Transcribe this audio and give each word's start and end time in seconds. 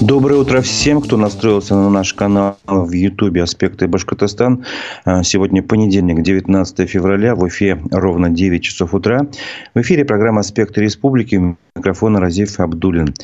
Доброе 0.00 0.36
утро 0.36 0.62
всем, 0.62 1.02
кто 1.02 1.18
настроился 1.18 1.74
на 1.74 1.90
наш 1.90 2.14
канал 2.14 2.56
в 2.66 2.90
Ютубе 2.90 3.42
«Аспекты 3.42 3.86
Башкортостан». 3.86 4.64
А, 5.04 5.22
сегодня 5.22 5.62
понедельник, 5.62 6.22
19 6.22 6.88
февраля, 6.88 7.34
в 7.34 7.42
Уфе 7.42 7.78
ровно 7.90 8.30
9 8.30 8.62
часов 8.62 8.94
утра. 8.94 9.26
В 9.74 9.80
эфире 9.82 10.06
программа 10.06 10.40
«Аспекты 10.40 10.80
Республики». 10.80 11.54
Микрофон 11.76 12.16
Разиф 12.16 12.58
Абдулин. 12.58 13.14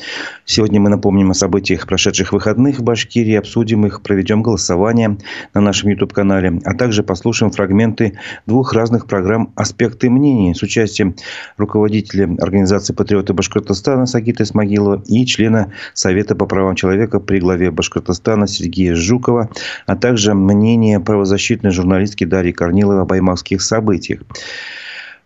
Сегодня 0.45 0.79
мы 0.79 0.89
напомним 0.89 1.31
о 1.31 1.33
событиях 1.33 1.85
прошедших 1.85 2.31
выходных 2.31 2.79
в 2.79 2.83
Башкирии, 2.83 3.35
обсудим 3.35 3.85
их, 3.85 4.01
проведем 4.01 4.41
голосование 4.41 5.17
на 5.53 5.61
нашем 5.61 5.89
YouTube-канале, 5.89 6.61
а 6.63 6.73
также 6.73 7.03
послушаем 7.03 7.51
фрагменты 7.51 8.17
двух 8.45 8.73
разных 8.73 9.05
программ 9.05 9.51
«Аспекты 9.55 10.09
мнений» 10.09 10.55
с 10.55 10.63
участием 10.63 11.15
руководителя 11.57 12.29
организации 12.39 12.93
«Патриоты 12.93 13.33
Башкортостана» 13.33 14.05
Сагита 14.05 14.43
Исмагилова 14.43 15.03
и 15.07 15.25
члена 15.25 15.73
Совета 15.93 16.35
по 16.35 16.45
правам 16.45 16.75
человека 16.75 17.19
при 17.19 17.39
главе 17.39 17.69
Башкортостана 17.69 18.47
Сергея 18.47 18.95
Жукова, 18.95 19.49
а 19.85 19.95
также 19.97 20.33
мнение 20.33 21.01
правозащитной 21.01 21.71
журналистки 21.71 22.23
Дарьи 22.23 22.53
Корниловой 22.53 23.01
о 23.01 23.05
баймакских 23.05 23.61
событиях. 23.61 24.21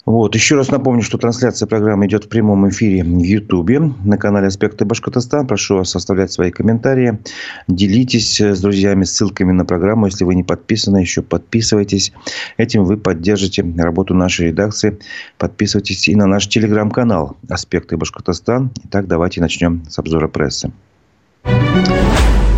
Вот. 0.05 0.34
Еще 0.34 0.55
раз 0.55 0.72
напомню, 0.72 1.04
что 1.04 1.20
трансляция 1.20 1.68
программы 1.68 2.08
идет 2.08 2.26
в 2.26 2.30
прямом 2.30 2.68
эфире 2.70 3.04
в 3.04 3.20
Ютубе 3.20 3.80
на 3.80 4.18
канале 4.18 4.48
«Аспекты 4.48 4.84
Башкортостан». 4.84 5.46
Прошу 5.46 5.78
вас 5.78 5.96
оставлять 5.96 6.32
свои 6.32 6.50
комментарии. 6.50 7.20
Делитесь 7.68 8.42
с 8.42 8.59
друзьями 8.62 9.04
ссылками 9.04 9.52
на 9.52 9.64
программу. 9.64 10.08
Если 10.08 10.23
вы 10.23 10.34
не 10.34 10.44
подписаны, 10.44 10.98
еще 10.98 11.22
подписывайтесь. 11.22 12.14
Этим 12.58 12.84
вы 12.84 12.98
поддержите 12.98 13.64
работу 13.78 14.16
нашей 14.16 14.48
редакции. 14.48 14.98
Подписывайтесь 15.38 16.08
и 16.08 16.16
на 16.16 16.26
наш 16.26 16.48
телеграм-канал 16.48 17.38
«Аспекты 17.48 17.95
Башкортостан». 17.95 18.72
Итак, 18.86 19.08
давайте 19.08 19.40
начнем 19.40 19.84
с 19.88 20.00
обзора 20.00 20.28
прессы. 20.28 20.72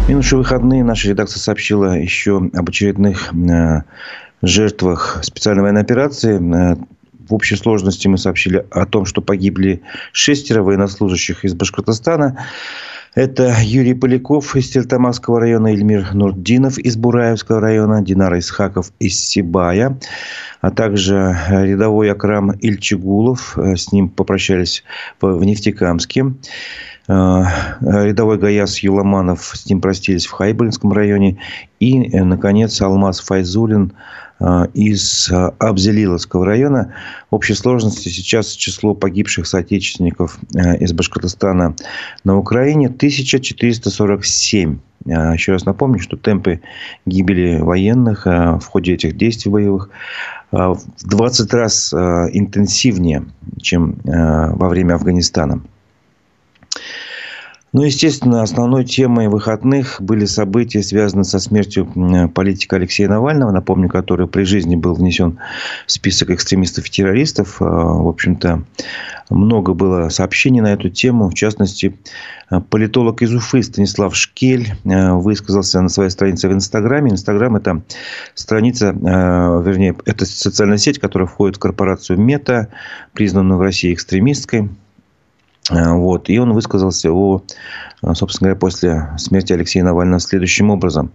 Минувшие 0.07 0.39
выходные 0.39 0.83
наша 0.83 1.09
редакция 1.09 1.39
сообщила 1.39 1.97
еще 1.97 2.37
об 2.53 2.69
очередных 2.69 3.33
э, 3.33 3.81
жертвах 4.41 5.19
специальной 5.23 5.63
военной 5.63 5.81
операции. 5.81 6.77
Э, 7.33 7.33
в 7.33 7.35
общей 7.35 7.55
сложности 7.55 8.07
мы 8.07 8.17
сообщили 8.17 8.65
о 8.71 8.85
том, 8.85 9.05
что 9.05 9.21
погибли 9.21 9.81
шестеро 10.11 10.61
военнослужащих 10.61 11.45
из 11.45 11.53
Башкортостана. 11.53 12.37
Это 13.15 13.55
Юрий 13.61 13.93
Поляков 13.93 14.55
из 14.55 14.69
Тельтамакского 14.69 15.39
района, 15.39 15.67
Эльмир 15.67 16.13
Нурдинов 16.13 16.79
из 16.79 16.95
Бураевского 16.95 17.59
района, 17.59 18.01
Динара 18.01 18.39
Исхаков 18.39 18.91
из 18.99 19.19
Сибая, 19.19 19.99
а 20.61 20.71
также 20.71 21.37
рядовой 21.49 22.11
Акрам 22.11 22.51
Ильчигулов. 22.51 23.57
С 23.57 23.91
ним 23.91 24.09
попрощались 24.09 24.83
в 25.21 25.43
Нефтекамске. 25.43 26.33
Рядовой 27.07 28.37
Гаяс 28.37 28.79
Юламанов, 28.79 29.51
с 29.53 29.65
ним 29.65 29.81
простились 29.81 30.25
в 30.25 30.31
Хайбельском 30.31 30.93
районе. 30.93 31.37
И, 31.79 32.19
наконец, 32.19 32.81
Алмаз 32.81 33.19
Файзулин– 33.19 33.93
Э, 34.43 34.65
из 34.73 35.29
э, 35.31 35.51
Абзелиловского 35.59 36.45
района. 36.45 36.93
В 37.31 37.35
общей 37.35 37.53
сложности 37.53 38.09
сейчас 38.09 38.51
число 38.51 38.93
погибших 38.93 39.47
соотечественников 39.47 40.37
э, 40.53 40.77
из 40.79 40.91
Башкортостана 40.91 41.75
на 42.25 42.37
Украине 42.37 42.87
1447. 42.87 44.79
Еще 45.05 45.51
раз 45.51 45.65
напомню, 45.65 45.99
что 45.99 46.15
темпы 46.15 46.61
гибели 47.05 47.59
военных 47.59 48.25
в 48.25 48.63
ходе 48.65 48.93
этих 48.93 49.17
действий 49.17 49.51
боевых 49.51 49.89
в 50.49 50.79
20 51.03 51.53
раз 51.53 51.93
интенсивнее, 51.93 53.25
чем 53.61 53.97
во 54.05 54.69
время 54.69 54.93
Афганистана. 54.93 55.61
Ну, 57.73 57.83
естественно, 57.83 58.43
основной 58.43 58.85
темой 58.85 59.29
выходных 59.29 59.97
были 59.99 60.25
события, 60.25 60.83
связанные 60.83 61.23
со 61.23 61.39
смертью 61.39 61.91
политика 62.35 62.75
Алексея 62.75 63.09
Навального, 63.09 63.51
напомню, 63.51 63.89
который 63.89 64.27
при 64.27 64.43
жизни 64.43 64.75
был 64.75 64.93
внесен 64.93 65.39
в 65.87 65.91
список 65.91 66.29
экстремистов 66.29 66.85
и 66.85 66.91
террористов. 66.91 67.59
А, 67.59 67.65
в 67.65 68.07
общем-то, 68.07 68.63
много 69.31 69.73
было 69.73 70.09
сообщений 70.09 70.61
на 70.61 70.71
эту 70.71 70.89
тему. 70.89 71.29
В 71.29 71.33
частности, 71.33 71.97
политолог 72.69 73.23
из 73.23 73.33
Уфы 73.33 73.63
Станислав 73.63 74.15
Шкель 74.15 74.73
а, 74.85 75.15
высказался 75.15 75.81
на 75.81 75.89
своей 75.89 76.11
странице 76.11 76.49
в 76.49 76.53
Инстаграме. 76.53 77.09
Инстаграм– 77.09 77.55
это 77.55 77.81
страница, 78.35 78.95
а, 79.03 79.59
вернее, 79.61 79.95
это 80.05 80.27
социальная 80.27 80.77
сеть, 80.77 80.99
которая 80.99 81.27
входит 81.27 81.55
в 81.55 81.59
корпорацию 81.59 82.19
Мета, 82.19 82.67
признанную 83.13 83.57
в 83.57 83.61
России 83.61 83.91
экстремистской. 83.91 84.69
Э, 85.71 85.93
вот. 85.93 86.29
И 86.29 86.37
он 86.37 86.53
высказался 86.53 87.11
о, 87.11 87.43
э, 88.01 88.13
собственно 88.13 88.49
говоря, 88.49 88.59
после 88.59 89.09
смерти 89.17 89.53
Алексея 89.53 89.83
Навального 89.83 90.19
следующим 90.19 90.69
образом. 90.69 91.11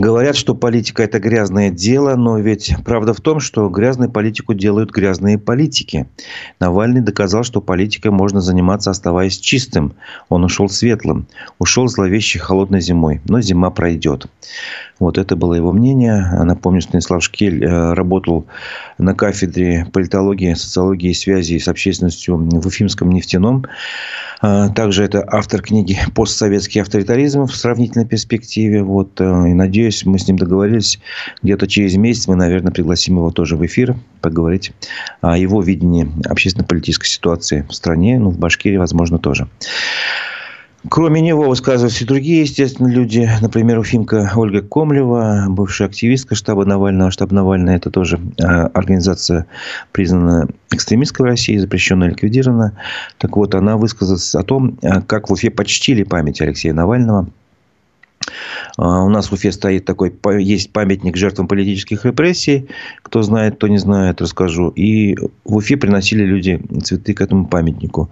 Говорят, 0.00 0.36
что 0.36 0.54
политика– 0.54 1.02
это 1.04 1.18
грязное 1.18 1.70
дело, 1.70 2.14
но 2.14 2.38
ведь 2.38 2.72
правда 2.84 3.12
в 3.12 3.20
том, 3.20 3.40
что 3.40 3.68
грязную 3.68 4.08
политику 4.08 4.54
делают 4.54 4.92
грязные 4.92 5.38
политики. 5.38 6.06
Навальный 6.60 7.00
доказал, 7.00 7.42
что 7.42 7.60
политикой 7.60 8.12
можно 8.12 8.40
заниматься, 8.40 8.92
оставаясь 8.92 9.38
чистым. 9.38 9.94
Он 10.28 10.44
ушел 10.44 10.68
светлым. 10.68 11.26
Ушел 11.58 11.88
зловещей 11.88 12.38
холодной 12.38 12.80
зимой. 12.80 13.20
Но 13.24 13.40
зима 13.40 13.70
пройдет. 13.70 14.26
Вот 14.98 15.16
это 15.16 15.36
было 15.36 15.54
его 15.54 15.72
мнение. 15.72 16.28
Напомню, 16.44 16.80
Станислав 16.80 17.22
Шкель 17.22 17.64
э, 17.64 17.92
работал 17.92 18.46
на 18.98 19.14
кафедре 19.14 19.86
политологии, 19.92 20.54
социологии 20.54 21.10
и 21.10 21.14
связи 21.14 21.58
с 21.58 21.68
общественностью 21.68 22.36
в 22.36 22.66
Уфимском 22.66 23.10
нефтяном. 23.10 23.64
А, 24.40 24.68
также 24.70 25.04
это 25.04 25.24
автор 25.26 25.62
книги 25.62 25.98
«Постсоветский 26.14 26.80
авторитаризм 26.80 27.46
в 27.46 27.54
сравнительной 27.54 28.06
перспективе». 28.06 28.82
Вот, 28.82 29.20
э, 29.20 29.24
и 29.24 29.54
надеюсь, 29.54 30.04
мы 30.04 30.18
с 30.18 30.26
ним 30.26 30.36
договорились. 30.36 30.98
Где-то 31.42 31.68
через 31.68 31.96
месяц 31.96 32.26
мы, 32.26 32.34
наверное, 32.34 32.72
пригласим 32.72 33.16
его 33.16 33.30
тоже 33.30 33.56
в 33.56 33.64
эфир 33.64 33.96
поговорить 34.20 34.72
о 35.20 35.38
его 35.38 35.62
видении 35.62 36.08
общественно-политической 36.24 37.06
ситуации 37.06 37.64
в 37.68 37.72
стране, 37.72 38.18
ну, 38.18 38.30
в 38.30 38.38
Башкирии, 38.38 38.76
возможно, 38.76 39.18
тоже. 39.18 39.48
Кроме 40.90 41.20
него 41.20 41.48
высказывались 41.48 42.00
и 42.00 42.04
другие, 42.04 42.42
естественно, 42.42 42.88
люди. 42.88 43.28
Например, 43.40 43.78
Уфимка 43.78 44.30
Ольга 44.36 44.62
Комлева, 44.62 45.46
бывшая 45.48 45.86
активистка 45.86 46.34
штаба 46.34 46.64
Навального. 46.64 47.10
Штаб 47.10 47.32
Навального– 47.32 47.74
это 47.76 47.90
тоже 47.90 48.18
э, 48.38 48.42
организация, 48.42 49.46
признанная 49.92 50.48
экстремистской 50.70 51.24
в 51.24 51.28
России, 51.28 51.56
запрещенная, 51.56 52.08
ликвидирована. 52.08 52.78
Так 53.18 53.36
вот, 53.36 53.54
она 53.54 53.76
высказалась 53.76 54.34
о 54.34 54.42
том, 54.42 54.78
э, 54.82 55.00
как 55.02 55.28
в 55.28 55.32
Уфе 55.32 55.50
почтили 55.50 56.04
память 56.04 56.40
Алексея 56.40 56.72
Навального. 56.72 57.28
Э, 58.78 58.82
у 58.82 59.08
нас 59.08 59.30
в 59.30 59.32
Уфе 59.32 59.52
стоит 59.52 59.84
такой, 59.84 60.12
есть 60.42 60.72
памятник 60.72 61.16
жертвам 61.16 61.48
политических 61.48 62.04
репрессий. 62.04 62.68
Кто 63.02 63.22
знает, 63.22 63.56
кто 63.56 63.68
не 63.68 63.78
знает, 63.78 64.20
расскажу. 64.20 64.68
И 64.70 65.16
в 65.44 65.56
Уфе 65.56 65.76
приносили 65.76 66.24
люди 66.24 66.60
цветы 66.82 67.14
к 67.14 67.20
этому 67.20 67.46
памятнику. 67.46 68.10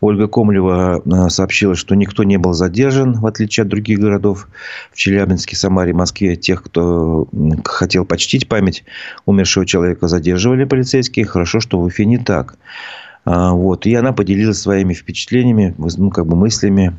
Ольга 0.00 0.28
Комлева 0.28 1.02
э, 1.04 1.28
сообщила, 1.28 1.74
что 1.74 1.94
никто 1.94 2.24
не 2.24 2.38
был 2.38 2.54
задержан, 2.54 3.20
в 3.20 3.26
отличие 3.26 3.62
от 3.62 3.68
других 3.68 3.98
городов 3.98 4.48
в 4.92 4.96
Челябинске, 4.96 5.56
Самаре, 5.56 5.92
Москве. 5.92 6.36
Тех, 6.36 6.62
кто 6.62 7.28
хотел 7.64 8.04
почтить 8.06 8.48
память 8.48 8.84
умершего 9.26 9.66
человека, 9.66 10.08
задерживали 10.08 10.64
полицейские. 10.64 11.26
Хорошо, 11.26 11.60
что 11.60 11.78
в 11.78 11.84
Уфе 11.84 12.06
не 12.06 12.18
так. 12.18 12.56
А, 13.24 13.52
вот. 13.52 13.86
И 13.86 13.94
она 13.94 14.12
поделилась 14.12 14.60
своими 14.60 14.94
впечатлениями, 14.94 15.74
ну, 15.78 16.10
как 16.10 16.26
бы 16.26 16.36
мыслями. 16.36 16.96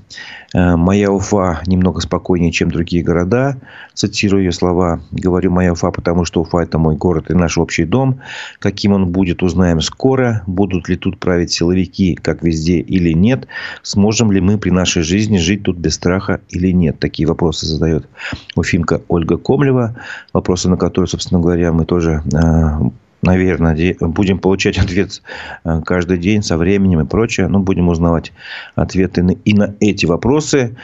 Э, 0.53 0.75
«Моя 0.75 1.11
Уфа 1.11 1.61
немного 1.65 2.01
спокойнее, 2.01 2.51
чем 2.51 2.69
другие 2.69 3.03
города». 3.03 3.57
Цитирую 3.93 4.43
ее 4.43 4.51
слова. 4.51 5.01
Говорю 5.11 5.51
«Моя 5.51 5.73
Уфа», 5.73 5.91
потому 5.91 6.25
что 6.25 6.41
Уфа– 6.41 6.59
это 6.59 6.77
мой 6.77 6.95
город 6.95 7.29
и 7.29 7.33
наш 7.33 7.57
общий 7.57 7.85
дом. 7.85 8.19
Каким 8.59 8.93
он 8.93 9.07
будет, 9.07 9.43
узнаем 9.43 9.81
скоро. 9.81 10.43
Будут 10.47 10.89
ли 10.89 10.95
тут 10.95 11.19
править 11.19 11.51
силовики, 11.51 12.15
как 12.15 12.43
везде, 12.43 12.79
или 12.79 13.13
нет. 13.13 13.47
Сможем 13.81 14.31
ли 14.31 14.41
мы 14.41 14.57
при 14.57 14.69
нашей 14.69 15.01
жизни 15.03 15.37
жить 15.37 15.63
тут 15.63 15.77
без 15.77 15.95
страха 15.95 16.41
или 16.49 16.71
нет. 16.71 16.99
Такие 16.99 17.28
вопросы 17.28 17.66
задает 17.66 18.07
уфимка 18.55 19.01
Ольга 19.07 19.37
Комлева. 19.37 19.96
Вопросы, 20.34 20.69
на 20.69 20.78
которые, 20.78 21.07
собственно 21.07 21.41
говоря, 21.41 21.73
мы 21.73 21.85
тоже 21.85 22.23
э, 22.34 22.90
наверное, 23.22 23.96
будем 24.00 24.40
получать 24.40 24.78
ответ 24.79 25.22
э, 25.64 25.82
каждый 25.85 26.18
день 26.18 26.44
со 26.44 26.58
временем 26.58 27.02
и 27.02 27.06
прочее. 27.06 27.47
Но 27.47 27.59
будем 27.59 27.90
узнавать 27.90 28.32
ответы 28.76 29.38
и 29.46 29.53
на 29.53 29.73
эти 29.79 30.06
вопросы. 30.06 30.76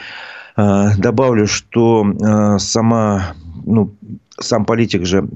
Э, 0.56 0.90
добавлю, 0.98 1.48
что 1.48 2.06
э, 2.06 2.60
сама, 2.60 3.34
ну, 3.66 3.94
сам 4.40 4.66
политик 4.66 5.06
же 5.06 5.28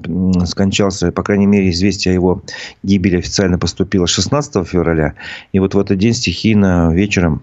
скончался, 0.46 1.12
по 1.12 1.24
крайней 1.24 1.48
мере, 1.48 1.70
известие 1.72 2.12
о 2.12 2.16
его 2.16 2.44
гибели 2.84 3.18
официально 3.18 3.58
поступило 3.58 4.08
16 4.08 4.68
февраля. 4.68 5.16
И 5.54 5.60
вот 5.60 5.74
в 5.74 5.80
этот 5.80 5.98
день 5.98 6.14
стихийно 6.14 6.92
вечером 6.94 7.42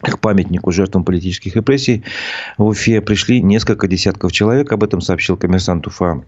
к 0.00 0.18
памятнику 0.18 0.72
жертвам 0.72 1.04
политических 1.04 1.56
репрессий 1.56 2.04
в 2.58 2.64
Уфе 2.64 3.00
пришли 3.00 3.40
несколько 3.40 3.88
десятков 3.88 4.32
человек. 4.32 4.72
Об 4.72 4.84
этом 4.84 5.00
сообщил 5.00 5.36
коммерсант 5.36 5.86
Уфа 5.86 6.22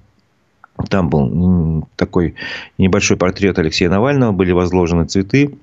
там 0.88 1.08
был 1.08 1.88
такой 1.96 2.34
небольшой 2.78 3.16
портрет 3.16 3.58
Алексея 3.58 3.90
Навального, 3.90 4.32
были 4.32 4.52
возложены 4.52 5.06
цветы. 5.06 5.56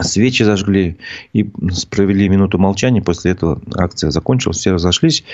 свечи 0.00 0.42
зажгли 0.42 0.98
и 1.32 1.50
провели 1.90 2.28
минуту 2.28 2.58
молчания. 2.58 3.02
После 3.02 3.32
этого 3.32 3.60
акция 3.74 4.10
закончилась, 4.10 4.58
все 4.58 4.72
разошлись. 4.72 5.24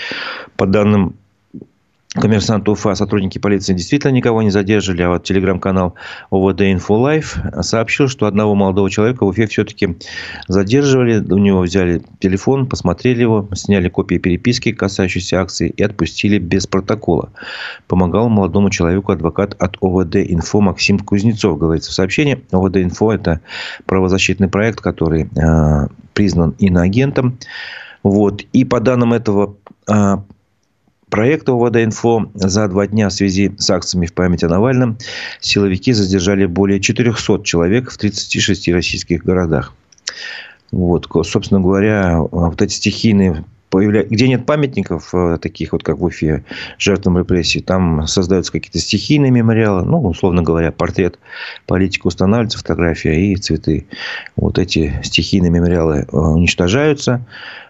По 0.57 0.67
данным 0.67 1.15
коммерсант 2.17 2.69
Уфа, 2.69 2.95
сотрудники 2.95 3.39
полиции 3.39 3.75
действительно 3.75 4.13
никого 4.13 4.43
не 4.43 4.51
задержали, 4.51 5.03
а 5.03 5.11
вот 5.11 5.25
телеграм-канал 5.25 5.95
ОВД 6.31 6.61
Life 6.61 7.63
сообщил, 7.63 8.09
что 8.09 8.27
одного 8.27 8.55
молодого 8.55 8.91
человека 8.91 9.25
в 9.25 9.29
Уфе 9.29 9.47
все-таки 9.47 9.97
задерживали, 10.49 11.19
у 11.19 11.39
него 11.39 11.61
взяли 11.61 12.03
телефон, 12.19 12.67
посмотрели 12.67 13.21
его, 13.21 13.49
сняли 13.55 13.89
копии 13.89 14.17
переписки, 14.17 14.73
касающейся 14.73 15.41
акции, 15.41 15.69
и 15.69 15.83
отпустили 15.83 16.39
без 16.39 16.67
протокола. 16.67 17.31
Помогал 17.87 18.29
молодому 18.29 18.71
человеку 18.71 19.13
адвокат 19.13 19.55
от 19.59 19.77
ОВД 19.81 20.17
Инфо 20.17 20.61
Максим 20.61 20.99
Кузнецов, 20.99 21.59
говорится 21.59 21.91
в 21.91 21.95
сообщении. 21.95 22.43
ОВД 22.53 22.79
Инфо– 22.79 23.13
это 23.15 23.41
правозащитный 23.87 24.49
проект, 24.49 24.81
который 24.81 25.29
э, 25.37 25.89
признан 26.15 26.55
иноагентом. 26.59 27.39
Вот. 28.03 28.43
И 28.53 28.65
по 28.65 28.81
данным 28.81 29.13
этого 29.13 29.57
э, 29.89 30.17
проекта 31.11 31.53
УВД-Инфо 31.53 32.31
за 32.35 32.69
два 32.69 32.87
дня 32.87 33.09
в 33.09 33.13
связи 33.13 33.53
с 33.59 33.71
акциями 33.71 34.07
в 34.07 34.13
память 34.13 34.45
о 34.45 34.49
Навальном 34.49 34.99
силовики 35.41 35.93
задержали 35.93 36.47
более 36.47 36.81
400 36.81 37.43
человек 37.45 37.91
в 37.91 37.97
36 37.97 38.69
российских 38.69 39.25
городах. 39.25 39.73
Вот, 40.73 41.09
собственно 41.25 41.61
говоря, 41.61 42.19
вот 42.19 42.61
эти 42.61 42.73
стихийные. 42.73 43.45
Где 43.81 44.29
нет 44.29 44.47
памятников, 44.47 45.15
э, 45.15 45.39
таких 45.41 45.73
вот, 45.73 45.83
как 45.83 45.99
в 45.99 46.05
Уфе, 46.05 46.45
жертвам 46.79 47.19
репрессий, 47.19 47.61
там 47.61 48.07
создаются 48.07 48.53
какие-то 48.53 48.79
стихийные 48.79 49.31
мемориалы, 49.31 49.85
ну, 49.85 50.01
условно 50.03 50.43
говоря, 50.43 50.73
портрет 50.73 51.19
политика 51.67 52.07
устанавливается, 52.07 52.59
фотография 52.59 53.33
и 53.33 53.37
цветы. 53.37 53.87
Вот 54.37 54.59
эти 54.59 55.01
стихийные 55.03 55.51
мемориалы 55.51 56.07
э, 56.11 56.17
уничтожаются, 56.17 57.27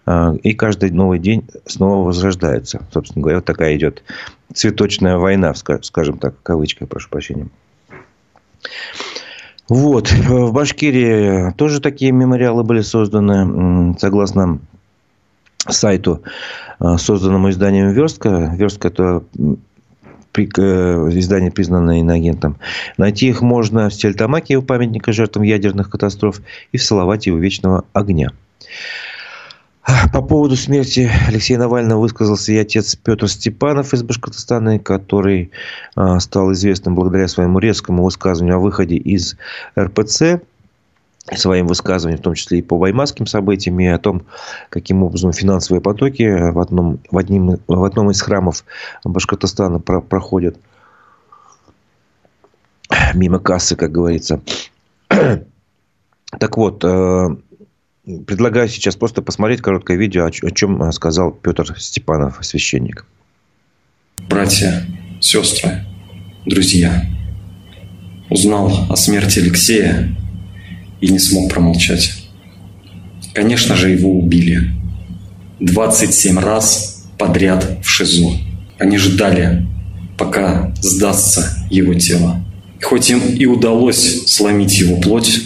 э, 0.07 0.37
и 0.43 0.55
каждый 0.55 0.91
новый 0.91 1.19
день 1.19 1.49
снова 1.67 2.07
возрождается. 2.07 2.87
Собственно 2.93 3.23
говоря, 3.23 3.39
вот 3.39 3.45
такая 3.45 3.77
идет 3.77 4.03
цветочная 4.53 5.17
война, 5.17 5.55
скажем 5.55 6.19
так, 6.19 6.35
кавычка, 6.43 6.87
прошу 6.87 7.11
прощения. 7.11 7.49
Вот. 9.69 10.13
В 10.13 10.53
Башкирии 10.53 11.53
тоже 11.57 11.81
такие 11.81 12.13
мемориалы 12.13 12.63
были 12.63 12.83
созданы. 12.83 13.97
Согласно 13.99 14.61
сайту, 15.73 16.23
э, 16.81 16.97
созданному 16.99 17.51
изданием 17.51 17.93
«Верстка». 17.93 18.55
«Верстка»– 18.57 18.89
это 18.89 19.23
э, 19.37 20.41
издание, 20.43 21.51
признанное 21.51 22.01
иноагентом. 22.01 22.59
Найти 22.99 23.29
их 23.29 23.43
можно 23.43 23.89
в 23.89 23.95
Стельтамаке 23.95 24.57
у 24.57 24.63
памятника 24.63 25.13
жертвам 25.13 25.45
ядерных 25.45 25.91
катастроф 25.91 26.41
и 26.73 26.79
в 26.79 26.83
Салавате 26.83 27.31
у 27.31 27.39
Вечного 27.39 27.85
огня. 27.93 28.33
По 30.13 30.21
поводу 30.21 30.57
смерти 30.57 31.09
Алексея 31.29 31.59
Навального 31.59 32.01
высказался 32.01 32.51
и 32.53 32.57
отец 32.57 32.97
Петр 32.97 33.29
Степанов 33.29 33.95
из 33.95 34.03
Башкортостана, 34.03 34.81
который 34.81 35.53
э, 35.97 36.19
стал 36.19 36.53
известным 36.53 36.97
благодаря 36.97 37.29
своему 37.29 37.61
резкому 37.61 38.03
высказыванию 38.03 38.57
о 38.57 38.61
выходе 38.61 38.97
из 38.97 39.37
РПЦ 39.79 40.41
своим 41.35 41.67
высказыванием, 41.67 42.21
в 42.21 42.25
том 42.25 42.35
числе 42.35 42.61
и 42.61 42.63
по 42.63 42.79
ваймасским 42.79 43.27
событиям, 43.27 43.81
и 43.81 43.87
о 43.87 43.99
том, 43.99 44.23
каким 44.71 45.03
образом 45.03 45.33
финансовые 45.33 45.81
потоки 45.81 46.51
в 46.53 46.59
одном, 46.61 47.01
в 47.11 47.19
одним, 47.19 47.59
в 47.67 47.85
одном 47.85 48.11
из 48.11 48.21
храмов 48.21 48.65
Башкортостана 49.05 49.81
про, 49.81 50.01
проходят 50.01 50.57
мимо 53.15 53.39
кассы, 53.39 53.75
как 53.75 53.91
говорится. 53.91 54.41
Так 55.09 56.57
вот, 56.57 56.85
э, 56.85 57.37
предлагаю 58.27 58.69
сейчас 58.69 58.97
просто 58.97 59.23
посмотреть 59.23 59.63
короткое 59.63 59.97
видео, 59.97 60.27
о 60.27 60.31
чем 60.31 60.93
сказал 60.93 61.31
Петр 61.31 61.79
Степанов, 61.79 62.39
священник. 62.43 63.07
Братья, 64.29 64.85
сестры, 65.21 65.85
друзья, 66.45 67.05
узнал 68.29 68.73
о 68.91 68.97
смерти 68.97 69.39
Алексея 69.39 70.17
и 71.01 71.09
не 71.09 71.19
смог 71.19 71.53
промолчать. 71.53 72.13
Конечно 73.35 73.77
же, 73.77 73.91
его 73.91 74.19
убили. 74.19 74.71
27 75.61 76.39
раз 76.39 77.05
подряд 77.19 77.79
в 77.83 77.89
ШИЗО. 77.89 78.33
Они 78.79 78.99
ждали, 78.99 79.67
пока 80.19 80.75
сдастся 80.81 81.67
его 81.71 81.95
тело. 81.95 82.45
Хоть 82.83 83.11
им 83.11 83.21
и 83.21 83.47
удалось 83.47 84.27
сломить 84.27 84.79
его 84.79 84.97
плоть, 85.01 85.43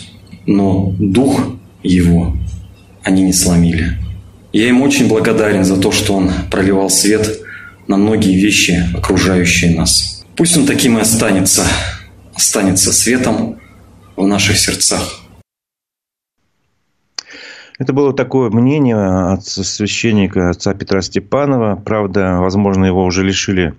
но 0.47 0.95
дух 0.99 1.41
его 1.83 2.37
они 3.03 3.23
не 3.23 3.33
сломили. 3.33 3.97
Я 4.53 4.69
им 4.69 4.83
очень 4.83 5.09
благодарен 5.09 5.65
за 5.65 5.77
то, 5.77 5.93
что 5.93 6.15
он 6.15 6.31
проливал 6.51 6.91
свет 6.91 7.41
на 7.87 7.97
многие 7.97 8.35
вещи, 8.35 8.89
окружающие 8.95 9.77
нас. 9.77 10.25
Пусть 10.37 10.57
он 10.57 10.67
таким 10.67 10.99
и 10.99 11.01
останется, 11.01 11.65
останется 12.35 12.93
светом 12.93 13.61
в 14.17 14.27
наших 14.27 14.59
сердцах. 14.59 15.20
Это 17.81 17.95
было 17.95 18.13
такое 18.13 18.51
мнение 18.51 18.95
от 19.33 19.47
священника 19.47 20.51
отца 20.51 20.75
Петра 20.75 21.01
Степанова. 21.01 21.77
Правда, 21.77 22.37
возможно, 22.39 22.85
его 22.85 23.03
уже 23.07 23.25
лишили 23.25 23.73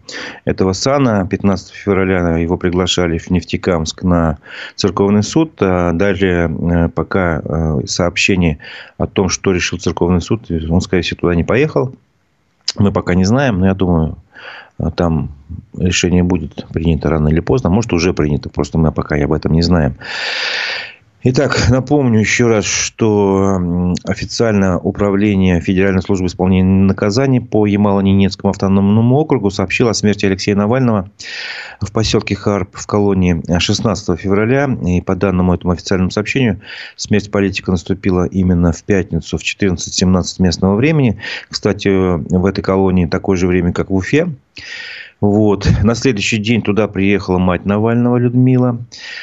этого 0.43 0.73
сана. 0.73 1.27
15 1.27 1.71
февраля 1.71 2.37
его 2.37 2.57
приглашали 2.57 3.19
в 3.19 3.29
Нефтекамск 3.29 4.01
на 4.01 4.39
церковный 4.75 5.21
суд. 5.21 5.53
А 5.61 5.91
далее, 5.93 6.49
э, 6.49 6.89
пока 6.89 7.43
э, 7.43 7.81
сообщение 7.85 8.57
о 8.97 9.05
том, 9.05 9.29
что 9.29 9.51
решил 9.51 9.77
церковный 9.77 10.21
суд, 10.21 10.49
он, 10.49 10.81
скорее 10.81 11.03
всего, 11.03 11.19
туда 11.19 11.35
не 11.35 11.43
поехал. 11.43 11.93
Мы 12.79 12.91
пока 12.91 13.13
не 13.13 13.25
знаем, 13.25 13.59
но 13.59 13.67
я 13.67 13.75
думаю, 13.75 14.17
там 14.95 15.29
решение 15.77 16.23
будет 16.23 16.65
принято 16.69 17.09
рано 17.09 17.27
или 17.27 17.39
поздно. 17.39 17.69
Может, 17.69 17.93
уже 17.93 18.13
принято, 18.13 18.49
просто 18.49 18.77
мы 18.77 18.91
пока 18.91 19.15
об 19.15 19.33
этом 19.33 19.53
не 19.53 19.61
знаем. 19.61 19.95
Итак, 21.23 21.67
напомню 21.69 22.19
еще 22.19 22.47
раз, 22.47 22.65
что 22.65 23.93
официально 24.05 24.79
управление 24.79 25.61
Федеральной 25.61 26.01
службы 26.01 26.25
исполнения 26.25 26.63
наказаний 26.63 27.39
по 27.39 27.67
Ямало-Ненецкому 27.67 28.49
автономному 28.49 29.17
округу 29.17 29.51
сообщило 29.51 29.91
о 29.91 29.93
смерти 29.93 30.25
Алексея 30.25 30.55
Навального 30.55 31.11
в 31.79 31.91
поселке 31.91 32.33
Харп 32.33 32.75
в 32.75 32.87
колонии 32.87 33.39
16 33.59 34.19
февраля. 34.19 34.67
И 34.83 34.99
по 35.01 35.15
данному 35.15 35.53
этому 35.53 35.73
официальному 35.73 36.09
сообщению, 36.09 36.59
смерть 36.95 37.29
политика 37.29 37.69
наступила 37.69 38.25
именно 38.25 38.71
в 38.71 38.83
пятницу 38.83 39.37
в 39.37 39.43
14.17 39.43 40.41
местного 40.41 40.75
времени. 40.75 41.19
Кстати, 41.49 41.87
в 41.87 42.45
этой 42.47 42.63
колонии 42.63 43.05
такое 43.05 43.37
же 43.37 43.45
время, 43.45 43.73
как 43.73 43.91
в 43.91 43.93
Уфе. 43.93 44.27
Вот. 45.21 45.69
На 45.83 45.93
следующий 45.93 46.37
день 46.37 46.63
туда 46.63 46.87
приехала 46.87 47.37
мать 47.37 47.63
Навального 47.65 48.17
Людмила 48.17 48.79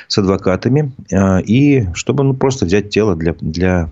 с 0.07 0.17
адвокатами. 0.17 0.93
А, 1.13 1.41
и 1.41 1.93
чтобы 1.93 2.23
ну, 2.23 2.35
просто 2.35 2.65
взять 2.65 2.91
тело 2.91 3.17
для, 3.17 3.35
для 3.41 3.91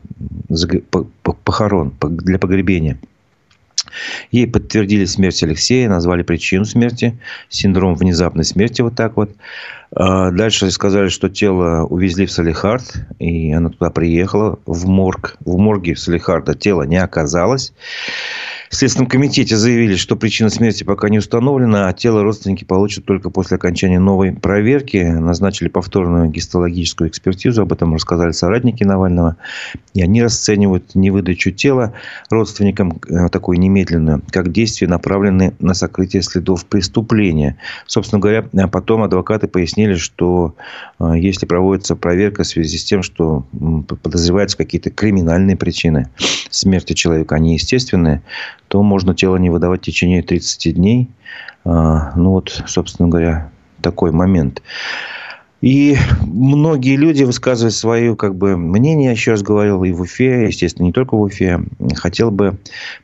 похорон, 1.44 1.92
для 2.00 2.38
погребения. 2.38 2.98
Ей 4.30 4.46
подтвердили 4.46 5.04
смерть 5.04 5.42
Алексея, 5.42 5.88
назвали 5.88 6.22
причину 6.22 6.64
смерти, 6.64 7.18
синдром 7.48 7.94
внезапной 7.94 8.44
смерти, 8.44 8.82
вот 8.82 8.94
так 8.94 9.16
вот. 9.16 9.30
А, 9.94 10.30
дальше 10.30 10.70
сказали, 10.70 11.08
что 11.08 11.28
тело 11.28 11.84
увезли 11.84 12.26
в 12.26 12.30
Салихард, 12.30 13.06
и 13.18 13.52
она 13.52 13.70
туда 13.70 13.90
приехала, 13.90 14.58
в 14.66 14.86
морг. 14.86 15.36
В 15.40 15.56
морге 15.56 15.96
Салихарда 15.96 16.54
тело 16.54 16.82
не 16.82 16.96
оказалось. 16.96 17.72
В 18.70 18.74
Следственном 18.74 19.08
комитете 19.08 19.56
заявили, 19.56 19.94
что 19.96 20.16
причина 20.16 20.50
смерти 20.50 20.82
пока 20.82 21.08
не 21.08 21.18
установлена, 21.18 21.88
а 21.88 21.92
тело 21.92 22.22
родственники 22.22 22.64
получат 22.64 23.04
только 23.04 23.30
после 23.30 23.56
окончания 23.56 24.00
новой 24.00 24.32
проверки. 24.32 24.96
Назначили 24.96 25.68
повторную 25.68 26.30
гистологическую 26.30 27.08
экспертизу. 27.08 27.62
Об 27.62 27.72
этом 27.72 27.94
рассказали 27.94 28.32
соратники 28.32 28.82
Навального. 28.82 29.36
И 29.94 30.02
они 30.02 30.22
расценивают 30.22 30.94
невыдачу 30.94 31.52
тела 31.52 31.92
родственникам 32.30 33.00
э, 33.08 33.28
такой 33.28 33.58
немедленную, 33.58 34.22
как 34.30 34.50
действие, 34.50 34.88
направленное 34.88 35.54
на 35.60 35.74
сокрытие 35.74 36.22
следов 36.22 36.66
преступления. 36.66 37.56
Собственно 37.86 38.20
говоря, 38.20 38.42
потом 38.68 39.02
адвокаты 39.02 39.46
пояснили, 39.48 39.94
что 39.94 40.54
э, 40.98 41.12
если 41.16 41.46
проводится 41.46 41.94
проверка 41.94 42.42
в 42.42 42.46
связи 42.46 42.78
с 42.78 42.84
тем, 42.84 43.02
что 43.02 43.44
подозреваются 44.02 44.56
какие-то 44.56 44.90
криминальные 44.90 45.56
причины 45.56 46.08
смерти 46.50 46.94
человека, 46.94 47.36
они 47.36 47.54
естественные, 47.54 48.22
то 48.68 48.82
можно 48.82 49.14
тело 49.14 49.36
не 49.36 49.50
выдавать 49.50 49.82
в 49.82 49.84
течение 49.84 50.22
30 50.22 50.74
дней. 50.74 51.10
А, 51.64 52.12
ну 52.16 52.30
вот, 52.30 52.62
собственно 52.66 53.08
говоря, 53.08 53.50
такой 53.80 54.12
момент. 54.12 54.62
И 55.62 55.96
многие 56.20 56.96
люди 56.96 57.24
высказывают 57.24 57.74
свое 57.74 58.14
как 58.14 58.36
бы, 58.36 58.56
мнение, 58.56 59.10
еще 59.10 59.32
раз 59.32 59.42
говорил, 59.42 59.84
и 59.84 59.92
в 59.92 60.02
Уфе, 60.02 60.46
естественно, 60.46 60.86
не 60.86 60.92
только 60.92 61.16
в 61.16 61.20
Уфе. 61.22 61.60
Хотел 61.94 62.30
бы 62.30 62.58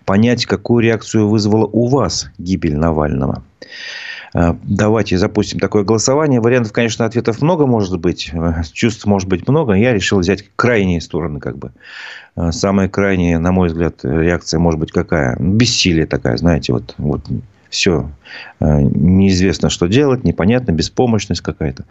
понять, 0.04 0.46
какую 0.46 0.84
реакцию 0.84 1.28
вызвала 1.28 1.66
у 1.66 1.86
вас 1.86 2.30
гибель 2.38 2.76
Навального. 2.76 3.42
Давайте 4.34 5.18
запустим 5.18 5.60
такое 5.60 5.84
голосование. 5.84 6.40
Вариантов, 6.40 6.72
конечно, 6.72 7.04
ответов 7.04 7.42
много 7.42 7.66
может 7.66 7.98
быть. 7.98 8.32
Чувств 8.72 9.04
может 9.04 9.28
быть 9.28 9.46
много. 9.46 9.74
Я 9.74 9.92
решил 9.92 10.20
взять 10.20 10.44
крайние 10.56 11.00
стороны, 11.00 11.38
как 11.38 11.58
бы. 11.58 11.72
Самая 12.50 12.88
крайняя, 12.88 13.38
на 13.38 13.52
мой 13.52 13.68
взгляд, 13.68 13.96
реакция 14.02 14.58
может 14.58 14.80
быть 14.80 14.90
какая? 14.90 15.36
Бессилие 15.38 16.06
такая, 16.06 16.38
знаете, 16.38 16.72
вот, 16.72 16.94
вот 16.96 17.20
все. 17.68 18.10
Неизвестно, 18.60 19.68
что 19.68 19.86
делать, 19.86 20.24
непонятно, 20.24 20.72
беспомощность 20.72 21.42
какая-то. 21.42 21.84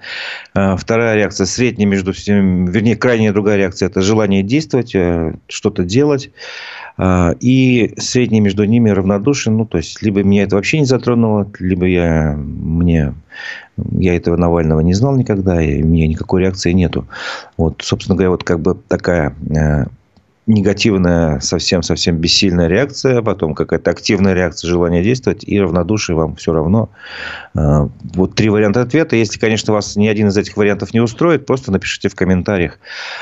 Вторая 0.77 1.15
реакция 1.15 1.45
средняя 1.45 1.87
между 1.87 2.11
всеми, 2.13 2.69
вернее, 2.69 2.95
крайняя 2.95 3.33
другая 3.33 3.57
реакция– 3.57 3.87
это 3.89 4.01
желание 4.01 4.41
действовать, 4.41 4.95
что-то 5.47 5.83
делать. 5.83 6.31
А, 6.97 7.33
и 7.39 7.93
средний 7.97 8.39
между 8.39 8.63
ними 8.63 8.89
равнодушен. 8.89 9.57
Ну, 9.57 9.65
то 9.65 9.77
есть, 9.77 10.01
либо 10.01 10.23
меня 10.23 10.43
это 10.43 10.55
вообще 10.55 10.79
не 10.79 10.85
затронуло, 10.85 11.49
либо 11.59 11.85
я, 11.85 12.35
мне, 12.37 13.13
я 13.91 14.15
этого 14.15 14.37
Навального 14.37 14.79
не 14.81 14.93
знал 14.93 15.15
никогда, 15.15 15.61
и 15.61 15.81
у 15.81 15.87
меня 15.87 16.07
никакой 16.07 16.41
реакции 16.41 16.71
нету. 16.71 17.07
Вот, 17.57 17.81
собственно 17.81 18.15
говоря, 18.15 18.31
вот 18.31 18.43
как 18.43 18.59
бы 18.59 18.77
такая 18.87 19.35
э, 19.49 19.85
негативная, 20.47 21.39
совсем-совсем 21.39 22.17
бессильная 22.17 22.67
реакция, 22.67 23.21
потом 23.21 23.53
какая-то 23.53 23.91
активная 23.91 24.33
реакция, 24.33 24.69
желание 24.69 25.03
действовать 25.03 25.43
и 25.43 25.59
равнодушие 25.59 26.15
вам 26.15 26.35
все 26.35 26.51
равно. 26.51 26.89
А, 27.55 27.89
вот 28.15 28.35
три 28.35 28.49
варианта 28.49 28.81
ответа. 28.81 29.15
Если, 29.15 29.39
конечно, 29.39 29.73
вас 29.73 29.95
ни 29.95 30.07
один 30.07 30.29
из 30.29 30.37
этих 30.37 30.57
вариантов 30.57 30.93
не 30.93 30.99
устроит, 30.99 31.45
просто 31.45 31.71
напишите 31.71 32.09
в 32.09 32.15
комментариях 32.15 32.79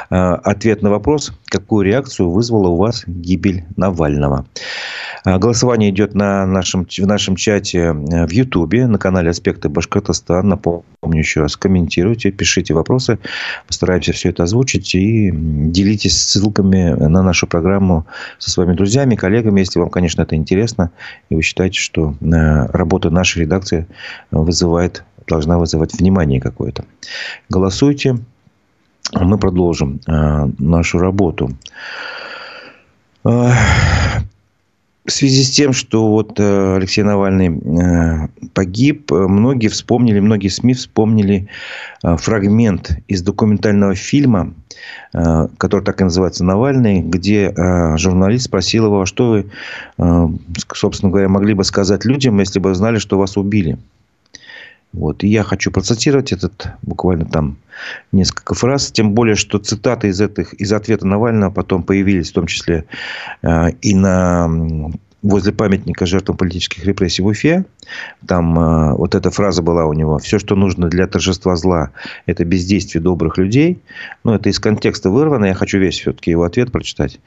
а, 0.10 0.36
ответ 0.36 0.82
на 0.82 0.90
вопрос, 0.90 1.34
какую 1.46 1.86
реакцию 1.86 2.30
вызвала 2.30 2.70
у 2.70 2.78
вас 2.78 3.04
гибель 3.06 3.66
Навального. 3.76 4.46
А, 5.24 5.38
голосование 5.38 5.90
идет 5.90 6.16
на 6.16 6.46
нашем, 6.46 6.86
в 6.86 7.06
нашем 7.06 7.36
чате 7.36 7.92
в 7.92 8.32
Ютубе, 8.32 8.88
на 8.88 8.98
канале 8.98 9.30
«Аспекты 9.30 9.70
Башкортостан». 9.70 10.48
Напомню 10.48 11.20
еще 11.20 11.42
раз, 11.42 11.58
комментируйте, 11.58 12.32
пишите 12.32 12.74
вопросы. 12.74 13.20
Постараемся 13.68 14.14
все 14.14 14.30
это 14.30 14.44
озвучить. 14.44 14.96
И 14.96 15.32
делитесь 15.32 16.22
ссылками 16.22 16.92
на 16.92 17.22
нашу 17.22 17.48
программу 17.48 18.06
со 18.38 18.52
своими 18.52 18.74
друзьями, 18.74 19.16
коллегами, 19.16 19.60
если 19.60 19.80
вам, 19.80 19.90
конечно, 19.90 20.22
это 20.22 20.36
интересно. 20.36 20.92
И 21.30 21.36
вы 21.36 21.42
считаете, 21.42 21.80
что 21.80 22.16
э, 22.22 22.66
работа 22.72 23.10
нашей 23.10 23.44
редакции 23.44 23.88
вызывает, 24.32 25.04
должна 25.28 25.58
вызывать 25.58 25.94
внимание 25.94 26.40
какое-то. 26.40 26.86
Голосуйте. 27.50 28.18
Мы 29.14 29.38
продолжим 29.38 30.00
э, 30.08 30.50
нашу 30.60 31.00
работу. 31.00 31.52
В 35.10 35.12
связи 35.12 35.44
с 35.44 35.50
тем, 35.50 35.74
что 35.74 36.08
вот 36.08 36.40
э, 36.40 36.76
Алексей 36.76 37.02
Навальный 37.02 37.48
э, 37.50 38.28
погиб, 38.54 39.10
многие 39.10 39.68
вспомнили, 39.68 40.20
многие 40.20 40.50
СМИ 40.50 40.76
вспомнили 40.76 41.48
э, 42.04 42.16
фрагмент 42.16 42.92
из 43.08 43.24
документального 43.24 43.96
фильма, 43.96 44.54
который 45.12 45.84
так 45.84 46.00
и 46.00 46.04
называется 46.04 46.46
«Навальный», 46.46 47.02
где 47.02 47.52
журналист 47.98 48.46
спросил 48.46 48.86
его, 48.86 49.02
а 49.02 49.06
что 49.06 49.30
вы, 49.30 49.50
собственно 50.74 51.12
говоря, 51.12 51.28
могли 51.28 51.56
бы 51.56 51.64
сказать 51.64 52.06
людям, 52.06 52.40
если 52.40 52.60
бы 52.60 52.74
знали, 52.76 53.00
что 53.00 53.18
вас 53.18 53.36
убили. 53.36 53.78
Вот. 54.94 55.24
И 55.24 55.28
я 55.28 55.44
хочу 55.44 55.72
процитировать 55.72 56.32
этот 56.32 56.68
буквально 56.84 57.26
там 57.26 57.58
несколько 58.12 58.54
фраз. 58.54 58.92
Тем 58.92 59.14
более, 59.14 59.36
что 59.36 59.58
цитаты 59.60 60.08
из, 60.08 60.22
этих, 60.22 60.54
из 60.54 60.72
ответа 60.74 61.08
Навального 61.08 61.52
потом 61.52 61.84
появились, 61.84 62.32
в 62.32 62.34
том 62.34 62.48
числе 62.48 62.86
э, 63.42 63.72
и 63.82 63.96
на 63.96 64.50
возле 65.22 65.52
памятника 65.52 66.06
жертвам 66.06 66.38
политических 66.38 66.86
репрессий 66.86 67.22
в 67.22 67.28
Уфе. 67.28 67.66
Там 68.26 68.58
э, 68.58 68.94
вот 68.94 69.16
эта 69.16 69.32
фраза 69.32 69.62
была 69.62 69.86
у 69.86 69.94
него. 69.94 70.18
Все, 70.20 70.40
что 70.40 70.56
нужно 70.56 70.88
для 70.88 71.08
торжества 71.08 71.56
зла, 71.56 71.92
это 72.26 72.46
бездействие 72.46 73.02
добрых 73.02 73.38
людей. 73.38 73.82
Но 74.24 74.36
это 74.36 74.50
из 74.50 74.60
контекста 74.60 75.10
вырвано. 75.10 75.46
Я 75.46 75.54
хочу 75.54 75.80
весь 75.80 76.00
все-таки 76.00 76.32
его 76.32 76.44
ответ 76.44 76.72
прочитать. 76.72 77.20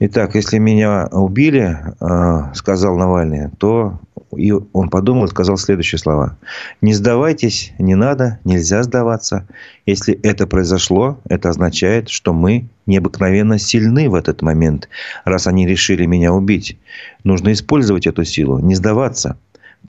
Итак, 0.00 0.34
если 0.34 0.58
меня 0.58 1.06
убили, 1.12 1.78
э, 2.00 2.54
сказал 2.54 2.96
Навальный, 2.96 3.50
то 3.58 4.00
и 4.36 4.52
он 4.52 4.88
подумал 4.88 5.26
и 5.26 5.28
сказал 5.28 5.56
следующие 5.56 5.98
слова. 5.98 6.38
Не 6.80 6.94
сдавайтесь, 6.94 7.72
не 7.78 7.94
надо, 7.94 8.38
нельзя 8.44 8.82
сдаваться. 8.82 9.46
Если 9.86 10.14
это 10.22 10.46
произошло, 10.46 11.18
это 11.28 11.50
означает, 11.50 12.08
что 12.08 12.32
мы 12.32 12.68
необыкновенно 12.86 13.58
сильны 13.58 14.08
в 14.08 14.14
этот 14.14 14.42
момент, 14.42 14.88
раз 15.24 15.46
они 15.46 15.66
решили 15.66 16.06
меня 16.06 16.32
убить. 16.32 16.78
Нужно 17.24 17.52
использовать 17.52 18.06
эту 18.06 18.24
силу, 18.24 18.58
не 18.58 18.74
сдаваться. 18.74 19.36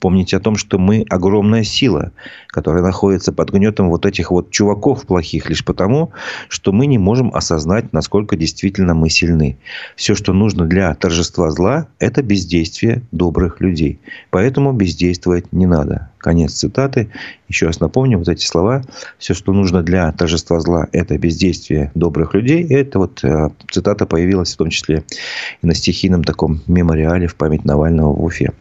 Помните 0.03 0.36
о 0.36 0.41
том, 0.41 0.57
что 0.57 0.79
мы 0.79 1.05
огромная 1.10 1.63
сила, 1.63 2.12
которая 2.48 2.83
находится 2.83 3.31
под 3.31 3.51
гнетом 3.51 3.88
вот 3.88 4.05
этих 4.05 4.31
вот 4.31 4.51
чуваков 4.51 5.05
плохих 5.05 5.50
лишь 5.50 5.63
потому, 5.63 6.12
что 6.50 6.74
мы 6.74 6.88
не 6.88 6.98
можем 6.98 7.33
осознать, 7.33 7.93
насколько 7.93 8.36
действительно 8.36 8.95
мы 8.95 9.10
сильны. 9.10 9.57
Все, 9.95 10.13
что 10.13 10.33
нужно 10.33 10.65
для 10.65 10.93
торжества 10.93 11.51
зла, 11.51 11.88
это 12.00 12.22
бездействие 12.22 13.01
добрых 13.13 13.62
людей. 13.62 14.01
Поэтому 14.29 14.74
бездействовать 14.74 15.53
не 15.53 15.67
надо. 15.67 16.10
Конец 16.17 16.51
цитаты. 16.51 17.10
Еще 17.48 17.67
раз 17.67 17.79
напомню 17.79 18.17
вот 18.17 18.27
эти 18.27 18.45
слова. 18.45 18.83
Все, 19.19 19.33
что 19.33 19.53
нужно 19.53 19.83
для 19.83 20.12
торжества 20.12 20.60
зла, 20.60 20.89
это 20.91 21.17
бездействие 21.17 21.93
добрых 21.95 22.33
людей. 22.33 22.62
И 22.62 22.74
это 22.74 23.00
вот 23.00 23.24
э, 23.24 23.51
цитата 23.72 24.05
появилась 24.05 24.53
в 24.53 24.57
том 24.57 24.69
числе 24.69 25.05
и 25.62 25.65
на 25.65 25.74
стихийном 25.74 26.25
таком 26.25 26.60
мемориале 26.67 27.27
в 27.27 27.36
память 27.36 27.63
Навального 27.63 28.12
в 28.12 28.22
Уфе. 28.22 28.51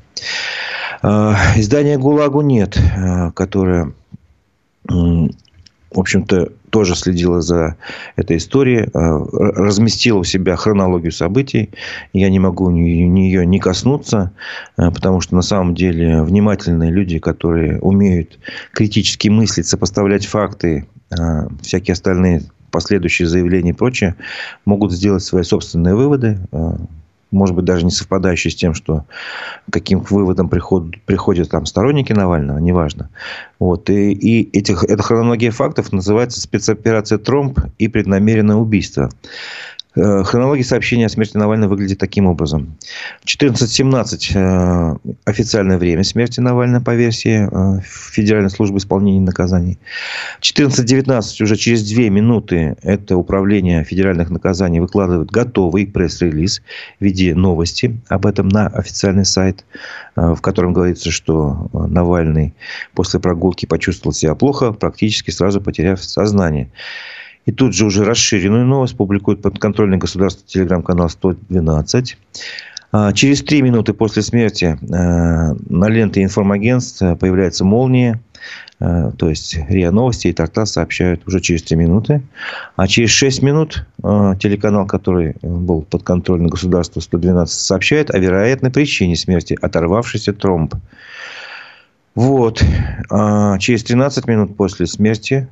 Э, 1.02 1.34
издания 1.56 1.98
ГУЛАГу 1.98 2.42
нет, 2.42 2.76
э, 2.78 3.30
которое, 3.32 3.92
в 4.88 5.30
общем-то, 5.94 6.52
тоже 6.70 6.96
следила 6.96 7.42
за 7.42 7.76
этой 8.16 8.38
историей, 8.38 8.84
э, 8.84 8.88
разместила 8.92 10.18
у 10.18 10.24
себя 10.24 10.56
хронологию 10.56 11.12
событий. 11.12 11.70
Я 12.12 12.30
не 12.30 12.38
могу 12.38 12.70
нее 12.70 13.44
не 13.44 13.58
коснуться, 13.58 14.32
потому 14.76 15.20
что 15.20 15.34
на 15.34 15.42
самом 15.42 15.74
деле 15.74 16.22
внимательные 16.22 16.90
люди, 16.90 17.18
которые 17.18 17.78
умеют 17.80 18.38
критически 18.72 19.28
мыслить, 19.28 19.66
сопоставлять 19.66 20.26
факты, 20.26 20.86
всякие 21.60 21.92
остальные 21.92 22.42
последующие 22.70 23.28
заявления 23.28 23.70
и 23.70 23.74
прочее, 23.74 24.16
могут 24.64 24.92
сделать 24.92 25.22
свои 25.22 25.42
собственные 25.42 25.94
выводы 25.94 26.38
может 27.32 27.56
быть, 27.56 27.64
даже 27.64 27.84
не 27.84 27.90
совпадающий 27.90 28.50
с 28.50 28.54
тем, 28.54 28.74
что 28.74 29.04
каким 29.70 30.00
выводом 30.00 30.48
приходят, 30.48 31.02
приходят 31.04 31.50
там 31.50 31.66
сторонники 31.66 32.12
Навального, 32.12 32.58
неважно. 32.58 33.08
Вот. 33.58 33.90
И, 33.90 34.12
и 34.12 34.56
этих, 34.56 34.84
эта 34.84 35.02
хронология 35.02 35.50
фактов 35.50 35.92
называется 35.92 36.40
спецоперация 36.40 37.18
«Тромб» 37.18 37.58
и 37.78 37.88
преднамеренное 37.88 38.56
убийство. 38.56 39.10
Э, 39.94 40.22
хронология 40.24 40.64
сообщения 40.64 41.06
о 41.06 41.08
смерти 41.10 41.36
Навального 41.36 41.70
выглядит 41.70 41.98
таким 41.98 42.26
образом. 42.26 42.78
14.17 43.26 44.32
э, 44.34 44.96
официальное 45.26 45.76
время 45.76 46.02
смерти 46.02 46.40
Навального 46.40 46.82
по 46.82 46.94
версии 46.94 47.46
э, 47.50 47.80
Федеральной 47.82 48.48
службы 48.48 48.78
исполнения 48.78 49.20
наказаний. 49.20 49.78
14.19 50.40 51.42
уже 51.42 51.56
через 51.56 51.86
две 51.86 52.08
минуты 52.08 52.76
это 52.82 53.18
управление 53.18 53.84
федеральных 53.84 54.30
наказаний 54.30 54.80
выкладывает 54.80 55.30
готовый 55.30 55.86
пресс-релиз 55.86 56.62
в 56.98 57.04
виде 57.04 57.34
новости 57.34 58.00
об 58.08 58.24
этом 58.24 58.48
на 58.48 58.68
официальный 58.68 59.26
сайт, 59.26 59.64
в 60.16 60.40
котором 60.40 60.72
говорится, 60.72 61.10
что 61.10 61.68
Навальный 61.72 62.54
после 62.94 63.20
прогулки 63.20 63.66
почувствовал 63.66 64.14
себя 64.14 64.34
плохо, 64.34 64.72
практически 64.72 65.30
сразу 65.30 65.60
потеряв 65.60 66.02
сознание. 66.02 66.70
И 67.46 67.52
тут 67.52 67.74
же 67.74 67.86
уже 67.86 68.04
расширенную 68.04 68.64
новость 68.66 68.96
публикует 68.96 69.42
подконтрольный 69.42 69.98
государству 69.98 70.46
телеграм-канал 70.46 71.08
112. 71.08 72.16
А, 72.92 73.12
через 73.12 73.42
три 73.42 73.62
минуты 73.62 73.94
после 73.94 74.22
смерти 74.22 74.78
а, 74.92 75.56
на 75.68 75.88
ленте 75.88 76.22
информагентств 76.22 77.02
появляется 77.18 77.64
молния. 77.64 78.20
А, 78.78 79.10
то 79.12 79.28
есть 79.28 79.56
РИА 79.56 79.90
Новости 79.90 80.28
и 80.28 80.32
Тартас 80.32 80.72
сообщают 80.72 81.26
уже 81.26 81.40
через 81.40 81.64
три 81.64 81.76
минуты. 81.76 82.22
А 82.76 82.86
через 82.86 83.10
шесть 83.10 83.42
минут 83.42 83.86
телеканал, 84.00 84.86
который 84.86 85.36
был 85.42 85.82
подконтрольный 85.82 86.48
государству 86.48 87.00
112, 87.00 87.52
сообщает 87.52 88.10
о 88.10 88.18
вероятной 88.18 88.70
причине 88.70 89.16
смерти 89.16 89.56
оторвавшийся 89.60 90.32
тромб. 90.32 90.74
Вот. 92.14 92.62
Через 93.58 93.84
13 93.84 94.26
минут 94.26 94.56
после 94.56 94.86
смерти 94.86 95.48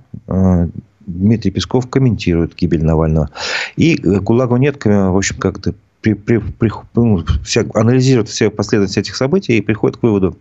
Дмитрий 1.10 1.50
Песков 1.50 1.88
комментирует 1.88 2.54
гибель 2.54 2.84
Навального. 2.84 3.30
И 3.76 3.96
ГУЛАГу 3.96 4.56
нет, 4.56 4.84
в 4.84 5.16
общем, 5.16 5.36
как-то 5.36 5.74
при, 6.00 6.14
при, 6.14 6.38
при, 6.38 6.70
ну, 6.94 7.24
вся, 7.44 7.64
анализирует 7.74 8.28
все 8.28 8.48
последовательность 8.50 8.96
этих 8.96 9.16
событий 9.16 9.58
и 9.58 9.60
приходит 9.60 9.98
к 9.98 10.02
выводу, 10.02 10.38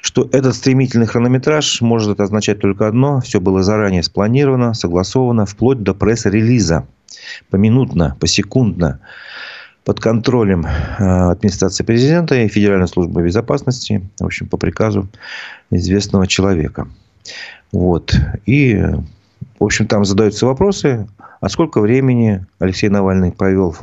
что 0.00 0.28
этот 0.30 0.54
стремительный 0.54 1.06
хронометраж 1.06 1.80
может 1.80 2.20
означать 2.20 2.60
только 2.60 2.86
одно. 2.86 3.20
Все 3.20 3.40
было 3.40 3.64
заранее 3.64 4.04
спланировано, 4.04 4.74
согласовано, 4.74 5.44
вплоть 5.44 5.82
до 5.82 5.92
пресс-релиза. 5.92 6.86
Поминутно, 7.50 8.16
посекундно. 8.20 9.00
под 9.84 10.00
контролем 10.00 10.66
администрации 10.98 11.84
президента 11.84 12.34
и 12.36 12.48
Федеральной 12.48 12.88
службы 12.88 13.22
безопасности, 13.22 14.08
в 14.18 14.24
общем, 14.24 14.46
по 14.46 14.56
приказу 14.56 15.08
известного 15.70 16.26
человека. 16.26 16.88
Вот. 17.72 18.14
И, 18.46 18.80
в 19.62 19.64
общем, 19.64 19.86
там 19.86 20.04
задаются 20.04 20.44
вопросы, 20.44 21.06
а 21.40 21.48
сколько 21.48 21.80
времени 21.80 22.44
Алексей 22.58 22.88
Навальный 22.88 23.30
провел 23.30 23.76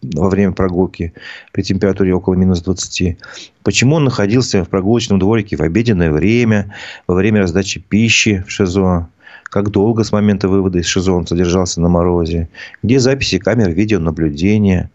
во 0.00 0.30
время 0.30 0.52
прогулки 0.52 1.12
при 1.50 1.62
температуре 1.62 2.14
около 2.14 2.34
минус 2.34 2.62
20. 2.62 3.18
Почему 3.64 3.96
он 3.96 4.04
находился 4.04 4.62
в 4.62 4.68
прогулочном 4.68 5.18
дворике 5.18 5.56
в 5.56 5.62
обеденное 5.62 6.12
время, 6.12 6.72
во 7.08 7.16
время 7.16 7.40
раздачи 7.40 7.80
пищи 7.80 8.44
в 8.46 8.50
ШИЗО? 8.52 9.08
Как 9.42 9.70
долго 9.70 10.04
с 10.04 10.12
момента 10.12 10.48
вывода 10.48 10.78
из 10.78 10.86
ШИЗО 10.86 11.12
он 11.12 11.26
содержался 11.26 11.80
на 11.80 11.88
морозе? 11.88 12.48
Где 12.84 13.00
записи 13.00 13.38
камер 13.38 13.70
видеонаблюдения? 13.70 14.88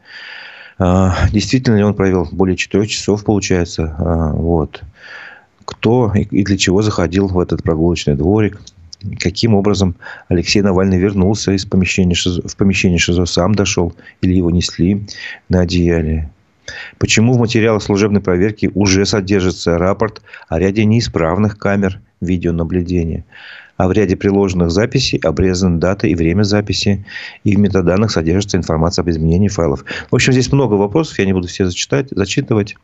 А, 0.77 1.27
действительно 1.33 1.75
ли 1.75 1.83
он 1.83 1.95
провел 1.95 2.29
более 2.31 2.55
4 2.55 2.87
часов, 2.87 3.25
получается? 3.25 3.93
А, 3.97 4.31
вот. 4.31 4.83
Кто 5.65 6.13
и 6.15 6.43
для 6.45 6.57
чего 6.57 6.81
заходил 6.81 7.27
в 7.27 7.37
этот 7.39 7.61
прогулочный 7.61 8.15
дворик? 8.15 8.61
Каким 9.19 9.55
образом 9.55 9.95
Алексей 10.27 10.61
Навальный 10.61 10.99
вернулся 10.99 11.51
из 11.51 11.65
помещения 11.65 12.15
в 12.15 12.55
помещение 12.55 12.97
ШИЗО, 12.97 13.25
сам 13.25 13.55
дошел 13.55 13.93
или 14.21 14.33
его 14.33 14.51
несли 14.51 15.05
на 15.47 15.61
одеяле. 15.61 16.29
Почему 16.97 17.33
в 17.33 17.39
материалах 17.39 17.81
служебной 17.81 18.21
проверки 18.21 18.69
уже 18.73 19.05
содержится 19.05 19.77
рапорт 19.77 20.21
о 20.47 20.59
ряде 20.59 20.85
неисправных 20.85 21.57
камер 21.57 21.99
видеонаблюдения, 22.21 23.25
а 23.77 23.87
в 23.87 23.91
ряде 23.91 24.15
приложенных 24.15 24.69
записей 24.71 25.19
обрезаны 25.19 25.79
дата 25.79 26.07
и 26.07 26.15
время 26.15 26.43
записи, 26.43 27.05
и 27.43 27.55
в 27.55 27.59
метаданных 27.59 28.11
содержится 28.11 28.57
информация 28.57 29.03
об 29.03 29.09
изменении 29.09 29.47
файлов. 29.47 29.85
В 30.11 30.15
общем, 30.15 30.33
здесь 30.33 30.51
много 30.51 30.73
вопросов, 30.73 31.17
я 31.17 31.25
не 31.25 31.33
буду 31.33 31.47
все 31.47 31.65
зачитать, 31.65 32.09
зачитывать. 32.11 32.75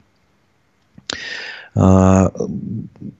А, 1.77 2.31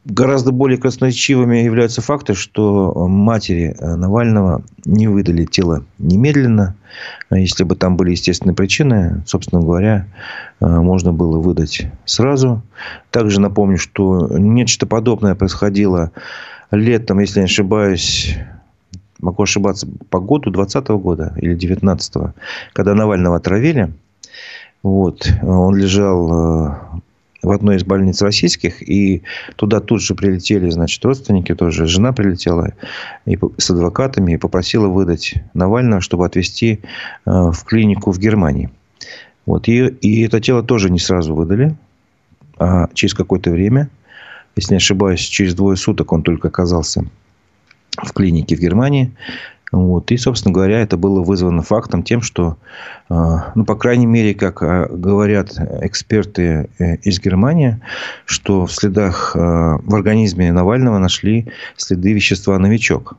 гораздо 0.06 0.52
более 0.52 0.78
красноречивыми 0.78 1.58
являются 1.58 2.02
факты, 2.02 2.36
что 2.36 3.08
матери 3.08 3.76
э, 3.78 3.96
Навального 3.96 4.64
не 4.86 5.08
выдали 5.10 5.44
тело 5.44 5.84
немедленно. 5.98 6.76
А 7.30 7.38
если 7.38 7.66
бы 7.66 7.76
там 7.76 7.98
были 7.98 8.12
естественные 8.12 8.56
причины, 8.56 9.24
собственно 9.26 9.62
говоря, 9.62 10.08
э, 10.62 10.66
можно 10.66 11.12
было 11.12 11.38
выдать 11.38 11.88
сразу. 12.06 12.62
Также 13.12 13.42
напомню, 13.42 13.78
что 13.78 14.30
нечто 14.38 14.86
подобное 14.86 15.36
происходило 15.36 16.12
летом, 16.72 17.20
если 17.20 17.40
не 17.40 17.46
ошибаюсь, 17.46 18.38
могу 19.20 19.44
ошибаться, 19.44 19.86
по 20.10 20.22
году 20.22 20.50
20 20.50 20.88
года 20.90 21.34
или 21.38 21.56
19 21.56 22.34
когда 22.72 22.94
Навального 22.96 23.36
отравили. 23.36 23.92
Вот, 24.82 25.28
он 25.42 25.76
лежал 25.76 26.70
э, 26.70 26.76
в 27.46 27.52
одной 27.52 27.78
из 27.78 27.84
больниц 27.84 28.22
российских, 28.22 28.82
и 28.88 29.22
туда 29.56 29.80
тут 29.80 30.02
же 30.02 30.16
прилетели, 30.16 30.70
значит, 30.70 31.04
родственники 31.06 31.54
тоже. 31.54 31.86
Жена 31.86 32.12
прилетела 32.12 32.74
и 33.26 33.38
с 33.58 33.70
адвокатами 33.70 34.34
и 34.34 34.38
попросила 34.38 34.88
выдать 34.88 35.36
Навального, 35.54 36.02
чтобы 36.02 36.26
отвезти 36.26 36.80
э, 37.26 37.30
в 37.32 37.64
клинику 37.64 38.12
в 38.12 38.20
Германии. 38.20 38.70
Вот. 39.46 39.68
И, 39.68 39.86
и 39.86 40.24
это 40.24 40.42
тело 40.42 40.64
тоже 40.64 40.90
не 40.90 41.00
сразу 41.00 41.36
выдали, 41.36 41.76
а 42.58 42.88
через 42.94 43.14
какое-то 43.14 43.52
время, 43.52 43.90
если 44.56 44.74
не 44.74 44.78
ошибаюсь, 44.78 45.20
через 45.20 45.54
двое 45.54 45.78
суток 45.78 46.12
он 46.12 46.24
только 46.24 46.48
оказался 46.48 47.06
в 47.98 48.12
клинике 48.12 48.56
в 48.56 48.60
Германии. 48.60 49.12
Вот. 49.76 50.10
И, 50.12 50.16
собственно 50.16 50.54
говоря, 50.54 50.80
это 50.80 50.96
было 50.96 51.22
вызвано 51.22 51.62
фактом 51.62 52.02
тем, 52.02 52.22
что, 52.22 52.56
а, 53.10 53.52
ну, 53.56 53.66
по 53.66 53.76
крайней 53.76 54.06
мере, 54.06 54.34
как 54.34 54.64
а, 54.64 54.88
говорят 54.88 55.52
эксперты 55.82 56.70
э, 56.80 56.96
из 57.04 57.20
Германии, 57.20 57.82
что 58.24 58.68
в 58.68 58.72
следах, 58.72 59.36
а, 59.36 59.78
в 59.84 59.94
организме 59.94 60.54
Навального 60.54 60.98
нашли 60.98 61.48
следы 61.76 62.14
вещества 62.14 62.58
«новичок». 62.58 63.16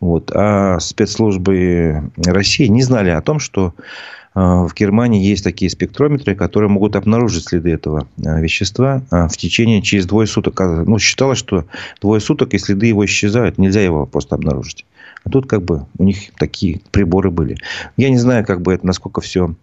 Вот. 0.00 0.32
А 0.34 0.80
спецслужбы 0.80 2.10
России 2.16 2.68
не 2.68 2.82
знали 2.82 3.10
о 3.10 3.20
том, 3.20 3.38
что 3.38 3.74
в 4.34 4.70
Германии 4.74 5.22
есть 5.22 5.44
такие 5.44 5.70
спектрометры, 5.70 6.34
которые 6.34 6.70
могут 6.70 6.96
обнаружить 6.96 7.44
следы 7.44 7.72
этого 7.72 8.08
вещества 8.16 9.02
в 9.10 9.36
течение 9.36 9.82
через 9.82 10.06
двое 10.06 10.26
суток. 10.26 10.58
Ну, 10.58 10.98
считалось, 10.98 11.38
что 11.38 11.66
двое 12.00 12.18
суток 12.18 12.54
и 12.54 12.58
следы 12.58 12.86
его 12.86 13.04
исчезают. 13.04 13.58
Нельзя 13.58 13.82
его 13.82 14.06
просто 14.06 14.34
обнаружить. 14.34 14.86
Тут 15.30 15.48
как 15.48 15.62
бы 15.62 15.86
у 15.98 16.04
них 16.04 16.32
такие 16.38 16.80
приборы 16.90 17.30
были. 17.30 17.56
Я 17.96 18.10
не 18.10 18.18
знаю, 18.18 18.44
как 18.44 18.62
бы 18.62 18.74
это, 18.74 18.86
насколько 18.86 19.20
все 19.20 19.54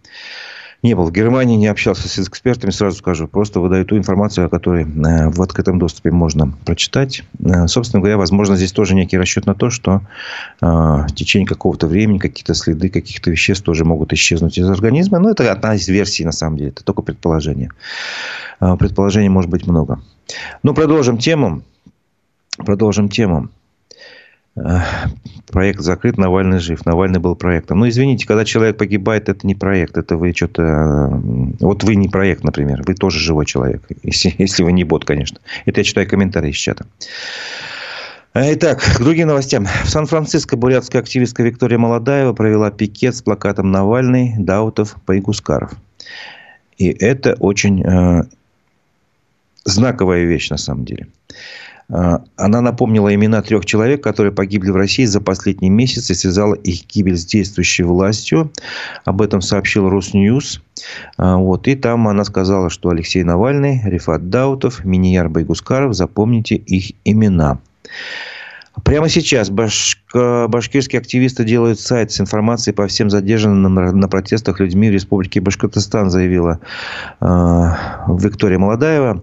не 0.82 0.94
был 0.94 1.04
в 1.04 1.12
Германии, 1.12 1.56
не 1.56 1.66
общался 1.66 2.08
с 2.08 2.18
экспертами, 2.18 2.70
сразу 2.70 2.96
скажу. 2.96 3.28
Просто 3.28 3.60
выдаю 3.60 3.84
ту 3.84 3.98
информацию, 3.98 4.46
о 4.46 4.48
которой 4.48 4.84
э, 4.84 5.28
в 5.28 5.42
открытом 5.42 5.78
доступе 5.78 6.10
можно 6.10 6.54
прочитать. 6.64 7.22
Э, 7.44 7.66
собственно 7.66 8.00
говоря, 8.00 8.16
возможно, 8.16 8.56
здесь 8.56 8.72
тоже 8.72 8.94
некий 8.94 9.18
расчет 9.18 9.46
на 9.46 9.54
то, 9.54 9.68
что 9.68 10.00
э, 10.60 10.66
в 10.66 11.14
течение 11.14 11.46
какого-то 11.46 11.86
времени 11.86 12.18
какие-то 12.18 12.54
следы 12.54 12.88
каких-то 12.88 13.30
веществ 13.30 13.64
тоже 13.64 13.84
могут 13.84 14.12
исчезнуть 14.14 14.56
из 14.56 14.68
организма. 14.70 15.18
Но 15.18 15.30
это 15.30 15.52
одна 15.52 15.74
из 15.74 15.86
версий, 15.86 16.24
на 16.24 16.32
самом 16.32 16.56
деле. 16.56 16.70
Это 16.70 16.82
только 16.82 17.02
предположение. 17.02 17.70
Предположений 18.58 19.28
может 19.28 19.50
быть 19.50 19.66
много. 19.66 20.00
Ну, 20.62 20.74
продолжим 20.74 21.18
тему. 21.18 21.62
Продолжим 22.56 23.08
тему 23.08 23.48
проект 25.46 25.80
закрыт, 25.80 26.18
Навальный 26.18 26.58
жив. 26.58 26.84
Навальный 26.86 27.20
был 27.20 27.36
проектом. 27.36 27.80
Ну, 27.80 27.88
извините, 27.88 28.26
когда 28.26 28.44
человек 28.44 28.76
погибает, 28.76 29.28
это 29.28 29.46
не 29.46 29.54
проект. 29.54 29.96
Это 29.96 30.16
вы 30.16 30.32
что-то... 30.34 31.08
Вот 31.60 31.84
вы 31.84 31.94
не 31.94 32.08
проект, 32.08 32.44
например. 32.44 32.82
Вы 32.86 32.94
тоже 32.94 33.18
живой 33.18 33.46
человек. 33.46 33.82
Если, 34.02 34.34
если 34.38 34.62
вы 34.62 34.72
не 34.72 34.84
бот, 34.84 35.04
конечно. 35.04 35.38
Это 35.66 35.80
я 35.80 35.84
читаю 35.84 36.08
комментарии 36.08 36.50
из 36.50 36.56
чата. 36.56 36.86
Итак, 38.32 38.80
к 38.80 39.00
другим 39.00 39.28
новостям. 39.28 39.66
В 39.66 39.88
Сан-Франциско 39.88 40.56
бурятская 40.56 41.02
активистка 41.02 41.42
Виктория 41.42 41.78
Молодаева 41.78 42.32
провела 42.32 42.70
пикет 42.70 43.16
с 43.16 43.22
плакатом 43.22 43.72
Навальный, 43.72 44.34
Даутов, 44.38 44.96
Пайгускаров. 45.04 45.72
И 46.78 46.88
это 46.88 47.34
очень 47.40 47.82
э, 47.82 48.22
знаковая 49.64 50.24
вещь 50.24 50.48
на 50.48 50.58
самом 50.58 50.84
деле. 50.84 51.08
А, 51.92 52.22
она 52.36 52.60
напомнила 52.60 53.12
имена 53.14 53.42
трех 53.42 53.66
человек, 53.66 54.02
которые 54.02 54.32
погибли 54.32 54.70
в 54.70 54.76
России 54.76 55.04
за 55.04 55.20
последний 55.20 55.70
месяц 55.70 56.10
и 56.10 56.14
связала 56.14 56.54
их 56.54 56.86
гибель 56.86 57.16
с 57.16 57.24
действующей 57.24 57.84
властью. 57.84 58.52
Об 59.04 59.22
этом 59.22 59.40
сообщил 59.40 59.88
Росньюз. 59.88 60.62
А, 61.16 61.36
вот. 61.36 61.66
И 61.68 61.74
там 61.74 62.08
она 62.08 62.24
сказала, 62.24 62.70
что 62.70 62.90
Алексей 62.90 63.22
Навальный, 63.22 63.82
Рифат 63.84 64.30
Даутов, 64.30 64.84
Минияр 64.84 65.28
Байгускаров, 65.28 65.94
запомните 65.94 66.54
их 66.54 66.92
имена. 67.04 67.58
Прямо 68.84 69.08
сейчас 69.08 69.50
башка, 69.50 70.48
башкирские 70.48 71.00
активисты 71.00 71.44
делают 71.44 71.80
сайт 71.80 72.12
с 72.12 72.20
информацией 72.20 72.74
по 72.74 72.86
всем 72.86 73.10
задержанным 73.10 73.74
на, 73.74 73.92
на 73.92 74.08
протестах 74.08 74.60
людьми 74.60 74.88
в 74.90 74.92
Республике 74.92 75.40
Башкортостан, 75.40 76.10
заявила 76.10 76.60
э, 77.20 77.24
Виктория 78.08 78.58
Молодаева. 78.58 79.22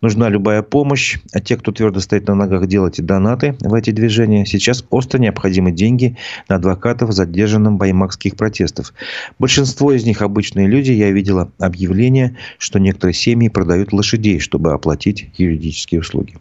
Нужна 0.00 0.28
любая 0.28 0.62
помощь. 0.62 1.18
А 1.32 1.40
те, 1.40 1.56
кто 1.56 1.72
твердо 1.72 2.00
стоит 2.00 2.28
на 2.28 2.34
ногах, 2.34 2.66
делайте 2.66 3.02
донаты 3.02 3.56
в 3.60 3.74
эти 3.74 3.90
движения. 3.90 4.46
Сейчас 4.46 4.84
остро 4.90 5.18
необходимы 5.18 5.72
деньги 5.72 6.16
на 6.48 6.56
адвокатов 6.56 7.12
задержанным 7.12 7.78
баймакских 7.78 8.36
протестов. 8.36 8.92
Большинство 9.38 9.92
из 9.92 10.04
них 10.04 10.22
обычные 10.22 10.66
люди. 10.66 10.92
Я 10.92 11.10
видела 11.10 11.50
объявление, 11.58 12.36
что 12.58 12.78
некоторые 12.78 13.14
семьи 13.14 13.48
продают 13.48 13.92
лошадей, 13.92 14.38
чтобы 14.38 14.72
оплатить 14.72 15.30
юридические 15.36 16.00
услуги. 16.00 16.34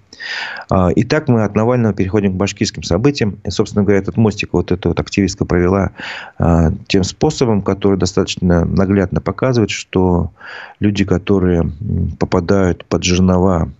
А, 0.69 0.89
итак, 0.95 1.27
мы 1.27 1.43
от 1.43 1.55
Навального 1.55 1.93
переходим 1.93 2.33
к 2.33 2.37
башкирским 2.37 2.83
событиям. 2.83 3.39
И, 3.43 3.49
собственно 3.49 3.83
говоря, 3.83 3.99
этот 3.99 4.17
мостик 4.17 4.53
вот 4.53 4.71
эта 4.71 4.89
вот 4.89 4.99
активистка 4.99 5.45
провела 5.45 5.91
а, 6.37 6.71
тем 6.87 7.03
способом, 7.03 7.61
который 7.61 7.97
достаточно 7.97 8.65
наглядно 8.65 9.21
показывает, 9.21 9.69
что 9.69 10.31
люди, 10.79 11.05
которые 11.05 11.71
попадают 12.19 12.85
под 12.85 13.03
жернова 13.03 13.71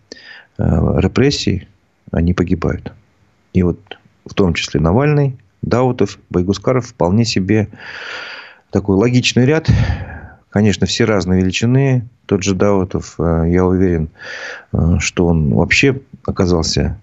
а, 0.57 0.99
репрессий, 0.99 1.67
они 2.11 2.33
погибают. 2.33 2.93
И 3.53 3.63
вот 3.63 3.79
в 4.25 4.33
том 4.33 4.53
числе 4.53 4.79
Навальный, 4.79 5.37
Даутов, 5.61 6.19
Байгускаров 6.29 6.87
вполне 6.87 7.25
себе 7.25 7.69
такой 8.71 8.95
логичный 8.95 9.45
ряд. 9.45 9.69
Конечно, 10.49 10.87
все 10.87 11.05
разные 11.05 11.41
величины. 11.41 12.07
Тот 12.25 12.43
же 12.43 12.55
Даутов, 12.55 13.15
я 13.19 13.65
уверен, 13.65 14.09
что 14.99 15.27
он 15.27 15.53
вообще 15.53 16.01
оказался, 16.25 16.99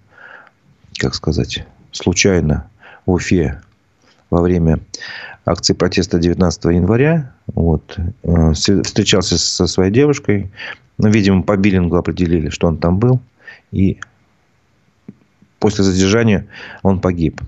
как 0.97 1.15
сказать, 1.15 1.65
случайно 1.91 2.67
в 3.05 3.11
Уфе 3.11 3.61
во 4.29 4.41
время 4.41 4.79
акции 5.45 5.73
протеста 5.73 6.19
19 6.19 6.65
января. 6.65 7.33
Вот, 7.53 7.97
э, 8.23 8.53
встречался 8.53 9.37
со 9.37 9.67
своей 9.67 9.91
девушкой. 9.91 10.51
Ну, 10.97 11.09
видимо, 11.09 11.43
по 11.43 11.55
биллингу 11.55 11.95
определили, 11.95 12.49
что 12.49 12.67
он 12.67 12.77
там 12.77 12.99
был. 12.99 13.19
И 13.71 13.99
после 15.59 15.83
задержания 15.83 16.47
он 16.83 16.99
погиб. 16.99 17.41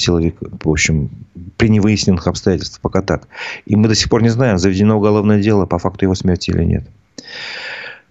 7 0.00 0.04
силовик, 0.04 0.36
в 0.40 0.68
общем, 0.68 1.10
при 1.56 1.68
невыясненных 1.68 2.26
обстоятельствах, 2.26 2.80
пока 2.80 3.02
так. 3.02 3.28
И 3.66 3.76
мы 3.76 3.88
до 3.88 3.94
сих 3.94 4.08
пор 4.08 4.22
не 4.22 4.30
знаем, 4.30 4.58
заведено 4.58 4.96
уголовное 4.96 5.40
дело 5.40 5.66
по 5.66 5.78
факту 5.78 6.06
его 6.06 6.14
смерти 6.14 6.50
или 6.50 6.64
нет. 6.64 6.84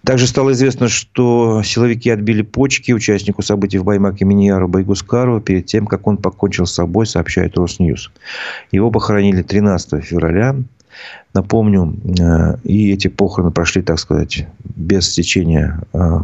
Также 0.04 0.26
стало 0.26 0.52
известно, 0.52 0.88
что 0.88 1.62
силовики 1.62 2.08
отбили 2.08 2.40
почки 2.42 2.92
участнику 2.92 3.42
событий 3.42 3.78
в 3.78 3.84
Баймаке 3.84 4.24
Миньяру 4.24 4.66
Байгускару 4.66 5.40
перед 5.40 5.66
тем, 5.66 5.86
как 5.86 6.06
он 6.06 6.16
покончил 6.16 6.64
с 6.64 6.72
собой, 6.72 7.06
сообщает 7.06 7.58
Росньюз. 7.58 8.10
Его 8.72 8.90
похоронили 8.90 9.42
13 9.42 10.02
февраля. 10.02 10.56
Напомню, 11.34 11.96
э, 12.18 12.56
и 12.64 12.92
эти 12.92 13.08
похороны 13.08 13.50
прошли, 13.50 13.82
так 13.82 13.98
сказать, 13.98 14.46
без 14.64 15.10
стечения 15.10 15.80
э, 15.92 16.18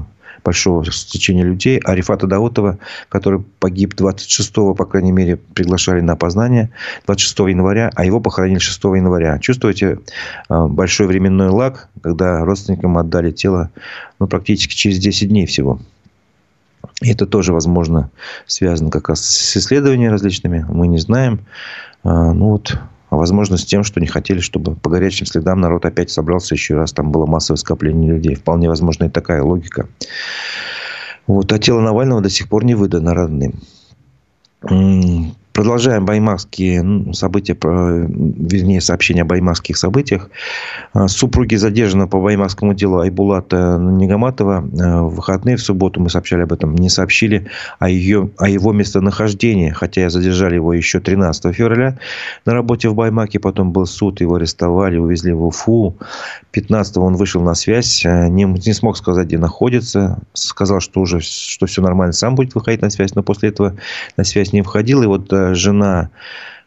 большого 0.47 0.85
стечения 0.93 1.45
людей. 1.45 1.79
Арифата 1.85 2.29
Даутова, 2.29 2.79
который 3.09 3.41
погиб 3.59 3.95
26-го, 3.95 4.75
по 4.75 4.85
крайней 4.87 5.11
мере, 5.11 5.37
приглашали 5.37 6.01
на 6.01 6.13
опознание 6.13 6.71
26 7.07 7.39
января, 7.51 7.91
а 7.97 8.05
его 8.05 8.21
похоронили 8.21 8.61
6 8.61 8.85
января. 8.85 9.41
Чувствуете 9.41 9.99
э, 10.49 10.67
большой 10.67 11.09
временной 11.09 11.49
лаг, 11.49 11.89
когда 12.01 12.45
родственникам 12.45 12.97
отдали 12.97 13.33
тело 13.33 13.71
ну, 14.21 14.29
практически 14.29 14.75
через 14.75 14.99
10 14.99 15.29
дней 15.29 15.47
всего. 15.47 15.81
И 17.03 17.11
это 17.11 17.27
тоже, 17.27 17.53
возможно, 17.53 18.11
связано 18.47 18.91
как 18.91 19.09
раз 19.09 19.21
с 19.23 19.57
исследованиями 19.57 20.13
различными. 20.13 20.65
Мы 20.69 20.87
не 20.87 20.99
знаем. 20.99 21.41
Ну 22.05 22.51
вот 22.51 22.79
а 23.09 23.16
возможно, 23.16 23.57
с 23.57 23.64
тем, 23.64 23.85
что 23.85 24.01
не 24.01 24.07
хотели, 24.07 24.40
чтобы 24.40 24.75
по 24.75 24.90
горячим 24.90 25.27
следам 25.27 25.61
народ 25.61 25.85
опять 25.85 26.11
собрался 26.11 26.55
еще 26.55 26.75
раз. 26.75 26.92
Там 26.92 27.12
было 27.12 27.27
массовое 27.27 27.59
скопление 27.59 28.14
людей. 28.14 28.35
Вполне 28.35 28.69
возможно 28.69 29.05
и 29.05 29.09
такая 29.09 29.42
логика. 29.42 29.88
Вот. 31.27 31.53
А 31.53 31.59
тело 31.59 31.81
Навального 31.81 32.21
до 32.21 32.31
сих 32.31 32.49
пор 32.49 32.64
не 32.64 32.75
выдано 32.75 33.14
родным. 33.14 33.61
Продолжаем 35.57 36.05
баймакские 36.05 37.14
события, 37.14 37.57
вернее, 37.59 38.83
сообщения 38.83 39.23
о 39.23 39.25
баймакских 39.25 39.79
событиях. 39.79 40.29
А, 40.92 41.09
супруги 41.09 41.55
задержанного 41.55 42.09
по 42.09 42.21
баймакскому 42.21 42.75
делу 42.75 42.99
Айбулата 42.99 43.79
Негаматова 43.81 44.57
а, 44.59 45.03
в 45.05 45.14
выходные 45.14 45.57
в 45.57 45.62
субботу, 45.62 45.99
мы 45.99 46.11
сообщали 46.11 46.42
об 46.42 46.53
этом, 46.53 46.75
не 46.75 46.90
сообщили 46.90 47.47
о, 47.79 47.88
ее, 47.88 48.29
о 48.37 48.51
его 48.51 48.75
местонахождении, 48.75 49.71
хотя 49.71 50.11
задержали 50.11 50.57
его 50.57 50.75
еще 50.75 51.01
13 51.01 51.55
февраля 51.55 51.99
на 52.45 52.53
работе 52.53 52.90
в 52.90 52.95
Баймаке, 52.95 53.40
потом 53.40 53.73
был 53.73 53.87
суд, 53.87 54.21
его 54.21 54.35
арестовали, 54.35 54.99
увезли 54.99 55.33
в 55.33 55.42
Уфу. 55.42 55.97
15 56.51 56.99
он 56.99 57.16
вышел 57.16 57.40
на 57.40 57.55
связь, 57.55 58.05
а, 58.05 58.29
не, 58.29 58.45
не 58.45 58.75
смог 58.75 58.99
сказать, 58.99 59.29
где 59.29 59.38
находится, 59.38 60.19
сказал, 60.35 60.81
что 60.81 61.01
уже 61.01 61.21
что 61.21 61.64
все 61.64 61.81
нормально, 61.81 62.12
сам 62.12 62.35
будет 62.35 62.55
выходить 62.55 62.83
на 62.83 62.90
связь, 62.90 63.14
но 63.14 63.23
после 63.23 63.49
этого 63.49 63.75
на 64.19 64.25
связь 64.25 64.53
не 64.53 64.61
входил, 64.61 65.03
и 65.03 65.07
вот 65.07 65.33
жена 65.55 66.11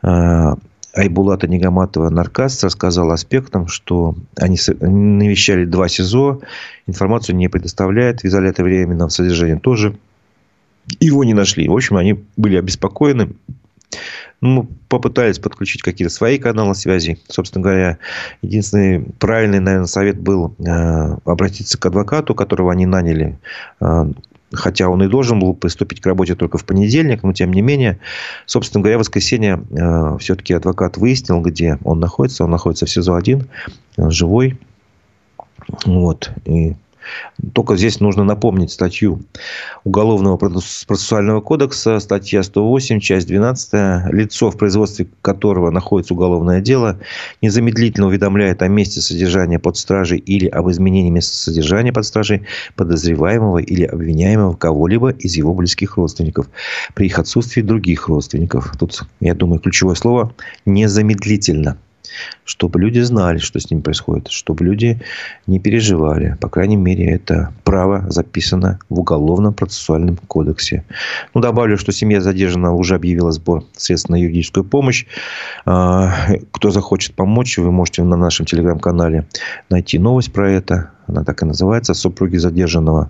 э, 0.01 0.55
Айбулата 0.93 1.47
Негаматова 1.47 2.09
Наркас 2.09 2.63
рассказала 2.63 3.13
аспектам, 3.13 3.67
что 3.67 4.15
они 4.37 4.57
навещали 4.81 5.65
два 5.65 5.87
СИЗО, 5.87 6.41
информацию 6.87 7.35
не 7.35 7.47
предоставляет, 7.47 8.21
в 8.21 8.25
изоляторе 8.25 8.69
временного 8.69 9.09
содержания 9.09 9.57
тоже. 9.57 9.95
Его 10.99 11.23
не 11.23 11.33
нашли. 11.33 11.67
В 11.67 11.73
общем, 11.73 11.97
они 11.97 12.23
были 12.35 12.57
обеспокоены. 12.57 13.29
Ну, 14.41 14.69
попытались 14.87 15.37
подключить 15.37 15.81
какие-то 15.81 16.13
свои 16.13 16.37
каналы 16.37 16.73
связи. 16.73 17.19
Собственно 17.27 17.63
говоря, 17.63 17.97
единственный 18.41 19.01
правильный, 19.19 19.59
наверное, 19.59 19.87
совет 19.87 20.17
был 20.19 20.55
э, 20.59 21.17
обратиться 21.25 21.77
к 21.77 21.85
адвокату, 21.85 22.33
которого 22.33 22.71
они 22.71 22.85
наняли 22.85 23.37
э, 23.81 24.05
хотя 24.53 24.89
он 24.89 25.03
и 25.03 25.07
должен 25.07 25.39
был 25.39 25.53
приступить 25.53 26.01
к 26.01 26.05
работе 26.05 26.35
только 26.35 26.57
в 26.57 26.65
понедельник, 26.65 27.23
но 27.23 27.33
тем 27.33 27.53
не 27.53 27.61
менее, 27.61 27.99
собственно 28.45 28.81
говоря, 28.81 28.97
в 28.97 29.01
воскресенье 29.01 29.63
э, 29.69 30.17
все-таки 30.19 30.53
адвокат 30.53 30.97
выяснил, 30.97 31.41
где 31.41 31.77
он 31.83 31.99
находится. 31.99 32.43
Он 32.43 32.51
находится 32.51 32.85
в 32.85 32.89
СИЗО-1, 32.89 33.47
живой. 33.97 34.57
Вот. 35.85 36.31
И 36.45 36.75
только 37.53 37.75
здесь 37.75 37.99
нужно 37.99 38.23
напомнить 38.23 38.71
статью 38.71 39.21
Уголовного 39.83 40.37
процессуального 40.37 41.41
кодекса, 41.41 41.99
статья 41.99 42.43
108, 42.43 42.99
часть 42.99 43.27
12. 43.27 44.11
Лицо, 44.13 44.51
в 44.51 44.57
производстве 44.57 45.07
которого 45.21 45.71
находится 45.71 46.13
уголовное 46.13 46.61
дело, 46.61 46.99
незамедлительно 47.41 48.07
уведомляет 48.07 48.61
о 48.61 48.67
месте 48.67 49.01
содержания 49.01 49.59
под 49.59 49.77
стражей 49.77 50.19
или 50.19 50.47
об 50.47 50.69
изменении 50.69 51.09
места 51.09 51.35
содержания 51.35 51.93
под 51.93 52.05
стражей 52.05 52.43
подозреваемого 52.75 53.59
или 53.59 53.83
обвиняемого 53.83 54.55
кого-либо 54.55 55.11
из 55.11 55.35
его 55.35 55.53
близких 55.53 55.97
родственников 55.97 56.47
при 56.93 57.07
их 57.07 57.19
отсутствии 57.19 57.61
других 57.61 58.07
родственников. 58.07 58.73
Тут, 58.77 59.03
я 59.19 59.33
думаю, 59.33 59.59
ключевое 59.59 59.95
слово 59.95 60.33
«незамедлительно» 60.65 61.77
чтобы 62.45 62.79
люди 62.79 62.99
знали, 62.99 63.37
что 63.37 63.59
с 63.59 63.69
ним 63.69 63.81
происходит, 63.81 64.29
чтобы 64.29 64.65
люди 64.65 64.99
не 65.47 65.59
переживали. 65.59 66.37
По 66.41 66.49
крайней 66.49 66.75
мере, 66.75 67.05
это 67.11 67.53
право 67.63 68.09
записано 68.09 68.79
в 68.89 68.99
Уголовном 68.99 69.53
процессуальном 69.53 70.17
кодексе. 70.17 70.83
Ну, 71.33 71.41
добавлю, 71.41 71.77
что 71.77 71.91
семья 71.91 72.21
задержанного 72.21 72.75
уже 72.75 72.95
объявила 72.95 73.31
сбор 73.31 73.63
средств 73.75 74.09
на 74.09 74.15
юридическую 74.15 74.63
помощь. 74.63 75.05
А, 75.65 76.11
кто 76.51 76.71
захочет 76.71 77.13
помочь, 77.13 77.57
вы 77.57 77.71
можете 77.71 78.03
на 78.03 78.17
нашем 78.17 78.45
телеграм-канале 78.45 79.27
найти 79.69 79.99
новость 79.99 80.33
про 80.33 80.51
это. 80.51 80.91
Она 81.07 81.23
так 81.23 81.41
и 81.41 81.45
называется. 81.45 81.93
Супруги 81.93 82.37
задержанного 82.37 83.09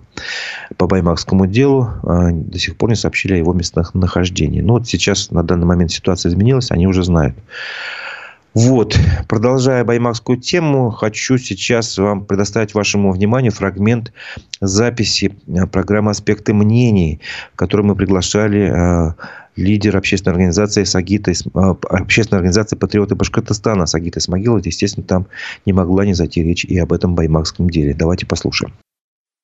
по 0.76 0.86
Баймакскому 0.86 1.46
делу 1.46 1.88
а, 2.02 2.30
до 2.30 2.58
сих 2.58 2.76
пор 2.76 2.90
не 2.90 2.96
сообщили 2.96 3.34
о 3.34 3.36
его 3.36 3.52
местонахождении. 3.52 4.60
Но 4.60 4.74
вот 4.74 4.86
сейчас, 4.86 5.30
на 5.30 5.42
данный 5.42 5.66
момент 5.66 5.90
ситуация 5.90 6.30
изменилась, 6.30 6.70
они 6.70 6.86
уже 6.86 7.02
знают. 7.04 7.36
Вот, 8.52 8.98
продолжая 9.28 9.84
баймакскую 9.84 10.36
тему, 10.38 10.90
хочу 10.90 11.38
сейчас 11.38 11.96
вам 11.98 12.24
предоставить 12.24 12.74
вашему 12.74 13.12
вниманию 13.12 13.52
фрагмент 13.52 14.12
записи 14.60 15.36
э, 15.46 15.66
программы 15.66 16.10
«Аспекты 16.10 16.52
мнений», 16.52 17.20
в 17.52 17.56
которой 17.56 17.82
мы 17.82 17.94
приглашали 17.94 18.72
э, 18.72 19.12
лидер 19.54 19.96
общественной 19.96 20.32
организации 20.32 20.82
Сагита, 20.82 21.30
э, 21.30 21.34
общественной 21.90 22.38
организации 22.38 22.74
«Патриоты 22.74 23.14
Башкортостана» 23.14 23.86
Сагита 23.86 24.18
Исмагилова. 24.18 24.60
Естественно, 24.64 25.06
там 25.06 25.26
не 25.64 25.72
могла 25.72 26.04
не 26.04 26.14
зайти 26.14 26.42
речь 26.42 26.64
и 26.64 26.76
об 26.78 26.92
этом 26.92 27.14
баймакском 27.14 27.70
деле. 27.70 27.94
Давайте 27.94 28.26
послушаем. 28.26 28.72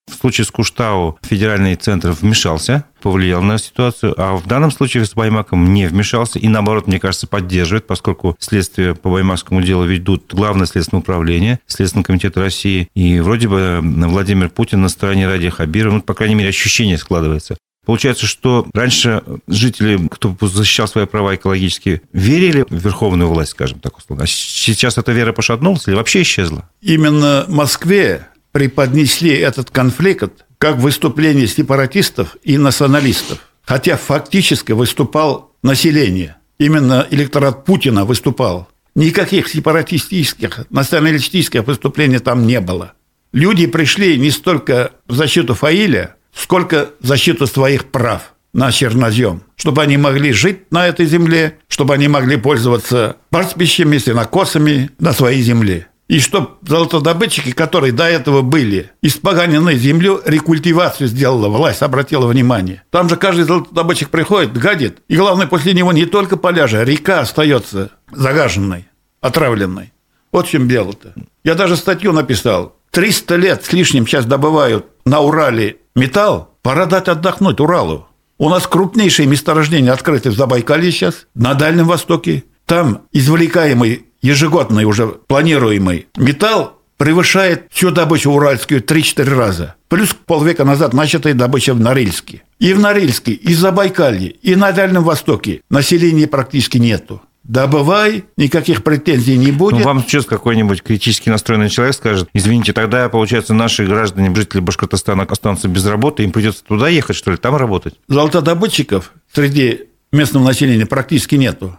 В 0.08 0.14
случае 0.14 0.44
с 0.44 0.50
Куштау 0.50 1.18
федеральный 1.22 1.74
центр 1.74 2.10
вмешался, 2.10 2.84
повлиял 3.02 3.42
на 3.42 3.58
ситуацию, 3.58 4.14
а 4.16 4.36
в 4.36 4.46
данном 4.46 4.70
случае 4.70 5.04
с 5.04 5.14
Баймаком 5.14 5.72
не 5.72 5.86
вмешался 5.86 6.38
и, 6.38 6.48
наоборот, 6.48 6.86
мне 6.86 6.98
кажется, 6.98 7.26
поддерживает, 7.26 7.86
поскольку 7.86 8.36
следствие 8.38 8.94
по 8.94 9.10
Баймакскому 9.10 9.62
делу 9.62 9.84
ведут 9.84 10.32
Главное 10.32 10.66
следственное 10.66 11.00
управление 11.00 11.60
Следственного 11.66 12.06
комитета 12.06 12.40
России. 12.40 12.88
И 12.94 13.20
вроде 13.20 13.48
бы 13.48 13.80
Владимир 13.82 14.48
Путин 14.48 14.82
на 14.82 14.88
стороне 14.88 15.26
Ради 15.26 15.50
Хабирова, 15.50 15.94
ну, 15.94 16.02
по 16.02 16.14
крайней 16.14 16.34
мере, 16.34 16.50
ощущение 16.50 16.98
складывается. 16.98 17.56
Получается, 17.84 18.26
что 18.26 18.66
раньше 18.74 19.22
жители, 19.46 20.08
кто 20.10 20.36
защищал 20.40 20.88
свои 20.88 21.06
права 21.06 21.36
экологически, 21.36 22.02
верили 22.12 22.64
в 22.68 22.74
верховную 22.74 23.28
власть, 23.28 23.52
скажем 23.52 23.78
так 23.78 23.96
условно. 23.98 24.24
А 24.24 24.26
сейчас 24.26 24.98
эта 24.98 25.12
вера 25.12 25.32
пошатнулась 25.32 25.86
или 25.86 25.94
вообще 25.94 26.22
исчезла? 26.22 26.68
Именно 26.80 27.44
Москве 27.48 28.26
преподнесли 28.56 29.32
этот 29.36 29.68
конфликт 29.68 30.46
как 30.56 30.78
выступление 30.78 31.46
сепаратистов 31.46 32.38
и 32.42 32.56
националистов. 32.56 33.38
Хотя 33.62 33.98
фактически 33.98 34.72
выступал 34.72 35.52
население. 35.62 36.36
Именно 36.58 37.06
электорат 37.10 37.66
Путина 37.66 38.06
выступал. 38.06 38.66
Никаких 38.94 39.48
сепаратистических, 39.48 40.64
националистических 40.70 41.66
выступлений 41.66 42.18
там 42.18 42.46
не 42.46 42.60
было. 42.60 42.94
Люди 43.34 43.66
пришли 43.66 44.18
не 44.18 44.30
столько 44.30 44.92
в 45.06 45.14
защиту 45.14 45.52
Фаиля, 45.52 46.14
сколько 46.34 46.92
в 46.98 47.06
защиту 47.06 47.46
своих 47.46 47.90
прав 47.90 48.32
на 48.54 48.72
чернозем, 48.72 49.42
чтобы 49.56 49.82
они 49.82 49.98
могли 49.98 50.32
жить 50.32 50.72
на 50.72 50.88
этой 50.88 51.04
земле, 51.04 51.58
чтобы 51.68 51.92
они 51.92 52.08
могли 52.08 52.38
пользоваться 52.38 53.16
пастбищами, 53.28 53.98
сенокосами 53.98 54.92
на 54.98 55.12
своей 55.12 55.42
земле. 55.42 55.88
И 56.08 56.20
чтоб 56.20 56.58
золотодобытчики, 56.62 57.50
которые 57.50 57.92
до 57.92 58.04
этого 58.04 58.42
были 58.42 58.92
испоганены 59.02 59.74
землю, 59.74 60.22
рекультивацию 60.24 61.08
сделала 61.08 61.48
власть, 61.48 61.82
обратила 61.82 62.26
внимание. 62.26 62.84
Там 62.90 63.08
же 63.08 63.16
каждый 63.16 63.44
золотодобытчик 63.44 64.10
приходит, 64.10 64.56
гадит. 64.56 64.98
И 65.08 65.16
главное, 65.16 65.48
после 65.48 65.72
него 65.74 65.92
не 65.92 66.06
только 66.06 66.36
поляжа, 66.36 66.84
река 66.84 67.20
остается 67.20 67.90
загаженной, 68.12 68.86
отравленной. 69.20 69.92
Вот 70.30 70.46
в 70.46 70.50
чем 70.50 70.68
дело-то. 70.68 71.12
Я 71.42 71.54
даже 71.54 71.76
статью 71.76 72.12
написал. 72.12 72.76
300 72.92 73.36
лет 73.36 73.64
с 73.64 73.72
лишним 73.72 74.06
сейчас 74.06 74.26
добывают 74.26 74.86
на 75.04 75.20
Урале 75.20 75.78
металл. 75.94 76.54
Пора 76.62 76.86
дать 76.86 77.08
отдохнуть 77.08 77.60
Уралу. 77.60 78.06
У 78.38 78.48
нас 78.48 78.66
крупнейшие 78.66 79.26
месторождения 79.26 79.92
открыты 79.92 80.30
в 80.30 80.36
Забайкалье 80.36 80.92
сейчас, 80.92 81.26
на 81.34 81.54
Дальнем 81.54 81.86
Востоке. 81.86 82.44
Там 82.66 83.02
извлекаемый 83.12 84.06
ежегодный 84.26 84.84
уже 84.84 85.06
планируемый 85.06 86.08
металл 86.16 86.78
превышает 86.96 87.66
всю 87.70 87.90
добычу 87.90 88.30
уральскую 88.30 88.82
3-4 88.82 89.34
раза. 89.34 89.74
Плюс 89.88 90.14
полвека 90.14 90.64
назад 90.64 90.94
начатая 90.94 91.34
добыча 91.34 91.74
в 91.74 91.80
Норильске. 91.80 92.42
И 92.58 92.72
в 92.72 92.80
Норильске, 92.80 93.32
и 93.32 93.54
в 93.54 93.58
Забайкалье, 93.58 94.30
и 94.30 94.56
на 94.56 94.72
Дальнем 94.72 95.04
Востоке 95.04 95.60
населения 95.70 96.26
практически 96.26 96.78
нету. 96.78 97.22
Добывай, 97.44 98.24
никаких 98.36 98.82
претензий 98.82 99.36
не 99.36 99.52
будет. 99.52 99.78
Ну, 99.78 99.84
вам 99.84 100.02
сейчас 100.02 100.24
какой-нибудь 100.24 100.82
критически 100.82 101.28
настроенный 101.28 101.68
человек 101.68 101.94
скажет, 101.94 102.28
извините, 102.32 102.72
тогда, 102.72 103.08
получается, 103.08 103.54
наши 103.54 103.86
граждане, 103.86 104.34
жители 104.34 104.58
Башкортостана 104.58 105.22
останутся 105.22 105.68
без 105.68 105.86
работы, 105.86 106.24
им 106.24 106.32
придется 106.32 106.64
туда 106.64 106.88
ехать, 106.88 107.14
что 107.14 107.30
ли, 107.30 107.36
там 107.36 107.54
работать? 107.54 107.94
Золотодобытчиков 108.08 109.12
среди 109.32 109.82
местного 110.10 110.44
населения 110.44 110.86
практически 110.86 111.36
нету. 111.36 111.78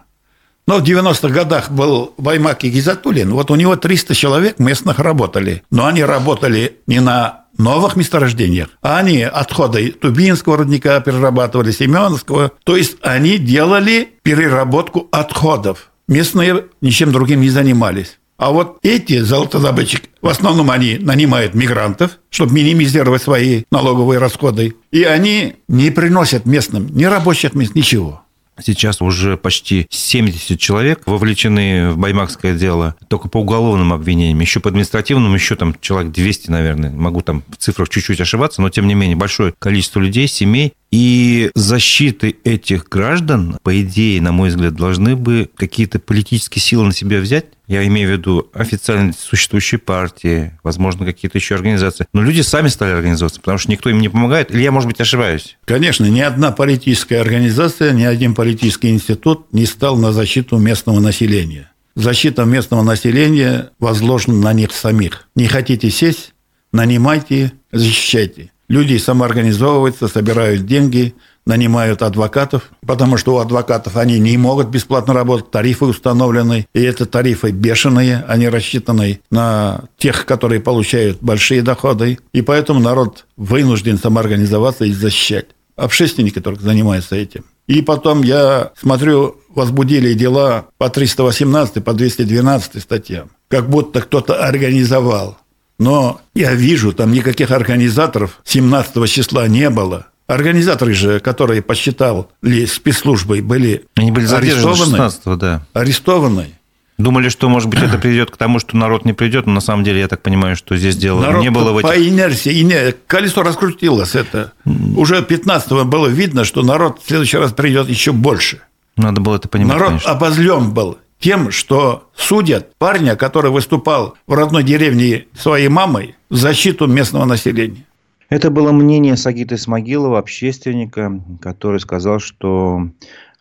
Но 0.68 0.80
в 0.80 0.82
90-х 0.82 1.30
годах 1.30 1.70
был 1.70 2.12
Баймак 2.18 2.62
и 2.62 2.68
Гизатуллин. 2.68 3.32
Вот 3.32 3.50
у 3.50 3.54
него 3.54 3.76
300 3.76 4.14
человек 4.14 4.58
местных 4.58 4.98
работали. 4.98 5.62
Но 5.70 5.86
они 5.86 6.04
работали 6.04 6.76
не 6.86 7.00
на 7.00 7.46
новых 7.56 7.96
месторождениях, 7.96 8.68
а 8.82 8.98
они 8.98 9.22
отходы 9.22 9.92
Тубинского 9.92 10.58
рудника 10.58 11.00
перерабатывали, 11.00 11.70
Семеновского. 11.70 12.52
То 12.64 12.76
есть 12.76 12.98
они 13.00 13.38
делали 13.38 14.10
переработку 14.22 15.08
отходов. 15.10 15.90
Местные 16.06 16.66
ничем 16.82 17.12
другим 17.12 17.40
не 17.40 17.48
занимались. 17.48 18.18
А 18.36 18.50
вот 18.50 18.78
эти 18.82 19.20
золотодобытчики, 19.20 20.10
в 20.20 20.28
основном 20.28 20.70
они 20.70 20.98
нанимают 20.98 21.54
мигрантов, 21.54 22.18
чтобы 22.28 22.52
минимизировать 22.52 23.22
свои 23.22 23.62
налоговые 23.70 24.18
расходы. 24.18 24.76
И 24.90 25.02
они 25.02 25.54
не 25.66 25.90
приносят 25.90 26.44
местным 26.44 26.94
ни 26.94 27.04
рабочих 27.04 27.54
мест, 27.54 27.74
ничего. 27.74 28.22
Сейчас 28.64 29.00
уже 29.00 29.36
почти 29.36 29.86
70 29.90 30.58
человек 30.58 31.02
вовлечены 31.06 31.90
в 31.90 31.98
баймакское 31.98 32.54
дело 32.56 32.96
только 33.08 33.28
по 33.28 33.38
уголовным 33.38 33.92
обвинениям. 33.92 34.40
Еще 34.40 34.60
по 34.60 34.68
административным, 34.68 35.34
еще 35.34 35.56
там 35.56 35.74
человек 35.80 36.12
200, 36.12 36.50
наверное. 36.50 36.90
Могу 36.90 37.20
там 37.20 37.42
в 37.48 37.56
цифрах 37.56 37.88
чуть-чуть 37.88 38.20
ошибаться, 38.20 38.62
но 38.62 38.70
тем 38.70 38.86
не 38.86 38.94
менее 38.94 39.16
большое 39.16 39.54
количество 39.58 40.00
людей, 40.00 40.28
семей. 40.28 40.72
И 40.90 41.50
защиты 41.54 42.36
этих 42.44 42.88
граждан, 42.88 43.58
по 43.62 43.80
идее, 43.80 44.22
на 44.22 44.32
мой 44.32 44.48
взгляд, 44.48 44.74
должны 44.74 45.16
бы 45.16 45.50
какие-то 45.54 45.98
политические 45.98 46.62
силы 46.62 46.86
на 46.86 46.92
себя 46.92 47.20
взять. 47.20 47.46
Я 47.68 47.86
имею 47.86 48.08
в 48.08 48.12
виду 48.12 48.48
официально 48.54 49.12
существующие 49.12 49.78
партии, 49.78 50.58
возможно, 50.62 51.04
какие-то 51.04 51.36
еще 51.36 51.54
организации. 51.54 52.06
Но 52.14 52.22
люди 52.22 52.40
сами 52.40 52.68
стали 52.68 52.92
организовываться, 52.92 53.40
потому 53.40 53.58
что 53.58 53.70
никто 53.70 53.90
им 53.90 54.00
не 54.00 54.08
помогает. 54.08 54.50
Или 54.50 54.62
я, 54.62 54.72
может 54.72 54.88
быть, 54.88 55.00
ошибаюсь? 55.00 55.58
Конечно, 55.66 56.06
ни 56.06 56.20
одна 56.20 56.50
политическая 56.50 57.20
организация, 57.20 57.92
ни 57.92 58.04
один 58.04 58.34
политический 58.34 58.88
институт 58.88 59.52
не 59.52 59.66
стал 59.66 59.98
на 59.98 60.12
защиту 60.12 60.56
местного 60.56 60.98
населения. 60.98 61.70
Защита 61.94 62.44
местного 62.44 62.82
населения 62.82 63.70
возложена 63.78 64.36
на 64.36 64.52
них 64.54 64.72
самих. 64.72 65.28
Не 65.36 65.46
хотите 65.46 65.90
сесть, 65.90 66.32
нанимайте, 66.72 67.52
защищайте. 67.70 68.50
Люди 68.68 68.96
самоорганизовываются, 68.96 70.08
собирают 70.08 70.64
деньги, 70.64 71.14
нанимают 71.48 72.02
адвокатов, 72.02 72.70
потому 72.86 73.16
что 73.16 73.34
у 73.34 73.38
адвокатов 73.38 73.96
они 73.96 74.20
не 74.20 74.36
могут 74.36 74.68
бесплатно 74.68 75.14
работать, 75.14 75.50
тарифы 75.50 75.86
установлены, 75.86 76.68
и 76.72 76.80
это 76.80 77.06
тарифы 77.06 77.50
бешеные, 77.50 78.24
они 78.28 78.48
рассчитаны 78.48 79.20
на 79.30 79.80
тех, 79.96 80.26
которые 80.26 80.60
получают 80.60 81.18
большие 81.20 81.62
доходы, 81.62 82.18
и 82.32 82.42
поэтому 82.42 82.78
народ 82.78 83.26
вынужден 83.36 83.98
самоорганизоваться 83.98 84.84
и 84.84 84.92
защищать. 84.92 85.46
Общественники 85.74 86.40
только 86.40 86.62
занимаются 86.62 87.16
этим. 87.16 87.44
И 87.66 87.82
потом 87.82 88.22
я 88.22 88.72
смотрю, 88.78 89.36
возбудили 89.48 90.14
дела 90.14 90.66
по 90.78 90.88
318, 90.88 91.82
по 91.84 91.92
212 91.92 92.82
статьям. 92.82 93.30
Как 93.48 93.68
будто 93.68 94.00
кто-то 94.00 94.44
организовал 94.44 95.38
но 95.78 96.20
я 96.34 96.54
вижу, 96.54 96.92
там 96.92 97.12
никаких 97.12 97.50
организаторов 97.50 98.40
17 98.44 99.08
числа 99.08 99.46
не 99.46 99.70
было. 99.70 100.08
Организаторы 100.28 100.92
же, 100.92 101.20
которые 101.20 101.62
посчитал 101.62 102.30
ли 102.42 102.66
спецслужбой, 102.66 103.40
были 103.40 103.86
Они 103.96 104.12
были 104.12 104.26
арестованы. 104.26 104.96
16 104.96 105.38
да. 105.38 105.62
Арестованы. 105.72 106.50
Думали, 106.98 107.28
что, 107.28 107.48
может 107.48 107.70
быть, 107.70 107.80
это 107.80 107.96
приведет 107.96 108.32
к 108.32 108.36
тому, 108.36 108.58
что 108.58 108.76
народ 108.76 109.04
не 109.04 109.12
придет, 109.12 109.46
но 109.46 109.52
на 109.52 109.60
самом 109.60 109.84
деле, 109.84 110.00
я 110.00 110.08
так 110.08 110.20
понимаю, 110.20 110.56
что 110.56 110.76
здесь 110.76 110.96
дело 110.96 111.20
народ 111.20 111.42
не 111.42 111.50
было 111.50 111.72
в 111.72 111.78
этих... 111.78 111.88
по 111.88 111.96
инерции, 111.96 112.60
ине... 112.60 112.92
колесо 113.06 113.42
раскрутилось 113.42 114.16
это. 114.16 114.52
Уже 114.96 115.20
15-го 115.20 115.84
было 115.84 116.08
видно, 116.08 116.44
что 116.44 116.62
народ 116.62 117.00
в 117.02 117.06
следующий 117.06 117.38
раз 117.38 117.52
придет 117.52 117.88
еще 117.88 118.12
больше. 118.12 118.60
Надо 118.96 119.20
было 119.20 119.36
это 119.36 119.48
понимать, 119.48 119.76
Народ 119.76 119.88
конечно. 119.88 120.10
обозлен 120.10 120.70
был 120.72 120.98
тем, 121.20 121.52
что 121.52 122.08
судят 122.16 122.74
парня, 122.78 123.16
который 123.16 123.50
выступал 123.52 124.16
в 124.26 124.34
родной 124.34 124.64
деревне 124.64 125.26
своей 125.38 125.68
мамой 125.68 126.16
в 126.30 126.36
защиту 126.36 126.86
местного 126.86 127.24
населения. 127.24 127.84
Это 128.28 128.50
было 128.50 128.72
мнение 128.72 129.16
Сагита 129.16 129.54
Исмагилова, 129.54 130.18
общественника, 130.18 131.22
который 131.40 131.80
сказал, 131.80 132.18
что 132.18 132.90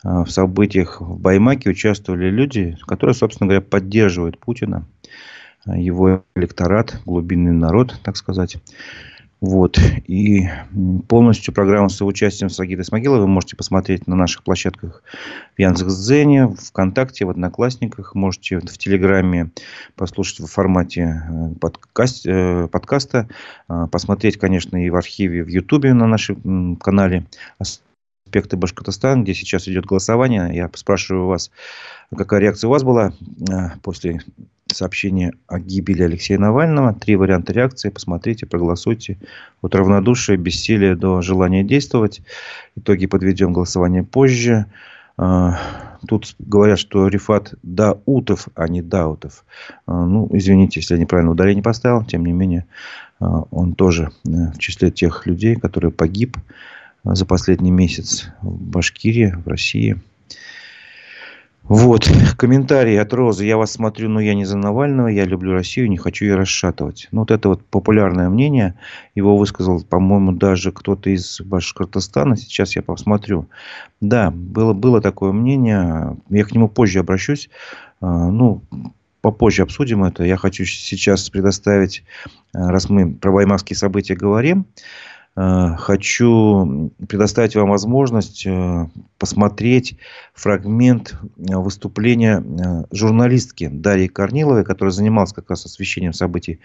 э, 0.03 0.23
в 0.23 0.29
событиях 0.29 1.01
в 1.01 1.19
Баймаке 1.19 1.71
участвовали 1.71 2.29
люди, 2.29 2.77
которые, 2.87 3.13
собственно 3.13 3.47
говоря, 3.47 3.61
поддерживают 3.61 4.39
Путина, 4.39 4.85
его 5.65 6.23
электорат, 6.35 7.01
глубинный 7.05 7.51
народ, 7.51 7.99
так 8.03 8.15
сказать. 8.15 8.57
Вот. 9.39 9.77
И 10.07 10.49
полностью 11.07 11.53
программу 11.53 11.89
с 11.89 12.03
участием 12.03 12.49
Сагиты 12.49 12.83
Смогиловой 12.83 13.21
вы 13.21 13.27
можете 13.27 13.55
посмотреть 13.55 14.07
на 14.07 14.15
наших 14.15 14.43
площадках 14.43 15.03
в 15.55 15.59
Яндекс.Дзене, 15.59 16.47
ВКонтакте, 16.47 17.25
в 17.25 17.29
Одноклассниках. 17.29 18.15
Можете 18.15 18.59
в 18.59 18.77
Телеграме 18.77 19.51
послушать 19.95 20.39
в 20.39 20.47
формате 20.47 21.23
э, 21.29 21.55
подкаст, 21.59 22.25
э, 22.25 22.67
подкаста. 22.67 23.29
Э, 23.69 23.85
посмотреть, 23.91 24.37
конечно, 24.37 24.83
и 24.83 24.89
в 24.89 24.95
архиве 24.95 25.43
в 25.43 25.49
Ютубе 25.49 25.93
на 25.93 26.07
нашем 26.07 26.75
канале 26.77 27.25
аспекты 27.59 28.57
Башкортостана, 28.57 29.21
где 29.21 29.35
сейчас 29.35 29.67
идет 29.67 29.85
голосование. 29.85 30.49
Я 30.55 30.71
спрашиваю 30.73 31.27
вас, 31.27 31.51
какая 32.15 32.39
реакция 32.39 32.69
у 32.69 32.71
вас 32.71 32.83
была 32.83 33.13
после 33.83 34.21
сообщение 34.73 35.33
о 35.47 35.59
гибели 35.59 36.03
Алексея 36.03 36.39
Навального. 36.39 36.93
Три 36.93 37.15
варианта 37.15 37.53
реакции. 37.53 37.89
Посмотрите, 37.89 38.45
проголосуйте. 38.45 39.17
От 39.61 39.75
равнодушия, 39.75 40.37
бессилия 40.37 40.95
до 40.95 41.21
желания 41.21 41.63
действовать. 41.63 42.21
Итоги 42.75 43.05
подведем 43.05 43.53
голосование 43.53 44.03
позже. 44.03 44.65
А, 45.17 45.59
тут 46.07 46.35
говорят, 46.39 46.79
что 46.79 47.07
Рифат 47.07 47.55
Даутов, 47.63 48.47
а 48.55 48.67
не 48.67 48.81
Даутов. 48.81 49.45
А, 49.85 50.05
ну, 50.05 50.29
извините, 50.31 50.79
если 50.79 50.95
я 50.95 50.99
неправильно 50.99 51.31
ударение 51.31 51.63
поставил. 51.63 52.03
Тем 52.03 52.25
не 52.25 52.33
менее, 52.33 52.65
а, 53.19 53.43
он 53.51 53.73
тоже 53.73 54.11
э, 54.25 54.29
в 54.53 54.57
числе 54.59 54.91
тех 54.91 55.25
людей, 55.25 55.55
которые 55.55 55.91
погиб 55.91 56.37
за 57.03 57.25
последний 57.25 57.71
месяц 57.71 58.27
в 58.41 58.61
Башкирии, 58.61 59.35
в 59.43 59.47
России. 59.47 59.97
Вот, 61.67 62.09
комментарий 62.37 62.99
от 62.99 63.13
Розы. 63.13 63.45
Я 63.45 63.57
вас 63.57 63.73
смотрю, 63.73 64.07
но 64.09 64.21
я 64.21 64.33
не 64.35 64.45
за 64.45 64.57
Навального, 64.57 65.07
я 65.07 65.25
люблю 65.25 65.51
Россию, 65.51 65.89
не 65.89 65.97
хочу 65.97 66.25
ее 66.25 66.35
расшатывать. 66.35 67.09
Ну, 67.11 67.21
вот 67.21 67.31
это 67.31 67.49
вот 67.49 67.65
популярное 67.65 68.29
мнение. 68.29 68.75
Его 69.15 69.37
высказал, 69.37 69.83
по-моему, 69.83 70.31
даже 70.31 70.71
кто-то 70.71 71.09
из 71.09 71.41
Башкортостана. 71.41 72.37
Сейчас 72.37 72.75
я 72.75 72.81
посмотрю. 72.81 73.47
Да, 73.99 74.31
было, 74.31 74.73
было 74.73 75.01
такое 75.01 75.33
мнение. 75.33 76.15
Я 76.29 76.45
к 76.45 76.53
нему 76.53 76.69
позже 76.69 76.99
обращусь. 76.99 77.49
А, 77.99 78.29
ну, 78.29 78.61
попозже 79.19 79.63
обсудим 79.63 80.05
это. 80.05 80.23
Я 80.23 80.37
хочу 80.37 80.63
сейчас 80.63 81.29
предоставить, 81.29 82.05
а, 82.53 82.71
раз 82.71 82.89
мы 82.89 83.13
про 83.13 83.33
баймакские 83.33 83.75
события 83.75 84.15
говорим, 84.15 84.67
хочу 85.37 86.91
предоставить 87.07 87.55
вам 87.55 87.69
возможность 87.69 88.43
э, 88.47 88.87
посмотреть 89.19 89.99
фрагмент 90.33 91.13
э, 91.13 91.55
выступления 91.55 92.43
журналистки 92.91 93.69
Дарьи 93.71 94.07
Корниловой, 94.07 94.65
которая 94.65 94.91
занималась 94.91 95.33
как 95.33 95.51
раз 95.51 95.65
освещением 95.65 96.13
событий 96.13 96.59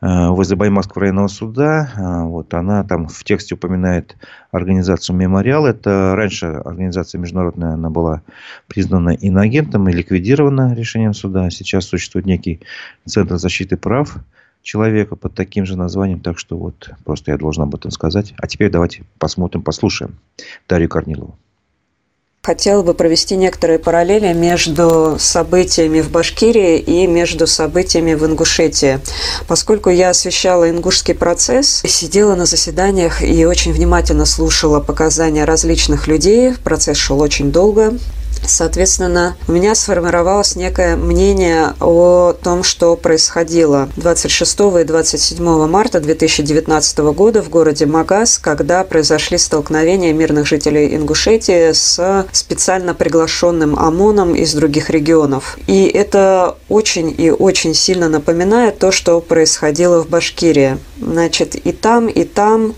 возле 0.00 0.54
Баймакского 0.54 1.00
районного 1.02 1.26
суда. 1.26 2.24
Вот 2.28 2.54
она 2.54 2.84
там 2.84 3.08
в 3.08 3.24
тексте 3.24 3.56
упоминает 3.56 4.16
организацию 4.52 5.16
«Мемориал». 5.16 5.66
Это 5.66 6.14
раньше 6.14 6.46
организация 6.46 7.18
международная, 7.18 7.72
она 7.72 7.90
была 7.90 8.22
признана 8.68 9.10
иноагентом 9.10 9.88
и 9.88 9.92
ликвидирована 9.92 10.72
решением 10.72 11.14
суда. 11.14 11.50
Сейчас 11.50 11.86
существует 11.86 12.26
некий 12.26 12.60
Центр 13.06 13.38
защиты 13.38 13.76
прав 13.76 14.18
человека 14.68 15.16
под 15.16 15.34
таким 15.34 15.64
же 15.64 15.78
названием. 15.78 16.20
Так 16.20 16.38
что 16.38 16.58
вот 16.58 16.90
просто 17.04 17.30
я 17.30 17.38
должен 17.38 17.62
об 17.62 17.74
этом 17.74 17.90
сказать. 17.90 18.34
А 18.36 18.46
теперь 18.46 18.70
давайте 18.70 19.02
посмотрим, 19.18 19.62
послушаем 19.62 20.18
Дарью 20.68 20.90
Корнилову. 20.90 21.34
Хотела 22.42 22.82
бы 22.82 22.94
провести 22.94 23.36
некоторые 23.36 23.78
параллели 23.78 24.32
между 24.32 25.16
событиями 25.18 26.00
в 26.00 26.10
Башкирии 26.10 26.78
и 26.78 27.06
между 27.06 27.46
событиями 27.46 28.14
в 28.14 28.24
Ингушетии. 28.26 29.00
Поскольку 29.46 29.90
я 29.90 30.10
освещала 30.10 30.70
ингушский 30.70 31.14
процесс, 31.14 31.82
сидела 31.86 32.34
на 32.34 32.44
заседаниях 32.44 33.22
и 33.22 33.46
очень 33.46 33.72
внимательно 33.72 34.26
слушала 34.26 34.80
показания 34.80 35.44
различных 35.44 36.08
людей. 36.08 36.54
Процесс 36.62 36.96
шел 36.98 37.20
очень 37.20 37.52
долго. 37.52 37.94
Соответственно, 38.46 39.36
у 39.46 39.52
меня 39.52 39.74
сформировалось 39.74 40.56
некое 40.56 40.96
мнение 40.96 41.74
о 41.80 42.32
том, 42.32 42.62
что 42.62 42.96
происходило 42.96 43.88
26 43.96 44.60
и 44.80 44.84
27 44.84 45.66
марта 45.66 46.00
2019 46.00 46.98
года 46.98 47.42
в 47.42 47.50
городе 47.50 47.86
Магаз, 47.86 48.38
когда 48.38 48.84
произошли 48.84 49.38
столкновения 49.38 50.12
мирных 50.12 50.46
жителей 50.46 50.94
Ингушетии 50.96 51.72
с 51.72 52.26
специально 52.32 52.94
приглашенным 52.94 53.78
ОМОНом 53.78 54.34
из 54.34 54.54
других 54.54 54.90
регионов. 54.90 55.58
И 55.66 55.86
это 55.86 56.56
очень 56.68 57.14
и 57.16 57.30
очень 57.30 57.74
сильно 57.74 58.08
напоминает 58.08 58.78
то, 58.78 58.92
что 58.92 59.20
происходило 59.20 60.02
в 60.02 60.08
Башкирии. 60.08 60.78
Значит, 61.00 61.54
и 61.54 61.72
там, 61.72 62.06
и 62.06 62.24
там 62.24 62.74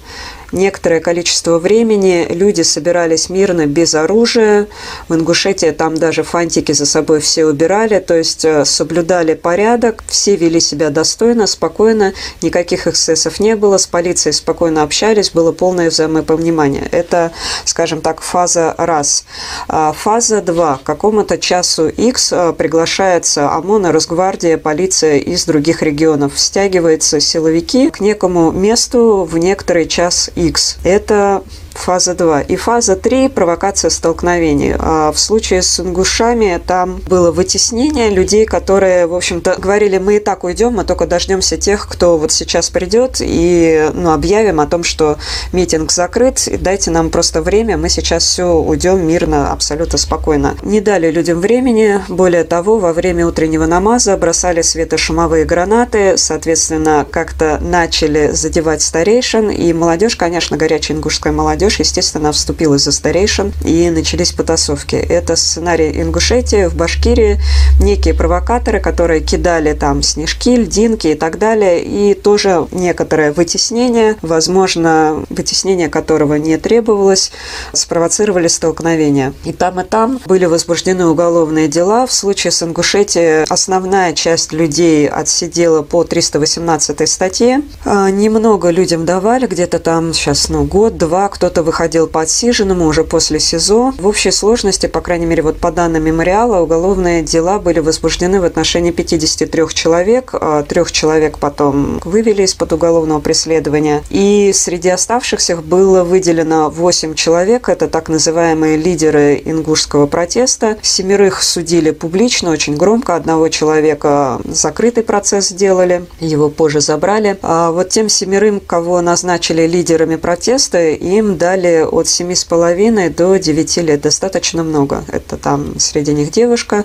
некоторое 0.53 1.01
количество 1.01 1.59
времени 1.59 2.27
люди 2.31 2.63
собирались 2.63 3.29
мирно, 3.31 3.67
без 3.67 3.95
оружия. 3.95 4.67
В 5.09 5.15
Ингушетии 5.15 5.71
там 5.71 5.97
даже 5.97 6.23
фантики 6.23 6.73
за 6.73 6.87
собой 6.87 7.21
все 7.21 7.47
убирали, 7.47 7.99
то 7.99 8.17
есть 8.17 8.45
э, 8.45 8.65
соблюдали 8.65 9.35
порядок, 9.35 10.03
все 10.07 10.37
вели 10.37 10.61
себя 10.61 10.91
достойно, 10.91 11.47
спокойно, 11.47 12.13
никаких 12.43 12.87
эксцессов 12.87 13.41
не 13.41 13.57
было, 13.57 13.79
с 13.79 13.87
полицией 13.87 14.33
спокойно 14.33 14.83
общались, 14.83 15.31
было 15.31 15.53
полное 15.53 15.91
взаимопонимание. 15.91 16.89
Это, 16.91 17.33
скажем 17.65 18.01
так, 18.01 18.21
фаза 18.21 18.75
раз. 18.79 19.25
А 19.69 19.93
фаза 19.93 20.41
два. 20.43 20.77
К 20.77 20.83
какому-то 20.83 21.39
часу 21.39 21.89
X 21.89 22.33
э, 22.33 22.53
приглашается 22.53 23.51
ОМОН, 23.53 23.87
Росгвардия, 23.87 24.59
полиция 24.59 25.19
из 25.19 25.45
других 25.45 25.83
регионов. 25.83 26.39
Стягиваются 26.39 27.21
силовики 27.21 27.91
к 27.91 28.01
некому 28.01 28.51
месту 28.51 29.25
в 29.25 29.39
некоторый 29.39 29.87
час 29.87 30.31
X. 30.41 30.79
Это 30.85 31.43
фаза 31.81 32.15
2. 32.15 32.43
И 32.43 32.57
фаза 32.57 32.97
3– 32.97 33.29
провокация 33.35 33.91
столкновений. 33.91 34.75
А 34.79 35.13
в 35.13 35.19
случае 35.19 35.63
с 35.63 35.81
ингушами 35.81 36.61
там 36.67 37.01
было 37.09 37.31
вытеснение 37.31 38.11
людей, 38.11 38.47
которые, 38.47 39.07
в 39.07 39.15
общем-то, 39.15 39.57
говорили, 39.59 39.99
мы 39.99 40.17
и 40.17 40.19
так 40.19 40.45
уйдем, 40.45 40.75
мы 40.75 40.85
только 40.85 41.07
дождемся 41.07 41.57
тех, 41.57 41.89
кто 41.89 42.19
вот 42.19 42.33
сейчас 42.33 42.71
придет, 42.71 43.17
и 43.21 43.91
ну, 43.95 44.13
объявим 44.13 44.61
о 44.61 44.67
том, 44.67 44.85
что 44.85 45.17
митинг 45.53 45.93
закрыт, 45.93 46.47
и 46.47 46.57
дайте 46.57 46.91
нам 46.91 47.11
просто 47.11 47.43
время, 47.43 47.77
мы 47.77 47.89
сейчас 47.89 48.25
все 48.25 48.45
уйдем 48.45 49.07
мирно, 49.07 49.53
абсолютно 49.53 49.99
спокойно. 49.99 50.57
Не 50.63 50.81
дали 50.81 51.11
людям 51.11 51.41
времени, 51.41 52.01
более 52.09 52.45
того, 52.45 52.79
во 52.79 52.93
время 52.93 53.27
утреннего 53.27 53.67
намаза 53.67 54.17
бросали 54.17 54.63
светошумовые 54.63 55.45
гранаты, 55.45 56.17
соответственно, 56.17 57.07
как-то 57.11 57.59
начали 57.61 58.31
задевать 58.33 58.83
старейшин, 58.83 59.51
и 59.51 59.73
молодежь, 59.73 60.17
конечно, 60.17 60.57
горячая 60.57 60.97
ингушская 60.97 61.33
молодежь, 61.33 61.70
молодежь, 61.71 61.79
естественно, 61.79 62.33
вступилась 62.33 62.83
за 62.83 62.93
старейшин, 62.93 63.53
и 63.65 63.91
начались 63.91 64.33
потасовки. 64.33 64.97
Это 64.97 65.37
сценарий 65.37 66.01
Ингушетии 66.03 66.67
в 66.67 66.75
Башкирии, 66.75 67.39
некие 67.81 68.15
провокаторы, 68.15 68.81
которые 68.81 69.21
кидали 69.21 69.73
там 69.73 70.03
снежки, 70.03 70.57
льдинки 70.57 71.09
и 71.09 71.15
так 71.15 71.39
далее, 71.39 71.83
и 71.83 72.15
тоже 72.15 72.67
некоторое 72.73 73.33
вытеснение, 73.33 74.17
возможно, 74.23 75.25
вытеснение 75.31 75.89
которого 75.89 76.35
не 76.35 76.59
требовалось, 76.59 77.33
спровоцировали 77.73 78.49
столкновения. 78.49 79.33
И 79.45 79.53
там, 79.53 79.81
и 79.81 79.85
там 79.85 80.21
были 80.27 80.47
возбуждены 80.47 81.07
уголовные 81.07 81.69
дела. 81.69 82.07
В 82.07 82.13
случае 82.13 82.51
с 82.51 82.63
Ингушетией 82.63 83.45
основная 83.45 84.13
часть 84.13 84.53
людей 84.53 85.09
отсидела 85.09 85.83
по 85.83 86.05
318 86.05 87.09
статье. 87.09 87.63
А, 87.85 88.11
немного 88.11 88.71
людям 88.71 89.05
давали, 89.05 89.47
где-то 89.47 89.79
там 89.79 90.13
сейчас, 90.13 90.49
ну, 90.49 90.65
год-два, 90.65 91.29
кто 91.61 91.67
выходил 91.67 92.07
по 92.07 92.23
отсиженному 92.23 92.87
уже 92.87 93.05
после 93.05 93.39
СИЗО. 93.39 93.93
В 93.99 94.07
общей 94.07 94.31
сложности, 94.31 94.87
по 94.87 95.03
крайней 95.03 95.27
мере, 95.27 95.43
вот 95.43 95.59
по 95.59 95.71
данным 95.71 96.05
мемориала, 96.05 96.63
уголовные 96.63 97.23
дела 97.23 97.59
были 97.59 97.81
возбуждены 97.81 98.41
в 98.41 98.45
отношении 98.45 98.93
53 98.93 99.69
человек. 99.75 100.31
А 100.33 100.63
трех 100.63 100.91
человек 100.91 101.39
потом 101.39 102.01
вывели 102.03 102.45
из-под 102.45 102.73
уголовного 102.73 103.21
преследования. 103.21 104.03
И 104.09 104.53
среди 104.55 104.89
оставшихся 104.89 105.57
было 105.57 106.03
выделено 106.03 106.71
8 106.71 107.15
человек. 107.15 107.69
Это 107.69 107.89
так 107.89 108.09
называемые 108.09 108.79
лидеры 108.79 109.43
ингушского 109.45 110.07
протеста. 110.07 110.79
Семерых 110.81 111.43
судили 111.43 111.91
публично, 111.91 112.53
очень 112.53 112.77
громко. 112.79 113.17
Одного 113.17 113.51
человека 113.51 114.41
закрытый 114.47 115.03
процесс 115.03 115.49
сделали, 115.49 116.07
его 116.21 116.49
позже 116.49 116.81
забрали. 116.81 117.39
А 117.43 117.71
вот 117.71 117.91
тем 117.91 118.09
семерым, 118.09 118.61
кого 118.61 119.03
назначили 119.03 119.67
лидерами 119.67 120.17
протеста, 120.17 120.89
им 120.89 121.37
дали 121.41 121.83
от 121.83 122.07
7,5 122.07 123.15
до 123.17 123.37
9 123.37 123.77
лет. 123.79 124.01
Достаточно 124.03 124.63
много. 124.63 125.03
Это 125.09 125.39
там 125.39 125.81
среди 125.81 126.13
них 126.13 126.31
девушка, 126.31 126.85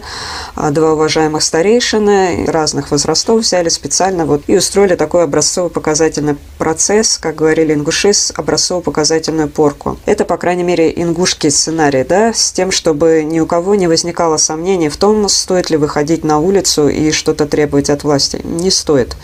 а, 0.55 0.71
два 0.71 0.93
уважаемых 0.93 1.43
старейшины 1.43 2.45
разных 2.47 2.89
возрастов 2.91 3.41
взяли 3.41 3.69
специально 3.69 4.25
вот 4.25 4.43
и 4.47 4.55
устроили 4.55 4.95
такой 4.95 5.23
образцово-показательный 5.25 6.37
процесс, 6.57 7.17
как 7.17 7.35
говорили 7.35 7.73
ингуши, 7.73 8.11
образцово-показательную 8.35 9.49
порку. 9.49 9.97
Это, 10.05 10.23
по 10.23 10.37
крайней 10.37 10.63
мере, 10.63 10.91
ингушский 10.95 11.51
сценарий, 11.51 12.05
да, 12.05 12.33
с 12.33 12.53
тем, 12.53 12.71
чтобы 12.71 13.23
ни 13.23 13.41
у 13.41 13.45
кого 13.45 13.75
не 13.75 13.87
возникало 13.87 14.37
сомнений 14.37 14.87
в 14.87 14.95
том, 14.95 15.27
стоит 15.27 15.69
ли 15.69 15.75
выходить 15.75 16.23
на 16.23 16.39
улицу 16.39 16.87
и 16.87 17.11
что-то 17.11 17.45
требовать 17.45 17.89
от 17.89 18.03
власти. 18.03 18.39
Не 18.43 18.71
стоит. 18.71 19.17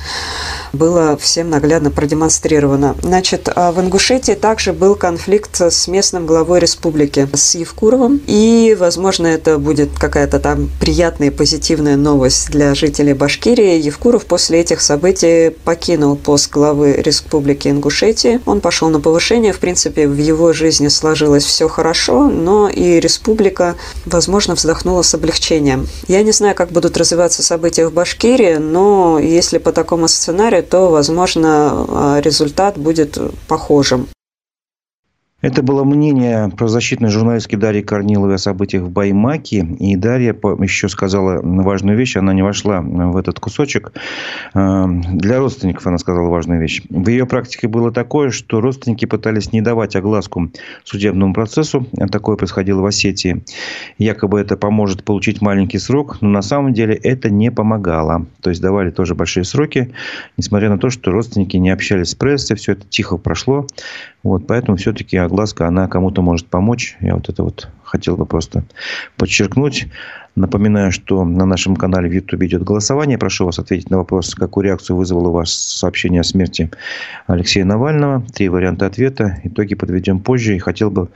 Было 0.73 1.15
всем 1.17 1.49
наглядно 1.49 1.89
продемонстрировано. 1.89 2.95
Значит, 3.01 3.49
а 3.55 3.71
в 3.71 3.79
Ингушетии 3.79 4.33
также 4.33 4.73
был 4.73 4.95
конфликт 4.95 5.20
конфликт 5.21 5.61
с 5.61 5.87
местным 5.87 6.25
главой 6.25 6.59
республики, 6.59 7.29
с 7.31 7.53
Евкуровым. 7.53 8.21
И, 8.25 8.75
возможно, 8.79 9.27
это 9.27 9.59
будет 9.59 9.91
какая-то 9.99 10.39
там 10.39 10.71
приятная 10.79 11.29
позитивная 11.29 11.95
новость 11.95 12.49
для 12.49 12.73
жителей 12.73 13.13
Башкирии. 13.13 13.79
Евкуров 13.79 14.25
после 14.25 14.61
этих 14.61 14.81
событий 14.81 15.51
покинул 15.63 16.15
пост 16.15 16.49
главы 16.49 16.93
Республики 16.93 17.67
Ингушетии. 17.67 18.39
Он 18.47 18.61
пошел 18.61 18.89
на 18.89 18.99
повышение. 18.99 19.53
В 19.53 19.59
принципе, 19.59 20.07
в 20.07 20.17
его 20.17 20.53
жизни 20.53 20.87
сложилось 20.87 21.43
все 21.43 21.67
хорошо, 21.67 22.27
но 22.27 22.67
и 22.67 22.99
республика, 22.99 23.75
возможно, 24.07 24.55
вздохнула 24.55 25.03
с 25.03 25.13
облегчением. 25.13 25.87
Я 26.07 26.23
не 26.23 26.31
знаю, 26.31 26.55
как 26.55 26.71
будут 26.71 26.97
развиваться 26.97 27.43
события 27.43 27.87
в 27.87 27.93
Башкирии, 27.93 28.55
но 28.55 29.19
если 29.19 29.59
по 29.59 29.71
такому 29.71 30.07
сценарию, 30.07 30.63
то, 30.63 30.89
возможно, 30.89 32.19
результат 32.23 32.79
будет 32.79 33.19
похожим. 33.47 34.07
Это 35.41 35.63
было 35.63 35.83
мнение 35.83 36.49
правозащитной 36.55 37.09
журналистки 37.09 37.55
Дарьи 37.55 37.81
Корниловой 37.81 38.35
о 38.35 38.37
событиях 38.37 38.83
в 38.83 38.91
Баймаке. 38.91 39.65
И 39.79 39.95
Дарья 39.95 40.33
еще 40.33 40.87
сказала 40.87 41.41
важную 41.41 41.97
вещь. 41.97 42.15
Она 42.15 42.33
не 42.33 42.43
вошла 42.43 42.81
в 42.81 43.17
этот 43.17 43.39
кусочек. 43.39 43.91
Э, 44.53 44.85
для 44.87 45.39
родственников 45.39 45.87
она 45.87 45.97
сказала 45.97 46.29
важную 46.29 46.61
вещь. 46.61 46.83
В 46.89 47.09
ее 47.09 47.25
практике 47.25 47.67
было 47.67 47.91
такое, 47.91 48.29
что 48.29 48.61
родственники 48.61 49.05
пытались 49.05 49.51
не 49.51 49.61
давать 49.61 49.95
огласку 49.95 50.51
судебному 50.83 51.33
процессу. 51.33 51.87
Такое 52.11 52.37
происходило 52.37 52.81
в 52.81 52.85
Осетии. 52.85 53.43
Якобы 53.97 54.39
это 54.39 54.57
поможет 54.57 55.03
получить 55.03 55.41
маленький 55.41 55.79
срок. 55.79 56.17
Но 56.21 56.29
на 56.29 56.43
самом 56.43 56.73
деле 56.73 56.93
это 56.93 57.31
не 57.31 57.51
помогало. 57.51 58.27
То 58.41 58.51
есть 58.51 58.61
давали 58.61 58.91
тоже 58.91 59.15
большие 59.15 59.43
сроки. 59.43 59.91
Несмотря 60.37 60.69
на 60.69 60.77
то, 60.77 60.91
что 60.91 61.11
родственники 61.11 61.57
не 61.57 61.71
общались 61.71 62.09
с 62.09 62.15
прессой. 62.15 62.57
Все 62.57 62.73
это 62.73 62.85
тихо 62.87 63.17
прошло. 63.17 63.65
Вот, 64.23 64.45
поэтому 64.47 64.77
все-таки 64.77 65.17
огласка, 65.17 65.67
она 65.67 65.87
кому-то 65.87 66.21
может 66.21 66.47
помочь. 66.47 66.97
Я 67.01 67.15
вот 67.15 67.29
это 67.29 67.43
вот 67.43 67.69
хотел 67.91 68.15
бы 68.15 68.25
просто 68.25 68.63
подчеркнуть. 69.17 69.87
Напоминаю, 70.35 70.93
что 70.93 71.25
на 71.25 71.45
нашем 71.45 71.75
канале 71.75 72.09
в 72.09 72.13
YouTube 72.13 72.43
идет 72.43 72.63
голосование. 72.63 73.17
Прошу 73.17 73.45
вас 73.45 73.59
ответить 73.59 73.89
на 73.89 73.97
вопрос, 73.97 74.33
какую 74.33 74.63
реакцию 74.63 74.95
вызвало 74.95 75.27
у 75.27 75.33
вас 75.33 75.51
сообщение 75.51 76.21
о 76.21 76.23
смерти 76.23 76.71
Алексея 77.27 77.65
Навального. 77.65 78.25
Три 78.33 78.47
варианта 78.47 78.85
ответа. 78.85 79.39
Итоги 79.43 79.75
подведем 79.75 80.21
позже. 80.21 80.55
И 80.55 80.59
хотел 80.59 80.89
бы 80.89 81.09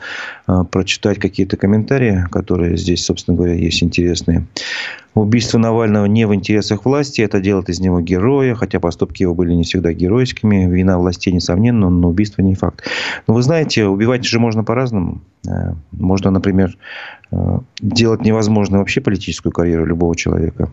э, 0.47 0.65
прочитать 0.69 1.17
какие-то 1.17 1.55
комментарии, 1.55 2.25
которые 2.29 2.75
здесь, 2.75 3.05
собственно 3.05 3.37
говоря, 3.37 3.53
есть 3.53 3.81
интересные. 3.81 4.45
Убийство 5.13 5.59
Навального 5.59 6.07
не 6.07 6.27
в 6.27 6.35
интересах 6.35 6.83
власти. 6.83 7.21
Это 7.21 7.39
делает 7.39 7.69
из 7.69 7.79
него 7.79 8.01
героя. 8.01 8.53
Хотя 8.53 8.81
поступки 8.81 9.21
его 9.21 9.33
были 9.33 9.53
не 9.53 9.63
всегда 9.63 9.93
героическими. 9.93 10.69
Вина 10.69 10.99
властей, 10.99 11.31
несомненно, 11.31 11.89
но 11.89 12.09
убийство 12.09 12.41
не 12.41 12.53
факт. 12.53 12.83
Но 13.27 13.33
вы 13.33 13.41
знаете, 13.41 13.85
убивать 13.85 14.25
же 14.25 14.39
можно 14.39 14.65
по-разному. 14.65 15.21
Э, 15.47 15.73
можно, 15.91 16.31
например, 16.31 16.77
э, 17.31 17.59
делать 17.79 18.21
невозможно 18.21 18.79
вообще 18.79 19.01
политическую 19.01 19.51
карьеру 19.51 19.85
любого 19.85 20.15
человека. 20.15 20.69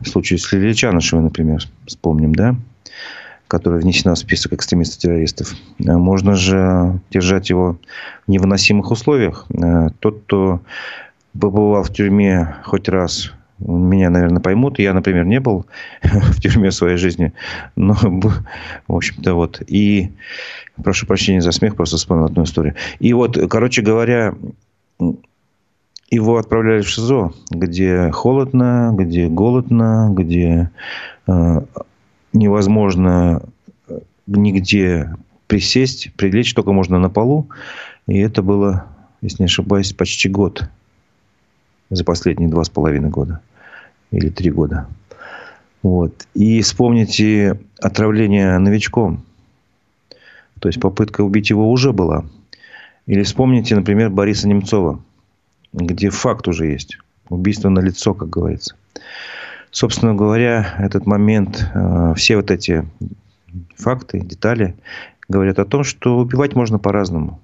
В 0.00 0.08
случае 0.08 0.38
с 0.38 0.52
Лилией 0.52 0.74
Чанышевой, 0.74 1.24
например, 1.24 1.62
вспомним, 1.86 2.34
да? 2.34 2.56
которая 3.48 3.80
внесена 3.80 4.14
в 4.14 4.18
список 4.18 4.54
экстремистов-террористов. 4.54 5.54
Э, 5.78 5.96
можно 5.96 6.34
же 6.34 7.00
держать 7.10 7.50
его 7.50 7.78
в 8.26 8.30
невыносимых 8.30 8.90
условиях. 8.90 9.46
Тот, 10.00 10.22
кто 10.24 10.60
побывал 11.38 11.82
в 11.82 11.92
тюрьме 11.92 12.56
хоть 12.64 12.88
раз, 12.88 13.32
меня, 13.66 14.10
наверное, 14.10 14.40
поймут. 14.40 14.78
Я, 14.78 14.94
например, 14.94 15.24
не 15.24 15.40
был 15.40 15.66
в 16.02 16.40
тюрьме 16.40 16.70
в 16.70 16.74
своей 16.74 16.96
жизни. 16.96 17.32
Но, 17.76 17.94
в 17.94 18.94
общем-то, 18.94 19.34
вот. 19.34 19.62
И 19.66 20.12
прошу 20.82 21.06
прощения 21.06 21.40
за 21.40 21.52
смех, 21.52 21.76
просто 21.76 21.96
вспомнил 21.96 22.26
одну 22.26 22.44
историю. 22.44 22.74
И 22.98 23.12
вот, 23.12 23.38
короче 23.48 23.82
говоря, 23.82 24.34
его 26.10 26.36
отправляли 26.36 26.82
в 26.82 26.88
ШИЗО, 26.88 27.32
где 27.50 28.10
холодно, 28.10 28.92
где 28.94 29.28
голодно, 29.28 30.10
где 30.12 30.70
э, 31.26 31.60
невозможно 32.32 33.42
э, 33.88 33.98
нигде 34.26 35.14
присесть, 35.46 36.12
прилечь 36.14 36.52
только 36.54 36.72
можно 36.72 36.98
на 36.98 37.08
полу. 37.08 37.48
И 38.06 38.18
это 38.18 38.42
было, 38.42 38.86
если 39.22 39.42
не 39.42 39.46
ошибаюсь, 39.46 39.92
почти 39.92 40.28
год 40.28 40.68
за 41.88 42.04
последние 42.04 42.50
два 42.50 42.64
с 42.64 42.70
половиной 42.70 43.10
года 43.10 43.40
или 44.12 44.28
три 44.28 44.50
года. 44.50 44.86
Вот. 45.82 46.26
И 46.34 46.62
вспомните 46.62 47.58
отравление 47.80 48.58
новичком. 48.58 49.24
То 50.60 50.68
есть 50.68 50.80
попытка 50.80 51.22
убить 51.22 51.50
его 51.50 51.70
уже 51.70 51.92
была. 51.92 52.24
Или 53.06 53.24
вспомните, 53.24 53.74
например, 53.74 54.10
Бориса 54.10 54.46
Немцова, 54.46 55.00
где 55.72 56.10
факт 56.10 56.46
уже 56.46 56.66
есть. 56.66 56.98
Убийство 57.28 57.68
на 57.68 57.80
лицо, 57.80 58.14
как 58.14 58.30
говорится. 58.30 58.76
Собственно 59.72 60.14
говоря, 60.14 60.76
этот 60.78 61.06
момент, 61.06 61.68
э, 61.74 62.14
все 62.14 62.36
вот 62.36 62.50
эти 62.50 62.86
факты, 63.74 64.20
детали 64.20 64.76
говорят 65.28 65.58
о 65.58 65.64
том, 65.64 65.82
что 65.82 66.18
убивать 66.18 66.54
можно 66.54 66.78
по-разному. 66.78 67.40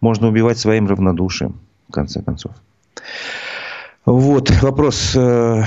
Можно 0.00 0.28
убивать 0.28 0.58
своим 0.58 0.86
равнодушием, 0.86 1.60
в 1.88 1.92
конце 1.92 2.22
концов. 2.22 2.52
Вот, 4.04 4.50
вопрос. 4.62 5.14
Э, 5.14 5.64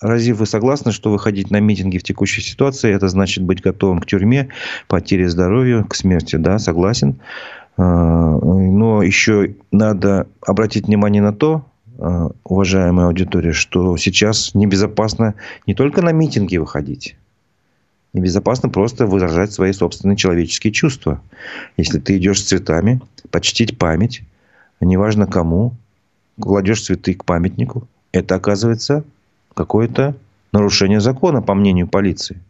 Разив, 0.00 0.38
вы 0.38 0.46
согласны, 0.46 0.92
что 0.92 1.10
выходить 1.10 1.50
на 1.50 1.60
митинги 1.60 1.98
в 1.98 2.02
текущей 2.04 2.40
ситуации, 2.40 2.92
это 2.92 3.08
значит 3.08 3.42
быть 3.42 3.60
готовым 3.60 4.00
к 4.00 4.06
тюрьме, 4.06 4.48
потере 4.86 5.28
здоровья, 5.28 5.82
к 5.82 5.94
смерти? 5.94 6.36
Да, 6.36 6.58
согласен. 6.58 7.20
Э, 7.76 7.82
но 7.82 9.02
еще 9.02 9.54
надо 9.70 10.26
обратить 10.40 10.86
внимание 10.86 11.22
на 11.22 11.32
то, 11.32 11.64
э, 11.98 12.28
уважаемая 12.44 13.06
аудитория, 13.06 13.52
что 13.52 13.96
сейчас 13.96 14.54
небезопасно 14.54 15.34
не 15.66 15.74
только 15.74 16.02
на 16.02 16.10
митинги 16.10 16.56
выходить, 16.56 17.16
небезопасно 18.12 18.68
просто 18.68 19.06
выражать 19.06 19.52
свои 19.52 19.72
собственные 19.72 20.16
человеческие 20.16 20.72
чувства. 20.72 21.20
Если 21.76 21.98
ты 21.98 22.16
идешь 22.18 22.40
с 22.40 22.46
цветами, 22.46 23.00
почтить 23.30 23.78
память, 23.78 24.22
неважно 24.80 25.26
кому, 25.26 25.74
кладешь 26.40 26.82
цветы 26.82 27.14
к 27.14 27.24
памятнику, 27.24 27.86
это 28.12 28.36
оказывается 28.36 29.04
какое-то 29.54 30.14
нарушение 30.52 31.00
закона, 31.00 31.42
по 31.42 31.54
мнению 31.54 31.88
полиции. 31.88 32.40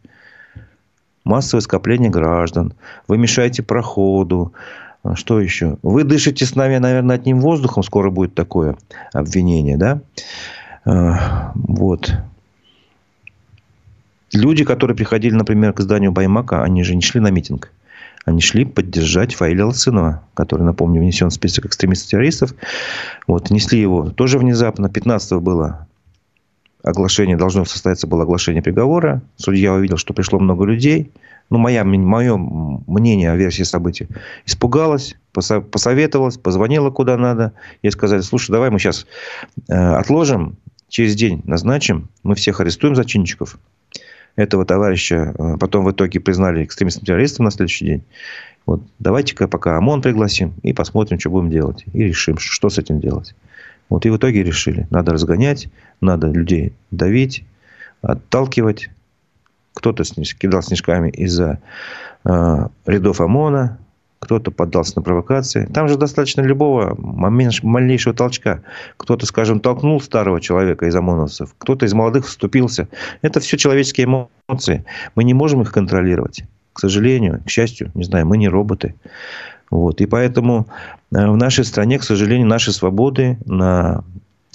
Массовое 1.23 1.61
скопление 1.61 2.09
граждан, 2.09 2.73
вы 3.07 3.17
мешаете 3.17 3.61
проходу, 3.61 4.53
а 5.03 5.15
что 5.15 5.39
еще? 5.39 5.77
Вы 5.81 6.03
дышите 6.03 6.45
с 6.45 6.55
нами, 6.55 6.77
наверное, 6.77 7.15
одним 7.15 7.39
воздухом, 7.39 7.83
скоро 7.83 8.09
будет 8.09 8.35
такое 8.35 8.77
обвинение, 9.13 9.77
да? 9.77 10.01
А, 10.85 11.51
вот. 11.55 12.13
Люди, 14.33 14.63
которые 14.63 14.95
приходили, 14.95 15.33
например, 15.33 15.73
к 15.73 15.79
зданию 15.79 16.11
Баймака, 16.11 16.63
они 16.63 16.83
же 16.83 16.95
не 16.95 17.01
шли 17.01 17.19
на 17.19 17.31
митинг. 17.31 17.71
Они 18.29 18.41
шли 18.41 18.63
поддержать 18.63 19.33
Фаиля 19.33 19.65
Лацинова, 19.65 20.21
который, 20.35 20.61
напомню, 20.61 21.01
внесен 21.01 21.29
в 21.29 21.33
список 21.33 21.65
экстремистов-террористов. 21.65 22.53
Вот, 23.25 23.49
несли 23.49 23.81
его 23.81 24.11
тоже 24.11 24.37
внезапно. 24.37 24.87
15 24.87 25.41
было 25.41 25.87
оглашение, 26.83 27.37
должно 27.37 27.65
состояться 27.65 28.05
было 28.05 28.21
оглашение 28.21 28.61
приговора. 28.61 29.23
Судья 29.35 29.73
увидел, 29.73 29.97
что 29.97 30.13
пришло 30.13 30.37
много 30.37 30.63
людей. 30.65 31.11
Ну, 31.49 31.57
моя, 31.57 31.83
мое 31.83 32.37
мнение 32.37 33.31
о 33.31 33.35
версии 33.35 33.63
событий. 33.63 34.07
Испугалась, 34.45 35.15
посоветовалась, 35.33 36.37
позвонила 36.37 36.91
куда 36.91 37.17
надо. 37.17 37.53
Ей 37.81 37.89
сказали, 37.89 38.21
слушай, 38.21 38.51
давай 38.51 38.69
мы 38.69 38.77
сейчас 38.77 39.07
э, 39.69 39.73
отложим, 39.73 40.55
через 40.87 41.15
день 41.15 41.41
назначим, 41.45 42.09
мы 42.21 42.35
всех 42.35 42.59
арестуем 42.59 42.95
зачинщиков 42.95 43.57
этого 44.39 44.65
товарища 44.65 45.33
э, 45.37 45.57
потом 45.59 45.85
в 45.85 45.91
итоге 45.91 46.19
признали 46.19 46.63
экстремистским 46.63 47.05
террористом 47.05 47.45
на 47.45 47.51
следующий 47.51 47.85
день. 47.85 48.03
Вот 48.65 48.81
давайте-ка 48.99 49.47
пока 49.47 49.77
ОМОН 49.77 50.01
пригласим 50.01 50.53
и 50.63 50.73
посмотрим, 50.73 51.19
что 51.19 51.29
будем 51.29 51.49
делать. 51.49 51.83
И 51.93 52.03
решим, 52.03 52.37
что 52.37 52.69
с 52.69 52.77
этим 52.77 52.99
делать. 52.99 53.35
Вот 53.89 54.05
и 54.05 54.09
в 54.09 54.17
итоге 54.17 54.43
решили. 54.43 54.87
Надо 54.91 55.13
разгонять, 55.13 55.67
надо 55.99 56.27
людей 56.27 56.73
давить, 56.91 57.43
отталкивать. 58.01 58.89
Кто-то 59.73 60.03
кидал 60.03 60.61
снежками 60.61 61.09
из-за 61.09 61.59
э, 62.23 62.67
рядов 62.85 63.21
ОМОНа, 63.21 63.77
кто-то 64.19 64.51
поддался 64.51 64.93
на 64.97 65.01
провокации. 65.01 65.65
Там 65.73 65.87
же 65.87 65.97
достаточно 65.97 66.41
любого 66.41 66.95
малейшего 66.97 68.13
толчка. 68.13 68.61
Кто-то, 68.97 69.25
скажем, 69.25 69.59
толкнул 69.59 70.01
старого 70.01 70.41
человека 70.41 70.85
из 70.85 70.95
ОМОНовцев, 70.95 71.55
кто-то 71.57 71.85
из 71.85 71.93
молодых 71.93 72.27
вступился. 72.27 72.89
Это 73.21 73.39
все 73.39 73.57
человеческие 73.57 74.05
эмоции. 74.05 74.85
Мы 75.15 75.23
не 75.23 75.33
можем 75.33 75.61
их 75.61 75.71
контролировать. 75.71 76.43
К 76.73 76.79
сожалению, 76.79 77.41
к 77.45 77.49
счастью, 77.49 77.91
не 77.93 78.03
знаю, 78.03 78.27
мы 78.27 78.37
не 78.37 78.49
роботы. 78.49 78.95
Вот. 79.71 80.01
И 80.01 80.05
поэтому 80.05 80.67
э, 81.11 81.27
в 81.27 81.37
нашей 81.37 81.63
стране, 81.63 81.99
к 81.99 82.03
сожалению, 82.03 82.47
наши 82.47 82.71
свободы, 82.71 83.37
на, 83.45 84.03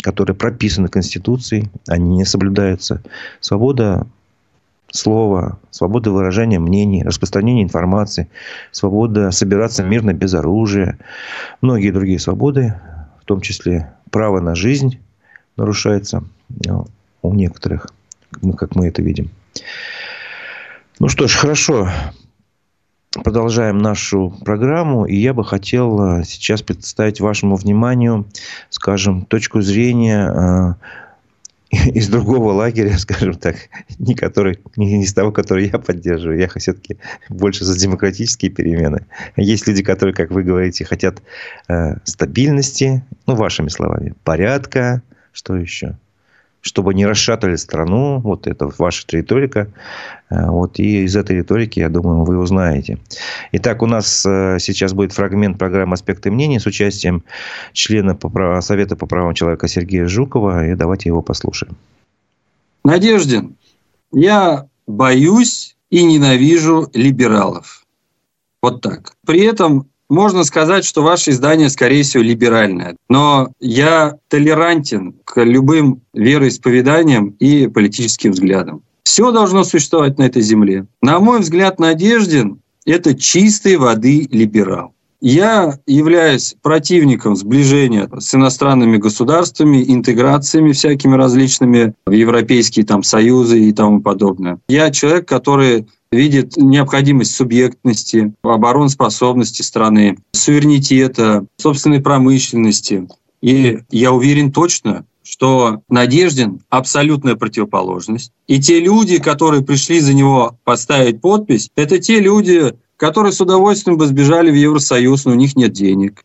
которые 0.02 0.36
прописаны 0.36 0.88
Конституцией, 0.88 1.70
они 1.88 2.16
не 2.16 2.24
соблюдаются. 2.24 3.02
Свобода 3.40 4.06
слова, 4.95 5.59
свобода 5.70 6.12
выражения 6.12 6.61
мнений, 6.61 7.03
распространения 7.03 7.64
информации, 7.64 8.30
свобода 8.70 9.32
собираться 9.32 9.82
мирно 9.82 10.12
без 10.12 10.34
оружия, 10.34 10.99
многие 11.61 11.90
другие 11.90 12.20
свободы, 12.20 12.74
в 13.20 13.24
том 13.24 13.40
числе 13.40 13.92
право 14.11 14.40
на 14.40 14.55
жизнь 14.55 15.01
нарушается 15.57 16.22
ну, 16.64 16.86
у 17.22 17.34
некоторых, 17.34 17.88
как 18.57 18.76
мы 18.76 18.86
это 18.86 19.03
видим. 19.03 19.30
Ну 21.01 21.09
что 21.09 21.26
ж, 21.26 21.34
хорошо. 21.34 21.88
Продолжаем 23.24 23.78
нашу 23.78 24.34
программу, 24.45 25.07
и 25.07 25.16
я 25.16 25.34
бы 25.34 25.45
хотел 25.45 26.18
э, 26.18 26.24
сейчас 26.24 26.62
представить 26.62 27.20
вашему 27.20 27.55
вниманию, 27.55 28.26
скажем, 28.70 29.24
точку 29.24 29.61
зрения 29.61 30.28
э, 30.28 30.74
из 31.95 32.09
другого 32.09 32.53
лагеря, 32.53 32.97
скажем 32.99 33.35
так, 33.35 33.57
не, 33.99 34.14
который, 34.14 34.59
не 34.77 35.03
из 35.03 35.12
того, 35.12 35.33
который 35.33 35.68
я 35.68 35.79
поддерживаю. 35.79 36.39
Я 36.39 36.49
все-таки 36.49 36.99
больше 37.29 37.64
за 37.64 37.79
демократические 37.79 38.51
перемены. 38.51 39.07
Есть 39.37 39.66
люди, 39.66 39.83
которые, 39.83 40.14
как 40.14 40.31
вы 40.31 40.43
говорите, 40.43 40.85
хотят 40.85 41.22
э, 41.68 41.97
стабильности, 42.05 43.05
ну, 43.27 43.35
вашими 43.35 43.68
словами, 43.68 44.14
порядка, 44.25 45.03
что 45.33 45.57
еще? 45.57 45.97
Чтобы 46.64 46.94
не 46.94 47.04
расшатали 47.06 47.56
страну. 47.56 48.20
Вот 48.20 48.46
это 48.46 48.70
ваша 48.78 49.04
риторика. 49.10 49.68
Э, 50.30 50.48
вот, 50.48 50.78
и 50.78 51.04
из 51.04 51.14
этой 51.14 51.36
риторики, 51.36 51.78
я 51.78 51.90
думаю, 51.90 52.24
вы 52.24 52.38
узнаете. 52.38 52.98
Итак, 53.52 53.82
у 53.82 53.86
нас 53.86 54.24
э, 54.26 54.56
сейчас 54.58 54.94
будет 54.94 55.12
фрагмент 55.12 55.58
программы 55.58 55.92
«Аспекты 55.92 56.30
мнений» 56.30 56.58
с 56.58 56.64
участием 56.64 57.22
члена 57.74 58.18
Совета 58.62 58.96
по 58.96 59.06
правам 59.06 59.34
человека 59.34 59.68
Сергея 59.68 60.08
Жукова. 60.08 60.66
И 60.66 60.74
давайте 60.74 61.10
его 61.10 61.20
послушаем. 61.20 61.76
Надеждин, 62.82 63.56
я 64.10 64.66
боюсь 64.86 65.76
и 65.90 66.02
ненавижу 66.02 66.88
либералов. 66.94 67.84
Вот 68.62 68.80
так. 68.80 69.12
При 69.26 69.40
этом 69.40 69.90
можно 70.09 70.44
сказать, 70.44 70.84
что 70.84 71.02
ваше 71.02 71.30
издание, 71.30 71.70
скорее 71.70 72.02
всего, 72.02 72.22
либеральное. 72.22 72.96
Но 73.09 73.48
я 73.61 74.14
толерантен 74.28 75.14
к 75.24 75.42
любым 75.42 76.02
вероисповеданиям 76.12 77.30
и 77.38 77.66
политическим 77.66 78.32
взглядам. 78.32 78.82
Все 79.02 79.32
должно 79.32 79.64
существовать 79.64 80.18
на 80.18 80.24
этой 80.24 80.42
земле. 80.42 80.86
На 81.02 81.18
мой 81.20 81.40
взгляд, 81.40 81.78
Надеждин– 81.78 82.61
это 82.86 83.14
чистой 83.14 83.76
воды 83.76 84.28
либерал. 84.30 84.94
Я 85.20 85.78
являюсь 85.86 86.55
противником 86.61 87.34
сближения 87.34 88.11
с 88.18 88.34
иностранными 88.34 88.98
государствами, 88.98 89.82
интеграциями 89.86 90.72
всякими 90.72 91.14
различными 91.14 91.94
в 92.05 92.11
европейские 92.11 92.84
там, 92.84 93.02
союзы 93.02 93.59
и 93.59 93.72
тому 93.72 94.02
подобное. 94.02 94.59
Я 94.68 94.90
человек, 94.90 95.26
который 95.26 95.86
видит 96.14 96.56
необходимость 96.56 97.34
субъектности, 97.34 98.34
обороноспособности 98.42 99.62
страны, 99.62 100.18
суверенитета, 100.32 101.46
собственной 101.56 102.00
промышленности. 102.00 103.06
И 103.40 103.80
я 103.90 104.12
уверен 104.12 104.52
точно, 104.52 105.04
что 105.22 105.82
Надеждин– 105.88 106.60
абсолютная 106.68 107.34
противоположность. 107.34 108.32
И 108.46 108.60
те 108.60 108.80
люди, 108.80 109.18
которые 109.18 109.62
пришли 109.62 110.00
за 110.00 110.14
него 110.14 110.58
поставить 110.64 111.20
подпись, 111.20 111.70
это 111.76 111.98
те 111.98 112.20
люди, 112.20 112.74
которые 112.96 113.32
с 113.32 113.40
удовольствием 113.40 113.98
бы 113.98 114.06
сбежали 114.06 114.50
в 114.50 114.54
Евросоюз, 114.54 115.24
но 115.24 115.32
у 115.32 115.34
них 115.34 115.56
нет 115.56 115.72
денег. 115.72 116.24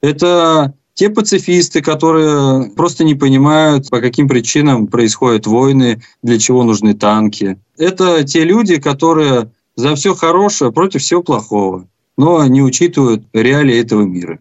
Это 0.00 0.74
те 0.96 1.10
пацифисты, 1.10 1.82
которые 1.82 2.70
просто 2.70 3.04
не 3.04 3.14
понимают, 3.14 3.90
по 3.90 4.00
каким 4.00 4.28
причинам 4.28 4.86
происходят 4.86 5.46
войны, 5.46 6.00
для 6.22 6.38
чего 6.38 6.64
нужны 6.64 6.94
танки. 6.94 7.58
Это 7.76 8.24
те 8.24 8.44
люди, 8.44 8.80
которые 8.80 9.50
за 9.76 9.94
все 9.94 10.14
хорошее 10.14 10.72
против 10.72 11.02
всего 11.02 11.22
плохого, 11.22 11.86
но 12.16 12.46
не 12.46 12.62
учитывают 12.62 13.24
реалии 13.34 13.78
этого 13.78 14.02
мира. 14.02 14.38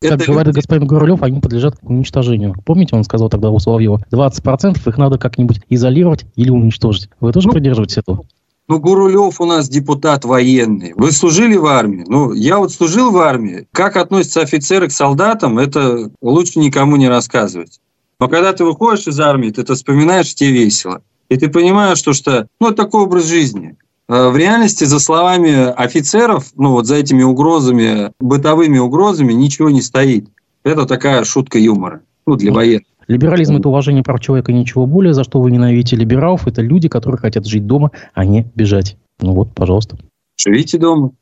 Как 0.00 0.20
это 0.20 0.32
говорит 0.32 0.54
господин 0.54 0.88
Гурулев, 0.88 1.22
они 1.22 1.38
подлежат 1.38 1.76
уничтожению. 1.82 2.56
Помните, 2.66 2.96
он 2.96 3.04
сказал 3.04 3.28
тогда 3.28 3.50
у 3.50 3.60
Соловьева, 3.60 4.02
20% 4.10 4.88
их 4.88 4.98
надо 4.98 5.18
как-нибудь 5.18 5.60
изолировать 5.68 6.26
или 6.34 6.50
уничтожить. 6.50 7.10
Вы 7.20 7.32
тоже 7.32 7.46
ну, 7.46 7.52
придерживаетесь 7.52 7.98
этого? 7.98 8.24
Ну, 8.68 8.78
Гурулев 8.78 9.40
у 9.40 9.44
нас 9.44 9.68
депутат 9.68 10.24
военный. 10.24 10.92
Вы 10.94 11.12
служили 11.12 11.56
в 11.56 11.66
армии? 11.66 12.04
Ну, 12.06 12.32
я 12.32 12.58
вот 12.58 12.72
служил 12.72 13.10
в 13.10 13.18
армии. 13.18 13.66
Как 13.72 13.96
относятся 13.96 14.40
офицеры 14.40 14.88
к 14.88 14.92
солдатам, 14.92 15.58
это 15.58 16.10
лучше 16.22 16.58
никому 16.58 16.96
не 16.96 17.08
рассказывать. 17.08 17.80
Но 18.20 18.28
когда 18.28 18.52
ты 18.52 18.64
выходишь 18.64 19.08
из 19.08 19.18
армии, 19.18 19.50
ты 19.50 19.62
это 19.62 19.74
вспоминаешь, 19.74 20.34
тебе 20.34 20.52
весело. 20.52 21.02
И 21.28 21.36
ты 21.36 21.48
понимаешь, 21.48 21.98
что, 21.98 22.12
что 22.12 22.46
ну, 22.60 22.68
это 22.68 22.84
такой 22.84 23.02
образ 23.02 23.26
жизни. 23.26 23.76
А 24.08 24.30
в 24.30 24.36
реальности, 24.36 24.84
за 24.84 25.00
словами 25.00 25.72
офицеров, 25.72 26.52
ну 26.54 26.72
вот 26.72 26.86
за 26.86 26.96
этими 26.96 27.22
угрозами, 27.22 28.12
бытовыми 28.20 28.78
угрозами 28.78 29.32
ничего 29.32 29.70
не 29.70 29.82
стоит. 29.82 30.28
Это 30.64 30.86
такая 30.86 31.24
шутка 31.24 31.58
юмора, 31.58 32.02
ну, 32.26 32.36
для 32.36 32.52
военных. 32.52 32.86
Либерализм– 33.08 33.56
это 33.58 33.68
уважение 33.68 34.02
прав 34.02 34.20
человека, 34.20 34.52
ничего 34.52 34.86
более. 34.86 35.14
За 35.14 35.24
что 35.24 35.40
вы 35.40 35.50
ненавидите 35.50 35.96
либералов? 35.96 36.46
Это 36.46 36.62
люди, 36.62 36.88
которые 36.88 37.18
хотят 37.18 37.46
жить 37.46 37.66
дома, 37.66 37.90
а 38.14 38.24
не 38.24 38.50
бежать. 38.54 38.96
Ну 39.20 39.32
вот, 39.32 39.54
пожалуйста. 39.54 39.96
Живите 40.36 40.78
дома. 40.78 41.12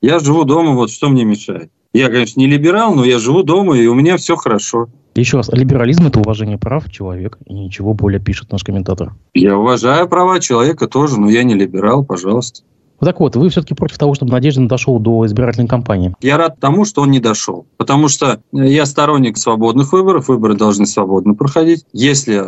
Я 0.00 0.18
живу 0.18 0.44
дома, 0.44 0.74
вот 0.74 0.90
что 0.90 1.08
мне 1.08 1.24
мешает. 1.24 1.70
Я, 1.92 2.08
конечно, 2.08 2.38
не 2.38 2.46
либерал, 2.46 2.94
но 2.94 3.04
я 3.04 3.18
живу 3.18 3.42
дома, 3.42 3.78
и 3.78 3.86
у 3.86 3.94
меня 3.94 4.16
все 4.18 4.36
хорошо. 4.36 4.88
Еще 5.14 5.38
раз, 5.38 5.48
либерализм– 5.48 6.06
это 6.08 6.20
уважение 6.20 6.58
прав 6.58 6.90
человека, 6.90 7.38
и 7.46 7.54
ничего 7.54 7.94
более, 7.94 8.20
пишет 8.20 8.52
наш 8.52 8.62
комментатор. 8.64 9.14
Я 9.32 9.56
уважаю 9.56 10.06
права 10.08 10.40
человека 10.40 10.88
тоже, 10.88 11.18
но 11.18 11.30
я 11.30 11.42
не 11.42 11.54
либерал, 11.54 12.04
пожалуйста. 12.04 12.60
Так 13.00 13.20
вот, 13.20 13.36
вы 13.36 13.48
все-таки 13.50 13.74
против 13.74 13.98
того, 13.98 14.14
чтобы 14.14 14.32
Надеждин 14.32 14.68
дошел 14.68 14.98
до 14.98 15.26
избирательной 15.26 15.68
кампании? 15.68 16.14
Я 16.20 16.36
рад 16.38 16.58
тому, 16.60 16.84
что 16.84 17.02
он 17.02 17.10
не 17.10 17.20
дошел. 17.20 17.66
Потому 17.76 18.08
что 18.08 18.40
я 18.52 18.86
сторонник 18.86 19.36
свободных 19.36 19.92
выборов, 19.92 20.28
выборы 20.28 20.54
должны 20.54 20.86
свободно 20.86 21.34
проходить. 21.34 21.84
Если 21.92 22.42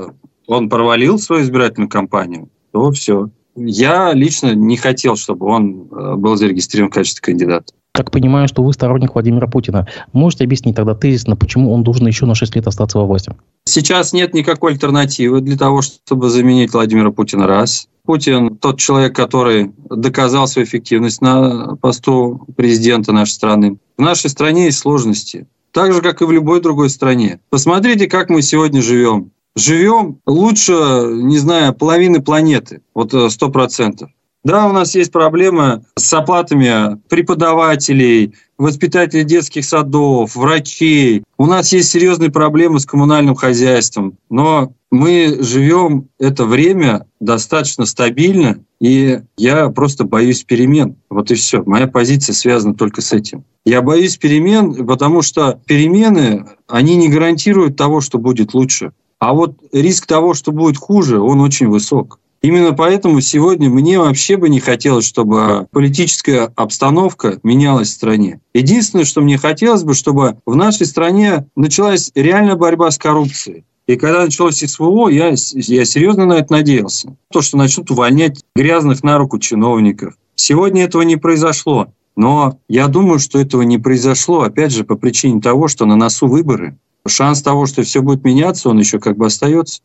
он 0.46 0.68
провалил 0.68 1.18
свою 1.18 1.42
избирательную 1.42 1.90
кампанию, 1.90 2.48
то 2.72 2.90
все. 2.92 3.28
Я 3.54 4.12
лично 4.12 4.54
не 4.54 4.76
хотел, 4.76 5.16
чтобы 5.16 5.46
он 5.46 5.88
э, 5.90 6.14
был 6.14 6.36
зарегистрирован 6.36 6.90
в 6.90 6.94
качестве 6.94 7.22
кандидата 7.22 7.72
так 7.98 8.12
понимаю, 8.12 8.46
что 8.46 8.62
вы 8.62 8.72
сторонник 8.72 9.14
Владимира 9.14 9.48
Путина. 9.48 9.88
Можете 10.12 10.44
объяснить 10.44 10.76
тогда 10.76 10.94
тезисно, 10.94 11.34
почему 11.34 11.72
он 11.72 11.82
должен 11.82 12.06
еще 12.06 12.26
на 12.26 12.36
6 12.36 12.54
лет 12.54 12.68
остаться 12.68 12.96
во 12.98 13.04
власти? 13.04 13.32
Сейчас 13.64 14.12
нет 14.12 14.34
никакой 14.34 14.72
альтернативы 14.72 15.40
для 15.40 15.58
того, 15.58 15.82
чтобы 15.82 16.30
заменить 16.30 16.72
Владимира 16.72 17.10
Путина. 17.10 17.48
Раз. 17.48 17.88
Путин 18.04 18.56
тот 18.56 18.78
человек, 18.78 19.16
который 19.16 19.72
доказал 19.90 20.46
свою 20.46 20.66
эффективность 20.66 21.20
на 21.20 21.76
посту 21.76 22.46
президента 22.56 23.10
нашей 23.12 23.32
страны. 23.32 23.78
В 23.96 24.02
нашей 24.02 24.30
стране 24.30 24.66
есть 24.66 24.78
сложности. 24.78 25.48
Так 25.72 25.92
же, 25.92 26.00
как 26.00 26.22
и 26.22 26.24
в 26.24 26.30
любой 26.30 26.60
другой 26.60 26.90
стране. 26.90 27.40
Посмотрите, 27.50 28.06
как 28.06 28.30
мы 28.30 28.42
сегодня 28.42 28.80
живем. 28.80 29.32
Живем 29.56 30.20
лучше, 30.24 30.72
не 30.72 31.38
знаю, 31.38 31.74
половины 31.74 32.22
планеты. 32.22 32.80
Вот 32.94 33.12
э, 33.12 33.28
сто 33.28 33.48
процентов. 33.50 34.08
Да, 34.44 34.66
у 34.66 34.72
нас 34.72 34.94
есть 34.94 35.10
проблемы 35.10 35.82
с 35.96 36.12
оплатами 36.12 37.00
преподавателей, 37.08 38.34
воспитателей 38.56 39.24
детских 39.24 39.64
садов, 39.64 40.36
врачей. 40.36 41.24
У 41.36 41.46
нас 41.46 41.72
есть 41.72 41.90
серьезные 41.90 42.30
проблемы 42.30 42.78
с 42.78 42.86
коммунальным 42.86 43.34
хозяйством. 43.34 44.16
Но 44.30 44.72
мы 44.90 45.38
живем 45.40 46.08
это 46.18 46.44
время 46.44 47.06
достаточно 47.20 47.84
стабильно, 47.84 48.60
и 48.80 49.20
я 49.36 49.68
просто 49.70 50.04
боюсь 50.04 50.44
перемен. 50.44 50.96
Вот 51.10 51.30
и 51.30 51.34
все. 51.34 51.62
Моя 51.64 51.88
позиция 51.88 52.32
связана 52.32 52.74
только 52.74 53.02
с 53.02 53.12
этим. 53.12 53.44
Я 53.64 53.82
боюсь 53.82 54.16
перемен, 54.16 54.86
потому 54.86 55.22
что 55.22 55.60
перемены, 55.66 56.46
они 56.68 56.96
не 56.96 57.08
гарантируют 57.08 57.76
того, 57.76 58.00
что 58.00 58.18
будет 58.18 58.54
лучше. 58.54 58.92
А 59.18 59.34
вот 59.34 59.56
риск 59.72 60.06
того, 60.06 60.32
что 60.32 60.52
будет 60.52 60.76
хуже, 60.76 61.20
он 61.20 61.40
очень 61.40 61.68
высок. 61.68 62.20
Именно 62.40 62.72
поэтому 62.72 63.20
сегодня 63.20 63.68
мне 63.68 63.98
вообще 63.98 64.36
бы 64.36 64.48
не 64.48 64.60
хотелось, 64.60 65.06
чтобы 65.06 65.66
политическая 65.72 66.52
обстановка 66.54 67.40
менялась 67.42 67.88
в 67.88 67.92
стране. 67.92 68.40
Единственное, 68.54 69.04
что 69.04 69.20
мне 69.20 69.38
хотелось 69.38 69.82
бы, 69.82 69.94
чтобы 69.94 70.38
в 70.46 70.54
нашей 70.54 70.86
стране 70.86 71.46
началась 71.56 72.12
реальная 72.14 72.54
борьба 72.54 72.90
с 72.90 72.98
коррупцией. 72.98 73.64
И 73.88 73.96
когда 73.96 74.22
началось 74.24 74.58
СВО, 74.58 75.08
я, 75.08 75.34
я 75.54 75.84
серьезно 75.84 76.26
на 76.26 76.34
это 76.34 76.52
надеялся. 76.52 77.16
То, 77.32 77.40
что 77.40 77.56
начнут 77.56 77.90
увольнять 77.90 78.44
грязных 78.54 79.02
на 79.02 79.16
руку 79.18 79.38
чиновников. 79.38 80.14
Сегодня 80.34 80.84
этого 80.84 81.02
не 81.02 81.16
произошло. 81.16 81.88
Но 82.14 82.58
я 82.68 82.88
думаю, 82.88 83.18
что 83.18 83.38
этого 83.38 83.62
не 83.62 83.78
произошло, 83.78 84.42
опять 84.42 84.72
же, 84.72 84.84
по 84.84 84.96
причине 84.96 85.40
того, 85.40 85.68
что 85.68 85.86
на 85.86 85.96
носу 85.96 86.26
выборы. 86.26 86.76
Шанс 87.06 87.42
того, 87.42 87.66
что 87.66 87.82
все 87.82 88.02
будет 88.02 88.24
меняться, 88.24 88.68
он 88.68 88.78
еще 88.78 88.98
как 88.98 89.16
бы 89.16 89.26
остается. 89.26 89.80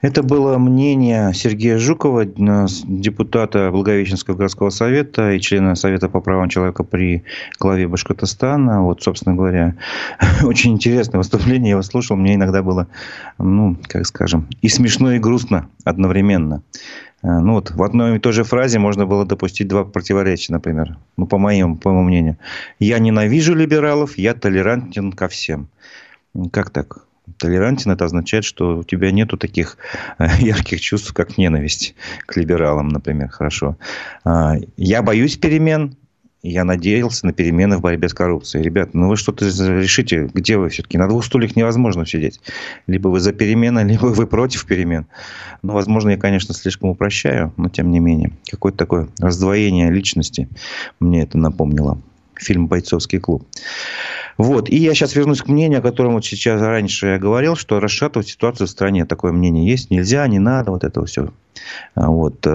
Это 0.00 0.22
было 0.22 0.56
мнение 0.56 1.32
Сергея 1.34 1.78
Жукова, 1.78 2.24
депутата 2.24 3.70
Благовещенского 3.70 4.34
городского 4.34 4.70
совета 4.70 5.32
и 5.32 5.40
члена 5.40 5.74
Совета 5.74 6.08
по 6.08 6.22
правам 6.22 6.48
человека 6.48 6.84
при 6.84 7.24
главе 7.58 7.86
Башкортостана. 7.86 8.82
Вот, 8.82 9.02
собственно 9.02 9.34
говоря, 9.34 9.76
очень 10.42 10.72
интересное 10.72 11.18
выступление. 11.18 11.70
Я 11.70 11.72
его 11.72 11.82
слушал. 11.82 12.16
Мне 12.16 12.36
иногда 12.36 12.62
было, 12.62 12.86
ну, 13.36 13.76
как 13.88 14.06
скажем, 14.06 14.48
и 14.62 14.68
смешно, 14.68 15.12
и 15.12 15.18
грустно 15.18 15.68
одновременно. 15.84 16.62
Э, 17.22 17.38
ну 17.38 17.52
вот 17.54 17.70
в 17.70 17.82
одной 17.82 18.16
и 18.16 18.18
той 18.18 18.32
же 18.32 18.44
фразе 18.44 18.78
можно 18.78 19.04
было 19.04 19.26
допустить 19.26 19.68
два 19.68 19.84
противоречия, 19.84 20.54
например. 20.54 20.96
Ну, 21.18 21.26
по 21.26 21.36
моему, 21.36 21.76
по 21.76 21.90
моему 21.90 22.04
мнению. 22.04 22.38
Я 22.78 22.98
ненавижу 22.98 23.54
либералов, 23.54 24.16
я 24.16 24.32
толерантен 24.32 25.12
ко 25.12 25.28
всем. 25.28 25.68
Как 26.52 26.70
так? 26.70 27.04
Толерантен, 27.38 27.90
это 27.90 28.04
означает, 28.04 28.44
что 28.44 28.78
у 28.78 28.84
тебя 28.84 29.10
нету 29.10 29.36
таких 29.36 29.76
э, 30.18 30.26
ярких 30.40 30.80
чувств, 30.80 31.12
как 31.12 31.38
ненависть 31.38 31.94
к 32.26 32.36
либералам, 32.36 32.88
например. 32.88 33.28
Хорошо. 33.28 33.76
А, 34.24 34.54
я 34.76 35.02
боюсь 35.02 35.36
перемен, 35.36 35.96
я 36.42 36.64
надеялся 36.64 37.26
на 37.26 37.32
перемены 37.32 37.76
в 37.76 37.82
борьбе 37.82 38.08
с 38.08 38.14
коррупцией. 38.14 38.64
Ребят, 38.64 38.94
ну 38.94 39.08
вы 39.08 39.16
что-то 39.16 39.44
решите, 39.46 40.30
где 40.32 40.56
вы 40.56 40.70
все-таки? 40.70 40.96
На 40.96 41.06
двух 41.06 41.24
стульях 41.24 41.54
невозможно 41.54 42.06
сидеть. 42.06 42.40
Либо 42.86 43.08
вы 43.08 43.20
за 43.20 43.32
перемены, 43.32 43.80
либо 43.84 44.06
вы 44.06 44.26
против 44.26 44.64
перемен. 44.64 45.06
Ну, 45.62 45.74
возможно, 45.74 46.10
я, 46.10 46.16
конечно, 46.16 46.54
слишком 46.54 46.90
упрощаю, 46.90 47.52
но 47.56 47.68
тем 47.68 47.90
не 47.90 47.98
менее. 47.98 48.32
Какое-то 48.50 48.78
такое 48.78 49.08
раздвоение 49.18 49.90
личности 49.90 50.48
мне 50.98 51.22
это 51.22 51.36
напомнило. 51.36 52.00
Фильм 52.40 52.66
«Бойцовский 52.66 53.18
клуб». 53.18 53.46
Вот. 54.38 54.70
И 54.70 54.76
я 54.76 54.94
сейчас 54.94 55.14
вернусь 55.14 55.42
к 55.42 55.48
мнению, 55.48 55.80
о 55.80 55.82
котором 55.82 56.14
вот 56.14 56.24
сейчас 56.24 56.62
раньше 56.62 57.08
я 57.08 57.18
говорил, 57.18 57.56
что 57.56 57.78
расшатывать 57.78 58.28
ситуацию 58.28 58.66
в 58.66 58.70
стране. 58.70 59.04
Такое 59.04 59.32
мнение 59.32 59.68
есть. 59.68 59.90
Нельзя, 59.90 60.26
не 60.26 60.38
надо, 60.38 60.70
вот 60.70 60.84
это 60.84 61.04
все. 61.04 61.30
Вот. 61.94 62.46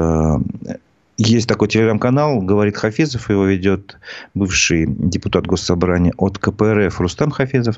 Есть 1.18 1.48
такой 1.48 1.70
телеграм-канал, 1.70 2.42
говорит 2.42 2.76
Хафизов, 2.76 3.30
его 3.30 3.46
ведет 3.46 3.98
бывший 4.34 4.86
депутат 4.86 5.48
Госсобрания 5.48 6.14
от 6.18 6.38
КПРФ 6.38 7.00
Рустам 7.00 7.32
Хафизов. 7.32 7.78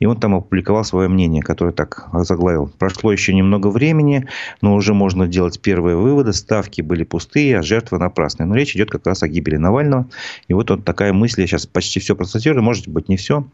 И 0.00 0.06
он 0.06 0.18
там 0.18 0.34
опубликовал 0.34 0.84
свое 0.84 1.08
мнение, 1.08 1.42
которое 1.42 1.72
так 1.72 2.08
заглавил. 2.12 2.72
Прошло 2.80 3.12
еще 3.12 3.34
немного 3.34 3.68
времени, 3.68 4.26
но 4.62 4.74
уже 4.74 4.94
можно 4.94 5.28
делать 5.28 5.60
первые 5.60 5.96
выводы. 5.96 6.32
Ставки 6.32 6.80
были 6.80 7.04
пустые, 7.04 7.60
а 7.60 7.62
жертвы 7.62 7.98
напрасные. 7.98 8.48
Но 8.48 8.56
речь 8.56 8.74
идет 8.74 8.90
как 8.90 9.06
раз 9.06 9.22
о 9.22 9.28
гибели 9.28 9.56
Навального. 9.56 10.08
И 10.48 10.52
вот 10.52 10.72
он 10.72 10.82
такая 10.82 11.12
мысль, 11.12 11.42
я 11.42 11.46
сейчас 11.46 11.66
почти 11.66 12.00
все 12.00 12.16
процитирую, 12.16 12.64
может 12.64 12.88
быть 12.88 13.08
не 13.08 13.16
все. 13.16 13.44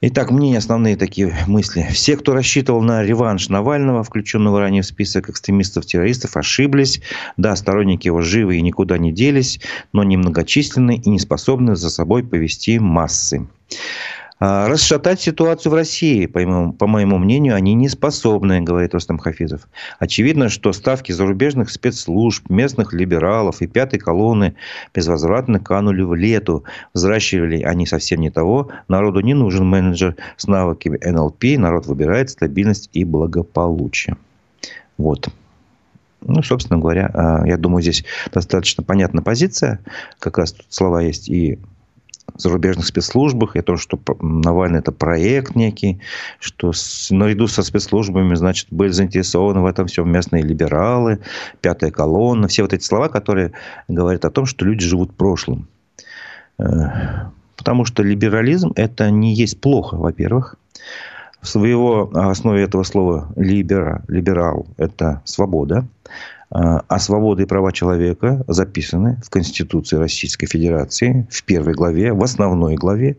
Итак, 0.00 0.30
мнения 0.30 0.58
основные 0.58 0.96
такие 0.96 1.34
мысли. 1.46 1.86
Все, 1.92 2.16
кто 2.16 2.34
рассчитывал 2.34 2.82
на 2.82 3.02
реванш 3.02 3.48
Навального, 3.48 4.02
включенного 4.02 4.60
ранее 4.60 4.82
в 4.82 4.86
список 4.86 5.30
экстремистов-террористов, 5.30 6.36
ошиблись. 6.36 7.00
Да, 7.36 7.56
сторонники 7.56 8.08
его 8.08 8.20
живы 8.20 8.56
и 8.56 8.62
никуда 8.62 8.98
не 8.98 9.12
делись, 9.12 9.60
но 9.92 10.02
немногочисленны 10.02 10.96
и 10.96 11.08
не 11.08 11.18
способны 11.18 11.76
за 11.76 11.90
собой 11.90 12.24
повести 12.24 12.78
массы. 12.78 13.46
А, 14.40 14.68
расшатать 14.68 15.20
ситуацию 15.20 15.70
в 15.70 15.74
России, 15.74 16.26
по 16.26 16.40
моему, 16.40 16.72
по 16.72 16.86
моему 16.86 17.18
мнению, 17.18 17.54
они 17.54 17.74
не 17.74 17.88
способны, 17.88 18.60
говорит 18.60 18.92
Рустам 18.92 19.18
Хафизов. 19.18 19.68
Очевидно, 20.00 20.48
что 20.48 20.72
ставки 20.72 21.12
зарубежных 21.12 21.70
спецслужб, 21.70 22.50
местных 22.50 22.92
либералов 22.92 23.62
и 23.62 23.66
пятой 23.68 24.00
колонны 24.00 24.56
безвозвратно 24.92 25.60
канули 25.60 26.02
в 26.02 26.14
лету. 26.14 26.64
Взращивали 26.94 27.62
они 27.62 27.86
совсем 27.86 28.20
не 28.20 28.30
того. 28.30 28.70
Народу 28.88 29.20
не 29.20 29.34
нужен 29.34 29.66
менеджер 29.66 30.16
с 30.36 30.48
навыками 30.48 30.98
НЛП. 31.02 31.44
Народ 31.56 31.86
выбирает 31.86 32.30
стабильность 32.30 32.90
и 32.92 33.04
благополучие. 33.04 34.16
Вот. 34.98 35.28
Ну, 36.22 36.42
собственно 36.42 36.78
говоря, 36.78 37.10
а, 37.14 37.46
я 37.46 37.56
думаю, 37.56 37.82
здесь 37.82 38.04
достаточно 38.32 38.82
понятна 38.82 39.22
позиция. 39.22 39.78
Как 40.18 40.38
раз 40.38 40.52
тут 40.52 40.66
слова 40.70 41.02
есть 41.02 41.28
и 41.28 41.60
зарубежных 42.36 42.86
спецслужбах, 42.86 43.56
и 43.56 43.60
то, 43.60 43.76
что 43.76 43.98
Навальный 44.20 44.80
это 44.80 44.92
проект 44.92 45.54
некий, 45.54 46.00
что 46.40 46.72
с, 46.72 47.10
наряду 47.10 47.46
со 47.46 47.62
спецслужбами, 47.62 48.34
значит, 48.34 48.68
были 48.70 48.90
заинтересованы 48.90 49.60
в 49.60 49.66
этом 49.66 49.86
всем 49.86 50.10
местные 50.10 50.42
либералы, 50.42 51.20
пятая 51.60 51.90
колонна, 51.90 52.48
все 52.48 52.62
вот 52.62 52.72
эти 52.72 52.82
слова, 52.82 53.08
которые 53.08 53.52
говорят 53.88 54.24
о 54.24 54.30
том, 54.30 54.46
что 54.46 54.64
люди 54.64 54.84
живут 54.84 55.14
прошлым. 55.14 55.68
Э, 56.58 57.24
Потому 57.64 57.86
что 57.86 58.02
либерализм– 58.02 58.72
это 58.76 59.10
не 59.10 59.34
есть 59.34 59.60
плохо, 59.60 59.96
во-первых. 59.96 60.56
В 61.40 61.48
своего 61.48 62.10
основе 62.12 62.62
этого 62.62 62.82
слова 62.82 63.32
либера, 63.36 64.02
либерал– 64.08 64.66
это 64.76 65.22
свобода. 65.24 65.86
А, 66.54 66.84
а 66.86 67.00
свобода 67.00 67.42
и 67.42 67.46
права 67.46 67.72
человека 67.72 68.44
записаны 68.46 69.20
в 69.24 69.28
Конституции 69.28 69.96
Российской 69.96 70.46
Федерации 70.46 71.26
в 71.28 71.42
первой 71.42 71.74
главе, 71.74 72.12
в 72.12 72.22
основной 72.22 72.76
главе. 72.76 73.16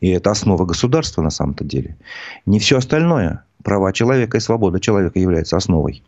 И 0.00 0.08
это 0.08 0.30
основа 0.30 0.64
государства 0.64 1.20
на 1.20 1.28
самом-то 1.28 1.64
деле. 1.64 1.98
Не 2.46 2.58
все 2.58 2.78
остальное. 2.78 3.44
Права 3.62 3.92
человека 3.92 4.38
и 4.38 4.40
свобода 4.40 4.80
человека 4.80 5.18
являются 5.18 5.58
основой. 5.58 6.02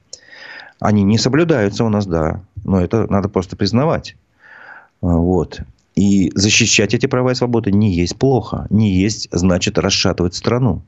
Они 0.79 1.03
не 1.03 1.19
соблюдаются 1.19 1.85
у 1.85 1.91
нас, 1.91 2.07
да. 2.07 2.41
Но 2.65 2.81
это 2.81 3.07
надо 3.13 3.29
просто 3.29 3.57
признавать. 3.57 4.17
А, 5.03 5.09
вот. 5.09 5.61
И 5.97 6.33
защищать 6.35 6.95
эти 6.95 7.05
права 7.05 7.33
и 7.33 7.35
свободы 7.35 7.73
не 7.73 7.93
есть 7.93 8.17
плохо. 8.17 8.67
Не 8.71 8.91
есть, 8.91 9.29
значит, 9.33 9.77
расшатывать 9.77 10.35
страну. 10.35 10.81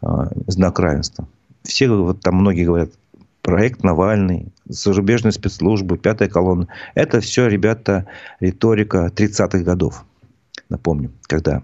А, 0.00 0.30
знак 0.46 0.78
равенства. 0.78 1.26
Все, 1.64 1.88
вот 1.88 2.20
там 2.20 2.36
многие 2.36 2.64
говорят, 2.64 2.90
проект 3.44 3.84
Навальный, 3.84 4.48
зарубежные 4.66 5.30
спецслужбы, 5.32 5.98
пятая 5.98 6.28
колонна. 6.28 6.66
Это 6.94 7.20
все, 7.20 7.46
ребята, 7.46 8.06
риторика 8.40 9.12
30-х 9.14 9.58
годов. 9.58 10.04
Напомню, 10.70 11.12
когда 11.26 11.62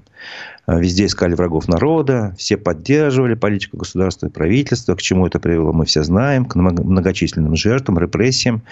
а, 0.67 0.79
везде 0.79 1.07
искали 1.07 1.35
врагов 1.35 1.69
народа, 1.69 2.35
все 2.37 2.59
поддерживали 2.59 3.35
политику 3.35 3.79
государства 3.79 4.27
и 4.27 4.31
правительства. 4.31 4.95
К 4.95 5.01
чему 5.01 5.27
это 5.27 5.41
привело, 5.41 5.73
мы 5.73 5.87
все 5.87 6.03
знаем. 6.03 6.45
К 6.45 6.55
многочисленным 6.55 7.57
жертвам, 7.57 7.99
репрессиям. 7.99 8.63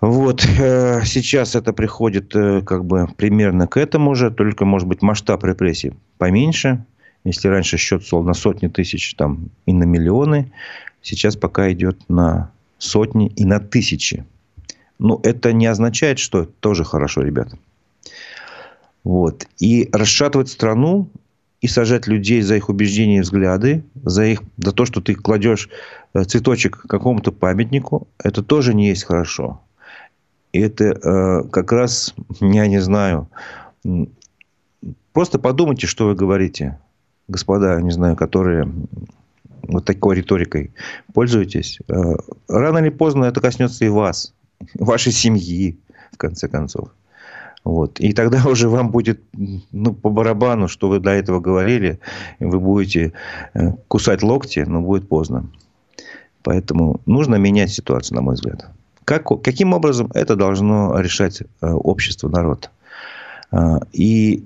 Вот. 0.00 0.44
Э, 0.58 1.02
сейчас 1.04 1.54
это 1.54 1.72
приходит 1.72 2.34
э, 2.34 2.62
как 2.62 2.84
бы 2.84 3.06
примерно 3.16 3.68
к 3.68 3.76
этому 3.76 4.16
же, 4.16 4.32
только, 4.32 4.64
может 4.64 4.88
быть, 4.88 5.02
масштаб 5.02 5.44
репрессий 5.44 5.92
поменьше. 6.18 6.84
Если 7.22 7.48
раньше 7.48 7.76
счет 7.76 8.04
шел 8.04 8.22
на 8.22 8.34
сотни 8.34 8.68
тысяч 8.68 9.14
там, 9.14 9.50
и 9.66 9.72
на 9.72 9.84
миллионы, 9.84 10.52
сейчас 11.06 11.36
пока 11.36 11.72
идет 11.72 11.96
на 12.08 12.50
сотни 12.78 13.28
и 13.28 13.44
на 13.44 13.60
тысячи. 13.60 14.24
Но 14.98 15.20
это 15.22 15.52
не 15.52 15.66
означает, 15.66 16.18
что 16.18 16.42
это 16.42 16.52
тоже 16.60 16.84
хорошо, 16.84 17.22
ребята. 17.22 17.58
Вот. 19.04 19.46
И 19.60 19.88
расшатывать 19.92 20.48
страну 20.48 21.08
и 21.60 21.68
сажать 21.68 22.08
людей 22.08 22.42
за 22.42 22.56
их 22.56 22.68
убеждения 22.68 23.18
и 23.18 23.20
взгляды, 23.20 23.84
за, 24.02 24.24
их, 24.24 24.42
за 24.56 24.72
то, 24.72 24.84
что 24.84 25.00
ты 25.00 25.14
кладешь 25.14 25.68
э, 26.12 26.24
цветочек 26.24 26.82
какому-то 26.88 27.30
памятнику, 27.30 28.08
это 28.18 28.42
тоже 28.42 28.74
не 28.74 28.88
есть 28.88 29.04
хорошо. 29.04 29.60
И 30.52 30.60
это 30.60 30.84
э, 30.84 31.48
как 31.50 31.70
раз, 31.70 32.14
я 32.40 32.66
не 32.66 32.80
знаю, 32.80 33.28
просто 35.12 35.38
подумайте, 35.38 35.86
что 35.86 36.06
вы 36.06 36.16
говорите, 36.16 36.78
господа, 37.28 37.80
не 37.80 37.92
знаю, 37.92 38.16
которые 38.16 38.68
вот 39.68 39.84
такой 39.84 40.16
риторикой 40.16 40.72
пользуетесь, 41.12 41.78
э, 41.88 41.94
рано 42.48 42.78
или 42.78 42.90
поздно 42.90 43.24
это 43.24 43.40
коснется 43.40 43.84
и 43.84 43.88
вас, 43.88 44.34
вашей 44.74 45.12
семьи, 45.12 45.78
в 46.12 46.16
конце 46.16 46.48
концов. 46.48 46.90
Вот. 47.64 48.00
И 48.00 48.12
тогда 48.12 48.42
уже 48.48 48.68
вам 48.68 48.90
будет 48.90 49.20
ну, 49.72 49.92
по 49.92 50.10
барабану, 50.10 50.68
что 50.68 50.88
вы 50.88 51.00
до 51.00 51.10
этого 51.10 51.40
говорили, 51.40 51.98
вы 52.40 52.60
будете 52.60 53.12
э, 53.54 53.72
кусать 53.88 54.22
локти, 54.22 54.60
но 54.60 54.80
будет 54.80 55.08
поздно. 55.08 55.50
Поэтому 56.42 57.00
нужно 57.06 57.36
менять 57.36 57.70
ситуацию, 57.70 58.16
на 58.16 58.22
мой 58.22 58.36
взгляд. 58.36 58.66
Как, 59.04 59.26
каким 59.42 59.72
образом 59.72 60.10
это 60.14 60.36
должно 60.36 60.98
решать 61.00 61.42
э, 61.42 61.70
общество, 61.70 62.28
народ? 62.28 62.70
И 63.92 64.44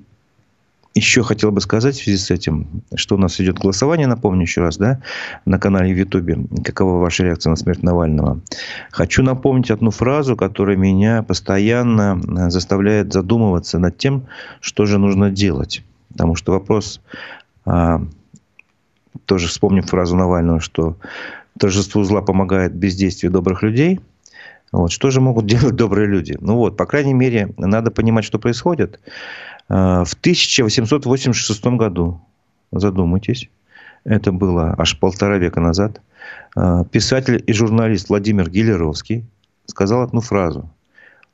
еще 0.95 1.22
хотел 1.22 1.53
бы 1.53 1.61
сказать 1.61 1.95
в 1.95 2.03
связи 2.03 2.18
с 2.18 2.30
этим, 2.30 2.82
что 2.95 3.14
у 3.14 3.18
нас 3.18 3.41
идет 3.41 3.59
голосование, 3.59 4.07
напомню 4.07 4.43
еще 4.43 4.61
раз, 4.61 4.76
да, 4.76 5.01
на 5.45 5.59
канале 5.59 5.95
в 5.95 5.97
Ютубе. 5.97 6.38
Какова 6.64 6.99
ваша 6.99 7.24
реакция 7.24 7.51
на 7.51 7.57
смерть 7.57 7.82
Навального? 7.82 8.41
Хочу 8.91 9.22
напомнить 9.22 9.70
одну 9.70 9.91
фразу, 9.91 10.36
которая 10.36 10.76
меня 10.76 11.22
постоянно 11.22 12.20
э, 12.20 12.51
заставляет 12.51 13.12
задумываться 13.12 13.78
над 13.78 13.99
тем, 13.99 14.26
что 14.61 14.86
же 14.86 14.99
нужно 14.99 15.30
делать. 15.30 15.84
Потому 16.12 16.34
что 16.34 16.53
вопрос, 16.53 17.01
а, 17.64 18.03
тоже 19.26 19.47
вспомним 19.47 19.84
фразу 19.84 20.16
Навального, 20.16 20.59
что 20.61 20.97
торжеству 21.57 22.03
зла 22.03 22.20
помогает 22.20 22.74
бездействие 22.74 23.30
добрых 23.30 23.62
людей– 23.62 24.01
вот. 24.72 24.93
Что 24.93 25.11
же 25.11 25.20
могут 25.20 25.47
делать 25.47 25.76
добрые 25.76 26.07
люди? 26.07 26.36
Ну 26.41 26.57
вот, 26.57 26.76
по 26.76 26.86
крайней 26.86 27.14
мере, 27.14 27.53
надо 27.57 27.91
понимать, 27.91 28.24
что 28.24 28.38
происходит. 28.38 29.01
Э, 29.71 30.05
в 30.05 30.14
1886 30.14 31.64
году, 31.77 32.21
задумайтесь, 32.73 33.49
это 34.05 34.33
было 34.33 34.75
аж 34.77 34.99
полтора 34.99 35.39
века 35.39 35.61
назад, 35.61 36.03
э, 36.57 36.85
писатель 36.91 37.43
и 37.47 37.53
журналист 37.53 38.09
Владимир 38.09 38.51
Гелеровский 38.51 39.25
сказал 39.66 40.03
одну 40.03 40.21
фразу. 40.21 40.68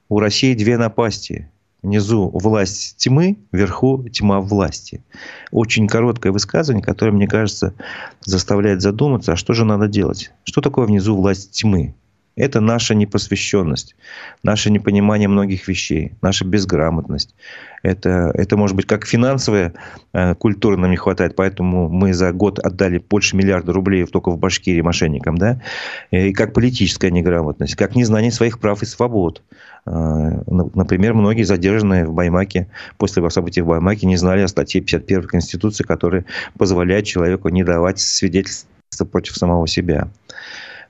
У 0.08 0.20
России 0.20 0.54
две 0.54 0.76
напасти. 0.76 1.50
Внизу 1.82 2.30
власть 2.30 2.96
тьмы, 2.96 3.36
вверху 3.52 4.08
тьма 4.08 4.40
власти. 4.40 5.04
Очень 5.52 5.86
короткое 5.86 6.32
высказывание, 6.32 6.84
которое, 6.84 7.12
мне 7.12 7.28
кажется, 7.28 7.74
заставляет 8.22 8.82
задуматься, 8.82 9.32
а 9.32 9.36
что 9.36 9.52
же 9.52 9.64
надо 9.64 9.86
делать? 9.86 10.32
Что 10.44 10.60
такое 10.60 10.86
внизу 10.86 11.14
власть 11.14 11.52
тьмы? 11.52 11.94
Это 12.36 12.60
наша 12.60 12.94
непосвященность, 12.94 13.96
наше 14.42 14.70
непонимание 14.70 15.26
многих 15.26 15.66
вещей, 15.68 16.12
наша 16.20 16.44
безграмотность. 16.44 17.34
Это, 17.82 18.30
это 18.34 18.58
может 18.58 18.76
быть 18.76 18.86
как 18.86 19.06
финансовая 19.06 19.72
э, 20.12 20.34
культура 20.34 20.76
нам 20.76 20.90
не 20.90 20.98
хватает, 20.98 21.34
поэтому 21.34 21.88
мы 21.88 22.12
за 22.12 22.32
год 22.32 22.58
отдали 22.58 22.98
больше 22.98 23.36
миллиарда 23.36 23.72
рублей 23.72 24.04
только 24.04 24.30
в 24.30 24.38
Башкирии 24.38 24.82
мошенникам, 24.82 25.38
да? 25.38 25.62
И 26.10 26.34
как 26.34 26.52
политическая 26.52 27.10
неграмотность, 27.10 27.74
как 27.74 27.96
незнание 27.96 28.30
своих 28.30 28.58
прав 28.58 28.82
и 28.82 28.86
свобод. 28.86 29.42
Э, 29.86 30.42
например, 30.46 31.14
многие 31.14 31.44
задержанные 31.44 32.04
в 32.04 32.12
Баймаке, 32.12 32.68
после 32.98 33.28
событий 33.30 33.62
в 33.62 33.66
Баймаке, 33.66 34.06
не 34.06 34.18
знали 34.18 34.42
о 34.42 34.48
статье 34.48 34.82
51 34.82 35.22
Конституции, 35.26 35.84
которая 35.84 36.26
позволяет 36.58 37.06
человеку 37.06 37.48
не 37.48 37.64
давать 37.64 37.98
свидетельства 37.98 39.06
против 39.10 39.36
самого 39.36 39.66
себя. 39.66 40.10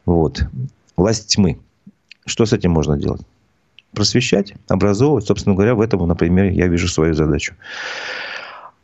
Вот 0.07 0.45
власть 0.97 1.29
тьмы. 1.29 1.59
Что 2.25 2.47
с 2.47 2.53
этим 2.53 2.73
можно 2.73 2.97
делать? 2.97 3.23
Просвещать, 3.93 4.55
образовывать. 4.69 5.27
Собственно 5.27 5.55
говоря, 5.55 5.75
в 5.75 5.81
этом, 5.81 6.07
например, 6.07 6.47
я 6.51 6.67
вижу 6.67 6.89
свою 6.89 7.15
задачу. 7.15 7.55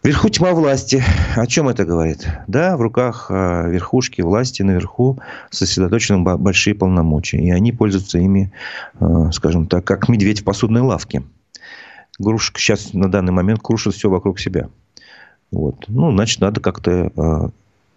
Вверху 0.02 0.28
тьма 0.30 0.52
власти. 0.52 1.02
О 1.36 1.46
чем 1.46 1.68
это 1.68 1.84
говорит? 1.84 2.26
Да, 2.48 2.76
в 2.76 2.80
руках 2.80 3.26
а, 3.30 3.68
верхушки 3.68 4.20
власти 4.20 4.62
наверху 4.62 5.20
сосредоточены 5.50 6.22
большие 6.38 6.74
полномочия. 6.74 7.38
И 7.38 7.50
они 7.50 7.70
пользуются 7.70 8.18
ими, 8.18 8.52
а, 8.98 9.30
скажем 9.30 9.66
так, 9.66 9.84
как 9.84 10.08
медведь 10.08 10.40
в 10.40 10.44
посудной 10.44 10.80
лавке. 10.80 11.22
Грушка 12.18 12.58
сейчас 12.58 12.94
на 12.94 13.08
данный 13.08 13.32
момент 13.32 13.60
крушит 13.62 13.94
все 13.94 14.10
вокруг 14.10 14.40
себя. 14.40 14.68
Вот. 15.52 15.84
Ну, 15.86 16.10
значит, 16.10 16.40
надо 16.40 16.60
как-то 16.60 17.12
а, 17.16 17.50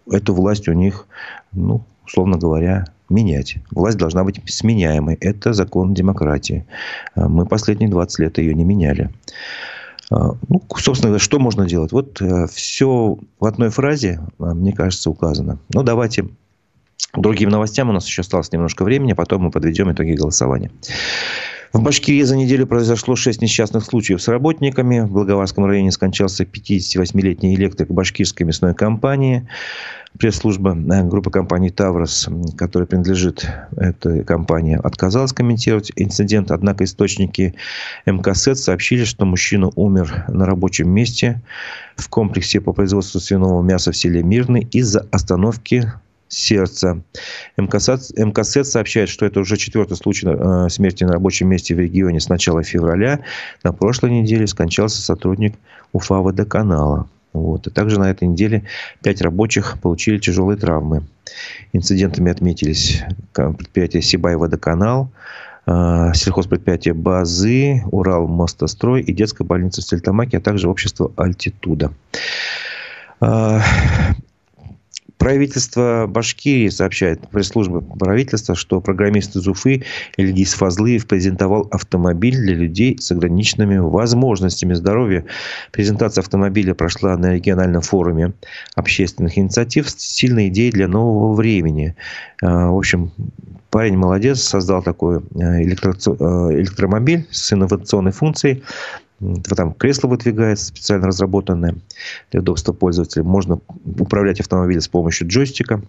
эту 0.08 0.32
власть 0.32 0.68
у 0.68 0.72
них, 0.74 1.08
ну, 1.50 1.82
условно 2.06 2.38
говоря, 2.38 2.86
менять. 3.08 3.56
Власть 3.70 3.98
должна 3.98 4.24
быть 4.24 4.40
сменяемой. 4.46 5.16
Это 5.20 5.52
закон 5.52 5.94
демократии. 5.94 6.66
А, 7.14 7.28
мы 7.28 7.46
последние 7.46 7.90
20 7.90 8.18
лет 8.18 8.38
ее 8.38 8.54
не 8.54 8.64
меняли. 8.64 9.10
А, 10.10 10.32
ну, 10.48 10.62
собственно, 10.76 11.18
что 11.18 11.38
можно 11.38 11.66
делать? 11.66 11.92
Вот 11.92 12.20
э, 12.20 12.46
все 12.52 13.18
в 13.38 13.44
одной 13.44 13.70
фразе, 13.70 14.20
а, 14.38 14.54
мне 14.54 14.72
кажется, 14.72 15.10
указано. 15.10 15.58
Ну, 15.72 15.82
давайте 15.82 16.28
другим 17.14 17.50
новостям. 17.50 17.90
У 17.90 17.92
нас 17.92 18.06
еще 18.06 18.22
осталось 18.22 18.52
немножко 18.52 18.84
времени, 18.84 19.12
потом 19.12 19.42
мы 19.42 19.50
подведем 19.50 19.92
итоги 19.92 20.12
голосования. 20.12 20.70
В 21.76 21.82
Башкирии 21.82 22.22
за 22.22 22.38
неделю 22.38 22.66
произошло 22.66 23.16
6 23.16 23.42
несчастных 23.42 23.84
случаев 23.84 24.22
с 24.22 24.28
работниками. 24.28 25.00
В 25.00 25.10
Благоварском 25.10 25.66
районе 25.66 25.92
скончался 25.92 26.44
58-летний 26.44 27.54
электрик 27.54 27.90
башкирской 27.90 28.46
мясной 28.46 28.74
компании. 28.74 29.46
Пресс-служба 30.18 30.74
э, 30.74 31.02
группы 31.04 31.30
компаний 31.30 31.68
«Таврос», 31.68 32.30
которая 32.56 32.86
принадлежит 32.86 33.46
этой 33.76 34.24
компании, 34.24 34.80
отказалась 34.82 35.34
комментировать 35.34 35.92
инцидент. 35.96 36.50
Однако 36.50 36.84
источники 36.84 37.54
МКСЭД 38.06 38.58
сообщили, 38.58 39.04
что 39.04 39.26
мужчина 39.26 39.70
умер 39.76 40.24
на 40.28 40.46
рабочем 40.46 40.88
месте 40.88 41.42
в 41.96 42.08
комплексе 42.08 42.62
по 42.62 42.72
производству 42.72 43.20
свиного 43.20 43.62
мяса 43.62 43.92
в 43.92 43.96
селе 43.98 44.22
Мирный 44.22 44.66
из-за 44.72 45.06
остановки 45.12 45.92
сердца. 46.28 47.02
МКСЭД 47.56 48.66
сообщает, 48.66 49.08
что 49.08 49.26
это 49.26 49.40
уже 49.40 49.56
четвертый 49.56 49.96
случай 49.96 50.26
э, 50.28 50.68
смерти 50.68 51.04
на 51.04 51.12
рабочем 51.12 51.48
месте 51.48 51.74
в 51.74 51.78
регионе 51.78 52.20
с 52.20 52.28
начала 52.28 52.62
февраля. 52.62 53.20
На 53.62 53.72
прошлой 53.72 54.10
неделе 54.10 54.46
скончался 54.46 55.00
сотрудник 55.00 55.54
Уфа 55.92 56.16
водоканала. 56.16 57.08
Вот. 57.32 57.66
И 57.66 57.70
также 57.70 57.98
на 58.00 58.10
этой 58.10 58.26
неделе 58.28 58.64
пять 59.02 59.20
рабочих 59.20 59.78
получили 59.80 60.18
тяжелые 60.18 60.56
травмы. 60.56 61.04
Инцидентами 61.72 62.30
отметились 62.30 63.02
предприятие 63.34 64.02
Сибай 64.02 64.36
водоканал, 64.36 65.10
э, 65.66 66.12
сельхозпредприятие 66.14 66.94
«Базы», 66.94 67.82
«Урал 67.90 68.26
Мостострой» 68.26 69.02
и 69.02 69.12
детская 69.12 69.44
больница 69.44 69.80
в 69.80 69.84
Стельтамаке, 69.84 70.38
а 70.38 70.40
также 70.40 70.68
общество 70.68 71.12
«Альтитуда». 71.16 71.92
Правительство 75.18 76.06
Башкирии 76.06 76.68
сообщает, 76.68 77.26
пресс-служба 77.30 77.80
правительства, 77.80 78.54
что 78.54 78.80
программист 78.80 79.34
из 79.34 79.48
Уфы 79.48 79.82
Ильгиз 80.16 80.52
Фазлыев 80.54 81.06
презентовал 81.06 81.68
автомобиль 81.70 82.36
для 82.36 82.54
людей 82.54 82.98
с 83.00 83.10
ограниченными 83.10 83.78
возможностями 83.78 84.74
здоровья. 84.74 85.24
Презентация 85.72 86.20
автомобиля 86.20 86.74
прошла 86.74 87.16
на 87.16 87.34
региональном 87.34 87.80
форуме 87.80 88.34
общественных 88.74 89.38
инициатив 89.38 89.88
с 89.88 89.96
сильной 89.96 90.48
идеей 90.48 90.70
для 90.70 90.86
нового 90.86 91.34
времени. 91.34 91.96
А, 92.42 92.70
в 92.70 92.76
общем, 92.76 93.10
парень 93.70 93.96
молодец, 93.96 94.40
создал 94.42 94.82
такой 94.82 95.18
э. 95.18 95.20
Э, 95.40 95.62
электромобиль 95.62 97.26
с 97.30 97.52
инновационной 97.52 98.12
функцией. 98.12 98.62
Там 99.56 99.72
кресло 99.72 100.08
выдвигается, 100.08 100.66
специально 100.66 101.06
разработанное 101.06 101.76
для 102.30 102.40
удобства 102.40 102.72
пользователя. 102.72 103.22
Можно 103.22 103.60
управлять 103.98 104.40
автомобилем 104.40 104.80
с 104.80 104.88
помощью 104.88 105.28
джойстика. 105.28 105.82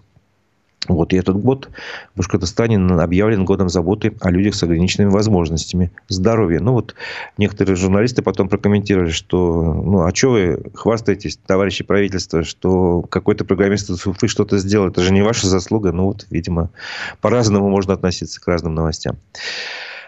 Вот, 0.88 1.12
и 1.12 1.18
этот 1.18 1.38
год 1.42 1.70
в 2.14 2.18
Башкортостане 2.18 2.78
объявлен 2.78 3.44
годом 3.44 3.68
заботы 3.68 4.14
о 4.22 4.32
людях 4.32 4.56
с 4.56 4.64
ограниченными 4.64 5.10
возможностями 5.10 5.92
здоровья. 6.08 6.62
Ну, 6.62 6.72
вот 6.74 6.96
некоторые 7.38 7.76
журналисты 7.76 8.22
потом 8.22 8.48
прокомментировали, 8.48 9.10
что, 9.10 9.74
ну, 9.74 10.04
а 10.04 10.16
что 10.16 10.30
вы 10.30 10.64
хвастаетесь, 10.74 11.40
товарищи 11.46 11.84
правительства, 11.84 12.44
что 12.44 13.02
какой-то 13.02 13.44
программист 13.44 13.90
из 13.90 14.06
Уфы 14.06 14.30
что-то 14.30 14.60
сделал, 14.60 14.88
это 14.88 15.02
же 15.02 15.12
не 15.12 15.24
ваша 15.24 15.48
заслуга. 15.48 15.92
Ну, 15.92 16.06
вот, 16.06 16.26
видимо, 16.30 16.70
по-разному 17.20 17.70
можно 17.70 17.94
относиться 17.94 18.40
к 18.40 18.48
разным 18.48 18.74
новостям. 18.74 19.18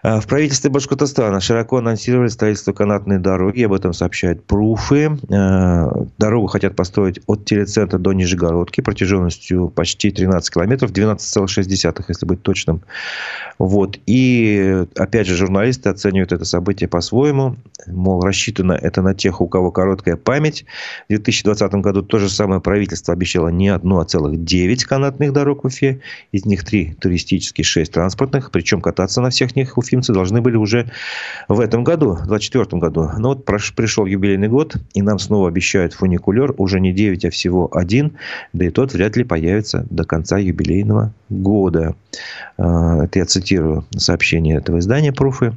А, 0.02 0.20
в 0.20 0.28
правительстве 0.28 0.70
Башкортостана 0.70 1.40
широко 1.42 1.78
анонсировали 1.78 2.30
строительство 2.30 2.74
канатной 2.74 3.20
дороги. 3.20 3.64
Об 3.64 3.74
этом 3.74 3.94
сообщают 3.94 4.46
пруфы. 4.46 5.18
А, 5.32 6.06
дорогу 6.18 6.48
хотят 6.48 6.76
построить 6.76 7.20
от 7.28 7.46
телецентра 7.46 7.98
до 7.98 8.14
Нижегородки 8.14 8.82
протяженностью 8.82 9.70
почти 9.70 10.12
13 10.12 10.54
километров, 10.54 10.92
12,6, 10.92 12.06
если 12.08 12.26
быть 12.26 12.42
точным. 12.42 12.82
Вот. 13.58 14.00
И, 14.06 14.86
опять 14.96 15.28
же, 15.28 15.36
журналисты 15.36 15.90
оценивают 15.90 16.32
это 16.32 16.46
событие 16.46 16.88
по-своему. 16.88 17.58
Мол, 17.88 18.22
рассчитано 18.22 18.74
это 18.74 19.02
на 19.02 19.14
тех, 19.14 19.42
у 19.42 19.48
кого 19.48 19.72
короткая 19.72 20.16
память. 20.16 20.66
В 21.06 21.10
2020 21.10 21.74
году 21.76 22.02
то 22.02 22.20
же 22.20 22.30
самое 22.30 22.62
правительство 22.62 23.14
обещало 23.14 23.50
не 23.50 23.70
одну, 23.70 24.00
а 24.00 24.06
целых 24.06 24.44
9 24.44 24.86
канатных 24.86 25.34
дорог 25.34 25.64
в 25.64 25.68
Уфе. 25.68 26.00
Из 26.32 26.46
них 26.46 26.64
3 26.64 26.96
туристические, 27.00 27.66
6 27.66 27.92
транспортных. 27.92 28.52
Причем 28.52 28.82
кататься 28.82 29.22
на 29.22 29.30
всех 29.30 29.56
них 29.56 29.78
уфимцы 29.90 30.14
должны 30.14 30.42
были 30.42 30.56
уже 30.56 30.92
в 31.48 31.60
этом 31.60 31.84
году, 31.84 32.12
в 32.12 32.28
2024 32.28 32.80
году. 32.80 33.10
Но 33.18 33.30
вот 33.30 33.46
пришел 33.46 34.06
юбилейный 34.06 34.48
год, 34.48 34.76
и 34.94 35.02
нам 35.02 35.20
снова 35.20 35.48
обещают 35.48 35.94
фуникулер. 35.94 36.54
Уже 36.58 36.80
не 36.80 36.94
9, 36.94 37.26
а 37.26 37.30
всего 37.30 37.70
один. 37.76 38.18
Да 38.54 38.66
и 38.66 38.70
тот 38.70 38.94
вряд 38.94 39.18
ли 39.18 39.24
появится 39.24 39.86
до 39.90 40.04
конца 40.04 40.38
юбилейного 40.38 41.12
года. 41.30 41.96
Это 42.58 43.10
я 43.14 43.26
цитирую 43.26 43.86
сообщение 43.96 44.58
этого 44.58 44.80
издания 44.80 45.12
«Пруфы». 45.12 45.54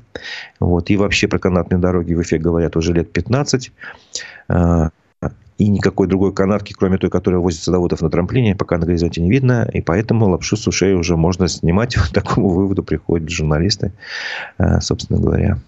Вот. 0.61 0.91
И 0.91 0.97
вообще 0.97 1.29
про 1.29 1.39
канатные 1.39 1.79
дороги 1.79 2.15
в 2.15 2.21
Уфе 2.21 2.39
говорят 2.39 2.77
уже 2.77 2.93
лет 2.93 3.13
15 3.13 3.71
и 5.59 5.69
никакой 5.69 6.07
другой 6.07 6.33
канатки, 6.33 6.73
кроме 6.73 6.99
той, 6.99 7.11
которая 7.11 7.41
возит 7.41 7.63
садоводов 7.63 8.01
на 8.01 8.11
трамплине, 8.11 8.57
пока 8.57 8.79
на 8.79 8.87
горизонте 8.87 9.21
не 9.21 9.31
видно. 9.31 9.69
И 9.73 9.81
поэтому 9.81 10.29
лапшу 10.29 10.57
с 10.57 10.67
ушей 10.67 10.95
уже 10.95 11.17
можно 11.17 11.49
снимать. 11.49 11.95
К 11.97 12.09
такому 12.09 12.49
выводу 12.49 12.83
приходят 12.83 13.29
журналисты, 13.29 13.93
э, 14.59 14.81
собственно 14.81 15.21
говоря. 15.21 15.59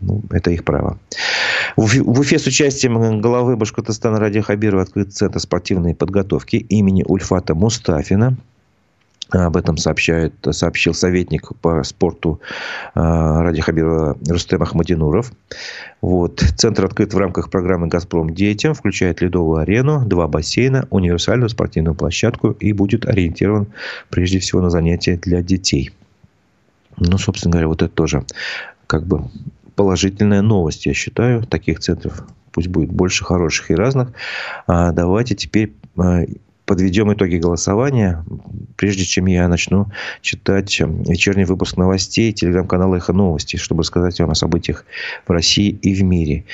Ну, 0.00 0.20
это 0.30 0.50
их 0.50 0.64
право. 0.64 0.98
В 1.76 2.20
Уфе 2.20 2.38
с 2.38 2.46
участием 2.46 3.20
главы 3.20 3.56
Башкортостана 3.56 4.18
Ради 4.18 4.40
Хабирова 4.40 4.82
открыт 4.82 5.12
центр 5.12 5.38
спортивной 5.38 5.94
подготовки 5.94 6.56
имени 6.56 7.04
Ульфата 7.06 7.54
Мустафина. 7.54 8.36
Об 9.32 9.56
этом 9.56 9.78
сообщает, 9.78 10.34
сообщил 10.50 10.92
советник 10.92 11.56
по 11.60 11.82
спорту 11.84 12.40
э, 12.94 13.00
Ради 13.00 13.62
Хабирова 13.62 14.18
Рустем 14.28 14.62
Ахмадинуров. 14.62 15.32
Вот. 16.02 16.40
Центр 16.56 16.84
открыт 16.84 17.14
в 17.14 17.18
рамках 17.18 17.50
программы 17.50 17.88
«Газпром 17.88 18.34
детям», 18.34 18.74
включает 18.74 19.22
ледовую 19.22 19.60
арену, 19.60 20.04
два 20.04 20.28
бассейна, 20.28 20.86
универсальную 20.90 21.48
спортивную 21.48 21.94
площадку 21.94 22.50
и 22.50 22.72
будет 22.74 23.06
ориентирован 23.06 23.68
прежде 24.10 24.38
всего 24.38 24.60
на 24.60 24.68
занятия 24.68 25.16
для 25.16 25.42
детей. 25.42 25.90
Ну, 26.98 27.16
собственно 27.16 27.52
говоря, 27.52 27.68
вот 27.68 27.82
это 27.82 27.92
тоже 27.94 28.24
как 28.86 29.06
бы 29.06 29.24
положительная 29.76 30.42
новость, 30.42 30.84
я 30.84 30.92
считаю. 30.92 31.44
Таких 31.44 31.80
центров 31.80 32.24
пусть 32.52 32.68
будет 32.68 32.92
больше 32.92 33.24
хороших 33.24 33.70
и 33.70 33.74
разных. 33.74 34.12
А 34.66 34.92
давайте 34.92 35.34
теперь 35.34 35.72
э, 35.96 36.26
подведем 36.66 37.12
итоги 37.12 37.36
голосования, 37.36 38.24
прежде 38.76 39.04
чем 39.04 39.26
я 39.26 39.48
начну 39.48 39.86
читать 40.20 40.80
вечерний 40.80 41.44
выпуск 41.44 41.76
новостей 41.76 42.32
телеграм-канала 42.32 42.96
«Эхо 42.96 43.12
новости», 43.12 43.56
чтобы 43.56 43.84
сказать 43.84 44.18
вам 44.20 44.30
о 44.30 44.34
событиях 44.34 44.84
в 45.26 45.30
России 45.30 45.68
и 45.68 45.94
в 45.94 46.02
мире. 46.02 46.44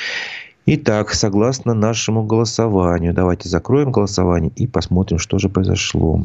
Итак, 0.67 1.15
согласно 1.15 1.73
нашему 1.73 2.25
голосованию, 2.25 3.15
давайте 3.15 3.49
закроем 3.49 3.91
голосование 3.91 4.53
и 4.55 4.67
посмотрим, 4.67 5.19
что 5.19 5.39
же 5.39 5.49
произошло. 5.49 6.23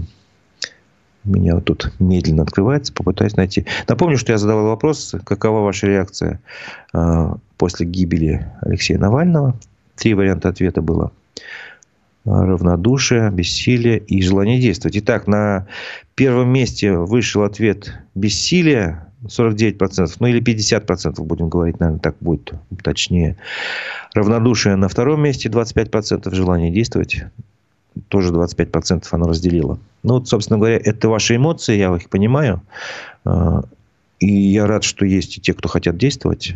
У 1.25 1.29
меня 1.29 1.55
вот 1.55 1.63
тут 1.63 1.93
медленно 1.99 2.43
открывается, 2.43 2.91
попытаюсь 2.91 3.38
найти. 3.38 3.65
Напомню, 3.88 4.17
что 4.17 4.34
я 4.34 4.38
задавал 4.38 4.65
вопрос, 4.65 5.15
какова 5.23 5.61
ваша 5.61 5.88
реакция 5.88 6.41
э, 6.93 7.34
после 7.57 7.86
гибели 7.86 8.51
Алексея 8.61 8.99
Навального. 8.99 9.57
Три 9.95 10.13
варианта 10.13 10.49
ответа 10.49 10.81
было 10.81 11.13
равнодушие, 12.26 13.30
бессилие 13.32 13.99
и 13.99 14.21
желание 14.21 14.59
действовать. 14.59 14.97
Итак, 14.97 15.28
на 15.28 15.67
первом 16.15 16.49
месте 16.49 16.93
вышел 16.93 17.43
ответ 17.43 17.93
бессилие, 18.15 19.05
49%, 19.26 20.15
ну 20.19 20.28
или 20.28 20.41
50% 20.41 21.21
будем 21.24 21.49
говорить, 21.49 21.80
наверное, 21.80 21.99
так 21.99 22.15
будет 22.19 22.53
точнее. 22.82 23.38
Равнодушие 24.13 24.76
на 24.76 24.89
втором 24.89 25.21
месте, 25.21 25.49
25% 25.49 26.34
желание 26.34 26.71
действовать, 26.71 27.24
тоже 28.09 28.34
25% 28.34 29.05
оно 29.11 29.28
разделило. 29.28 29.80
Ну, 30.03 30.15
вот, 30.15 30.28
собственно 30.28 30.57
говоря, 30.57 30.80
это 30.84 31.09
ваши 31.09 31.36
эмоции, 31.36 31.78
я 31.78 31.95
их 31.95 32.09
понимаю. 32.09 32.61
А, 33.24 33.63
и 34.19 34.32
я 34.32 34.67
рад, 34.67 34.84
что 34.84 35.05
есть 35.05 35.38
и 35.38 35.41
те, 35.41 35.53
кто 35.53 35.69
хотят 35.69 35.97
действовать 35.97 36.55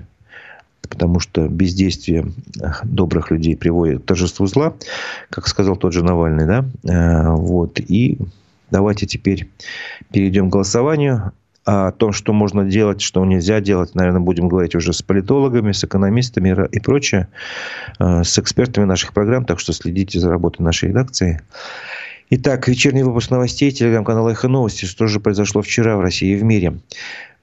потому 0.88 1.20
что 1.20 1.48
бездействие 1.48 2.32
добрых 2.84 3.32
людей 3.32 3.56
приводит 3.56 4.04
к 4.04 4.06
торжеству 4.06 4.48
зла, 4.48 4.74
как 5.30 5.48
сказал 5.48 5.76
тот 5.76 5.94
же 5.94 6.04
Навальный, 6.04 6.46
да, 6.46 6.66
э, 6.84 7.30
вот, 7.36 7.80
и 7.80 8.18
давайте 8.72 9.06
теперь 9.06 9.50
перейдем 10.12 10.50
к 10.50 10.54
голосованию, 10.54 11.32
о 11.68 11.92
том, 11.92 12.14
что 12.14 12.32
можно 12.32 12.64
делать, 12.64 13.02
что 13.02 13.26
нельзя 13.26 13.60
делать, 13.60 13.94
наверное, 13.94 14.22
будем 14.22 14.48
говорить 14.48 14.74
уже 14.74 14.94
с 14.94 15.02
политологами, 15.02 15.74
с 15.74 15.84
экономистами 15.84 16.56
и 16.72 16.80
прочее, 16.80 17.28
э, 18.00 18.24
с 18.24 18.40
экспертами 18.40 18.86
наших 18.86 19.14
программ, 19.14 19.44
так 19.44 19.60
что 19.60 19.74
следите 19.74 20.18
за 20.18 20.30
работой 20.30 20.62
нашей 20.62 20.90
редакции. 20.90 21.42
Итак, 22.30 22.70
вечерний 22.70 23.04
выпуск 23.04 23.32
новостей, 23.32 23.72
телеграм-канал 23.72 24.30
«Эхо 24.30 24.48
новости». 24.48 24.86
Что 24.86 25.08
же 25.08 25.20
произошло 25.20 25.62
вчера 25.62 25.98
в 25.98 26.02
России 26.02 26.32
и 26.32 26.36
в 26.36 26.44
мире? 26.44 26.80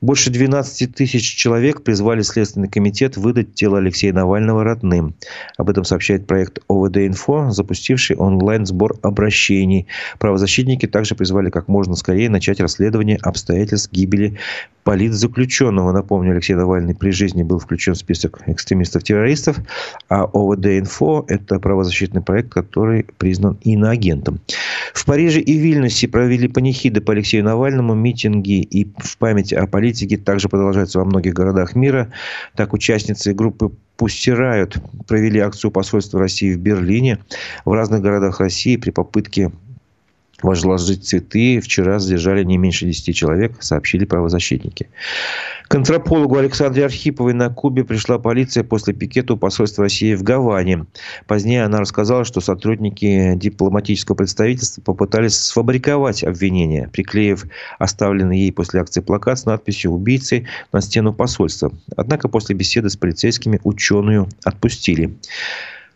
Больше 0.01 0.31
12 0.31 0.95
тысяч 0.95 1.35
человек 1.35 1.83
призвали 1.83 2.21
Следственный 2.23 2.69
комитет 2.69 3.17
выдать 3.17 3.55
тело 3.55 3.79
Алексея 3.79 4.13
Навального 4.13 4.63
родным. 4.63 5.15
Об 5.57 5.71
этом 5.71 5.85
сообщает 5.85 6.27
проект 6.27 6.59
ОВД-Инфо, 6.69 7.51
запустивший 7.51 8.17
онлайн-сбор 8.17 8.97
обращений. 9.03 9.87
Правозащитники 10.19 10.87
также 10.87 11.15
призвали 11.15 11.49
как 11.49 11.69
можно 11.69 11.95
скорее 11.95 12.29
начать 12.29 12.61
расследование 12.61 13.19
обстоятельств 13.23 13.93
гибели 13.93 14.39
политзаключенного. 14.83 15.93
Напомню, 15.93 16.33
Алексей 16.33 16.53
Навальный 16.53 16.95
при 16.95 17.11
жизни 17.11 17.43
был 17.43 17.59
включен 17.59 17.95
в 17.95 17.99
список 17.99 18.43
экстремистов-террористов, 18.47 19.57
а 20.11 20.25
ОВД-Инфо– 20.27 21.25
это 21.29 21.59
правозащитный 21.59 22.21
проект, 22.21 22.51
который 22.53 23.07
признан 23.17 23.57
иноагентом. 23.63 24.41
В 24.93 25.07
Париже 25.07 25.41
и 25.41 25.57
Вильнюсе 25.57 26.07
провели 26.09 26.49
панихиды 26.49 27.01
по 27.01 27.13
Алексею 27.13 27.45
Навальному, 27.45 27.95
митинги 27.95 28.61
и 28.61 28.87
в 28.99 29.17
память 29.17 29.55
о 29.55 29.67
политике 29.67 29.84
также 30.25 30.49
продолжаются 30.49 30.99
во 30.99 31.05
многих 31.05 31.35
городах 31.35 31.75
мира. 31.75 32.13
Так, 32.57 32.73
участницы 32.73 33.35
группы 33.35 33.71
Пусть. 33.97 34.79
Провели 35.07 35.39
акцию 35.39 35.71
посольства 35.71 36.19
России 36.19 36.53
в 36.53 36.59
Берлине. 36.59 37.19
В 37.65 37.73
разных 37.73 38.03
городах 38.03 38.41
России 38.41 38.77
при 38.77 38.91
попытке 38.91 39.53
возложить 40.45 41.05
цветы. 41.05 41.61
Вчера 41.61 41.99
задержали 41.99 42.45
не 42.45 42.59
меньше 42.59 42.87
10 42.87 43.17
человек, 43.17 43.57
сообщили 43.61 44.05
правозащитники. 44.05 44.89
К 45.69 45.75
антропологу 45.77 46.37
Александре 46.37 46.85
Архиповой 46.85 47.33
на 47.33 47.49
Кубе 47.49 47.85
пришла 47.85 48.19
полиция 48.19 48.63
после 48.63 48.93
пикета 48.95 49.35
у 49.35 49.37
посольства 49.37 49.85
России 49.85 50.15
в 50.15 50.23
Гаване. 50.23 50.87
Позднее 51.27 51.65
она 51.65 51.81
рассказала, 51.81 52.25
что 52.25 52.41
сотрудники 52.41 53.33
дипломатического 53.37 54.15
представительства 54.15 54.83
попытались 54.83 55.39
сфабриковать 55.39 56.23
обвинения, 56.23 56.89
приклеив 56.93 57.47
оставленный 57.79 58.39
ей 58.39 58.53
после 58.53 58.81
акции 58.81 59.01
плакат 59.01 59.39
с 59.39 59.47
надписью 59.47 59.93
«Убийцы» 59.93 60.47
на 60.73 60.81
стену 60.81 61.15
посольства. 61.15 61.73
Однако 61.97 62.29
после 62.29 62.55
беседы 62.55 62.91
с 62.91 62.97
полицейскими 62.97 63.59
ученую 63.65 64.29
отпустили. 64.45 65.17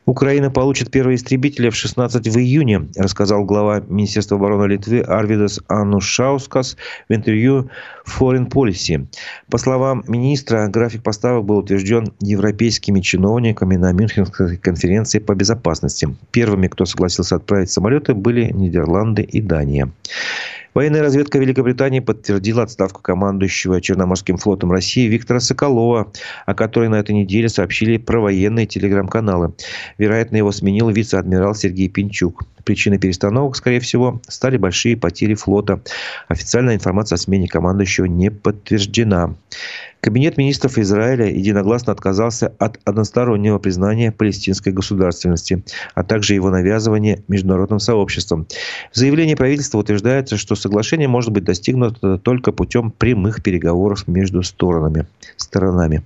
Украина 0.09 0.51
получит 0.51 0.91
первые 0.91 1.17
истребители 1.17 1.69
в 1.69 1.77
16 1.77 2.29
в 2.29 2.39
июне, 2.39 2.89
рассказал 2.97 3.45
глава 3.45 3.83
Министерства 3.89 4.39
обороны 4.39 4.73
Литвы 4.73 5.01
Арвидас 5.01 5.61
Анушаускас 5.69 6.79
в 7.11 7.13
интервью 7.13 7.69
Foreign 8.07 8.49
Policy. 8.49 9.07
По 9.51 9.59
словам 9.59 10.03
министра, 10.09 10.67
график 10.69 11.03
поставок 11.03 11.45
был 11.45 11.59
утвержден 11.59 12.15
европейскими 12.21 13.01
чиновниками 13.01 13.77
на 13.77 13.93
Мюнхенской 13.93 14.57
конференции 14.57 15.19
по 15.19 15.35
безопасности. 15.35 16.09
Первыми, 16.31 16.69
кто 16.69 16.87
согласился 16.87 17.37
отправить 17.37 17.71
самолеты, 17.71 18.15
были 18.15 18.51
Нидерланды 18.51 19.21
и 19.21 19.43
Дания. 19.43 19.91
Военная 20.79 21.03
разведка 21.03 21.41
Великобритании 21.41 21.99
подтвердила 21.99 22.62
отставку 22.62 23.03
командующего 23.03 23.81
Черноморским 23.81 24.37
флотом 24.37 24.70
России 24.70 25.09
Виктора 25.09 25.41
Соколова, 25.41 26.12
о 26.47 26.55
которой 26.55 26.89
на 26.89 27.01
этой 27.01 27.16
неделе 27.16 27.49
сообщили 27.49 27.97
провоенные 27.97 28.64
телеграм-каналы. 28.64 29.55
Вероятно, 29.99 30.37
его 30.37 30.53
сменил 30.53 30.89
вице-адмирал 30.91 31.57
Сергей 31.57 31.89
Пинчук. 31.89 32.45
Причиной 32.62 32.99
перестановок, 32.99 33.57
скорее 33.57 33.81
всего, 33.81 34.20
стали 34.29 34.57
большие 34.57 34.97
потери 34.97 35.35
флота. 35.35 35.81
Официальная 36.29 36.76
информация 36.76 37.16
о 37.16 37.18
смене 37.18 37.49
командующего 37.49 38.05
не 38.05 38.31
подтверждена. 38.31 39.35
Кабинет 40.01 40.36
министров 40.38 40.78
Израиля 40.78 41.26
единогласно 41.26 41.92
отказался 41.92 42.53
от 42.59 42.78
одностороннего 42.84 43.59
признания 43.59 44.12
палестинской 44.12 44.72
государственности, 44.72 45.64
а 45.94 46.05
также 46.05 46.34
его 46.34 46.51
навязывания 46.51 47.22
международным 47.26 47.80
сообществом. 47.80 48.46
В 48.92 48.96
заявлении 48.96 49.34
правительства 49.34 49.78
утверждается, 49.78 50.36
что 50.36 50.55
соглашение 50.55 51.09
может 51.09 51.32
быть 51.32 51.44
достигнуто 51.44 52.18
только 52.18 52.53
путем 52.53 52.90
прямых 52.90 53.42
переговоров 53.42 54.07
между 54.07 54.42
сторонами. 54.42 55.07
сторонами. 55.36 56.03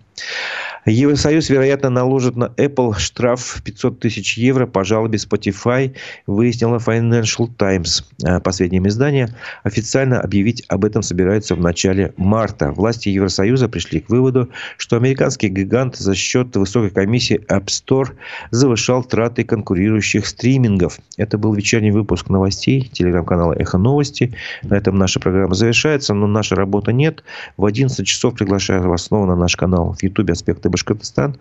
Евросоюз, 0.84 1.48
вероятно, 1.48 1.90
наложит 1.90 2.34
на 2.34 2.46
Apple 2.56 2.98
штраф 2.98 3.40
в 3.40 3.62
500 3.62 4.00
тысяч 4.00 4.36
евро 4.36 4.66
по 4.66 4.82
жалобе 4.82 5.16
Spotify, 5.16 5.94
выяснила 6.26 6.78
Financial 6.78 7.48
Times. 7.56 8.04
А 8.24 8.40
последнее 8.40 8.82
издание 8.88 9.28
официально 9.62 10.20
объявить 10.20 10.64
об 10.66 10.84
этом 10.84 11.02
собираются 11.02 11.54
в 11.54 11.60
начале 11.60 12.12
марта. 12.16 12.72
Власти 12.72 13.10
Евросоюза 13.10 13.68
пришли 13.68 14.00
к 14.00 14.08
выводу, 14.10 14.48
что 14.76 14.96
американский 14.96 15.48
гигант 15.48 15.96
за 15.96 16.16
счет 16.16 16.56
высокой 16.56 16.90
комиссии 16.90 17.40
App 17.48 17.66
Store 17.66 18.10
завышал 18.50 19.04
траты 19.04 19.44
конкурирующих 19.44 20.26
стримингов. 20.26 20.98
Это 21.16 21.38
был 21.38 21.54
вечерний 21.54 21.92
выпуск 21.92 22.28
новостей 22.28 22.90
телеграм-канала 22.92 23.52
«Эхо 23.52 23.78
новости». 23.78 24.34
На 24.64 24.74
этом 24.74 24.98
наша 24.98 25.20
программа 25.20 25.54
завершается, 25.54 26.12
но 26.12 26.26
наша 26.26 26.56
работа 26.56 26.92
нет. 26.92 27.22
В 27.56 27.64
11 27.64 28.04
часов 28.04 28.34
приглашаю 28.34 28.88
вас 28.88 29.04
снова 29.04 29.26
на 29.26 29.36
наш 29.36 29.54
канал 29.54 29.94
в 29.96 30.02
YouTube 30.02 30.30
«Аспекты 30.30 30.71
Башкортостан. 30.72 31.36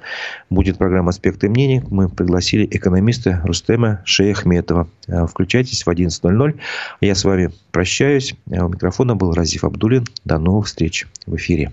Будет 0.49 0.77
программа 0.77 1.09
«Аспекты 1.09 1.49
мнений». 1.49 1.82
Мы 1.89 2.09
пригласили 2.09 2.67
экономиста 2.69 3.41
Рустема 3.43 4.01
Шейхметова. 4.05 4.88
Э, 5.07 5.25
включайтесь 5.25 5.84
в 5.84 5.89
11.00. 5.89 6.59
Я 7.01 7.15
с 7.15 7.23
вами 7.23 7.49
прощаюсь. 7.71 8.36
У 8.45 8.67
микрофона 8.67 9.15
был 9.15 9.34
Разив 9.34 9.63
Абдулин. 9.63 10.05
До 10.25 10.38
новых 10.38 10.67
встреч 10.67 11.07
в 11.25 11.36
эфире. 11.36 11.71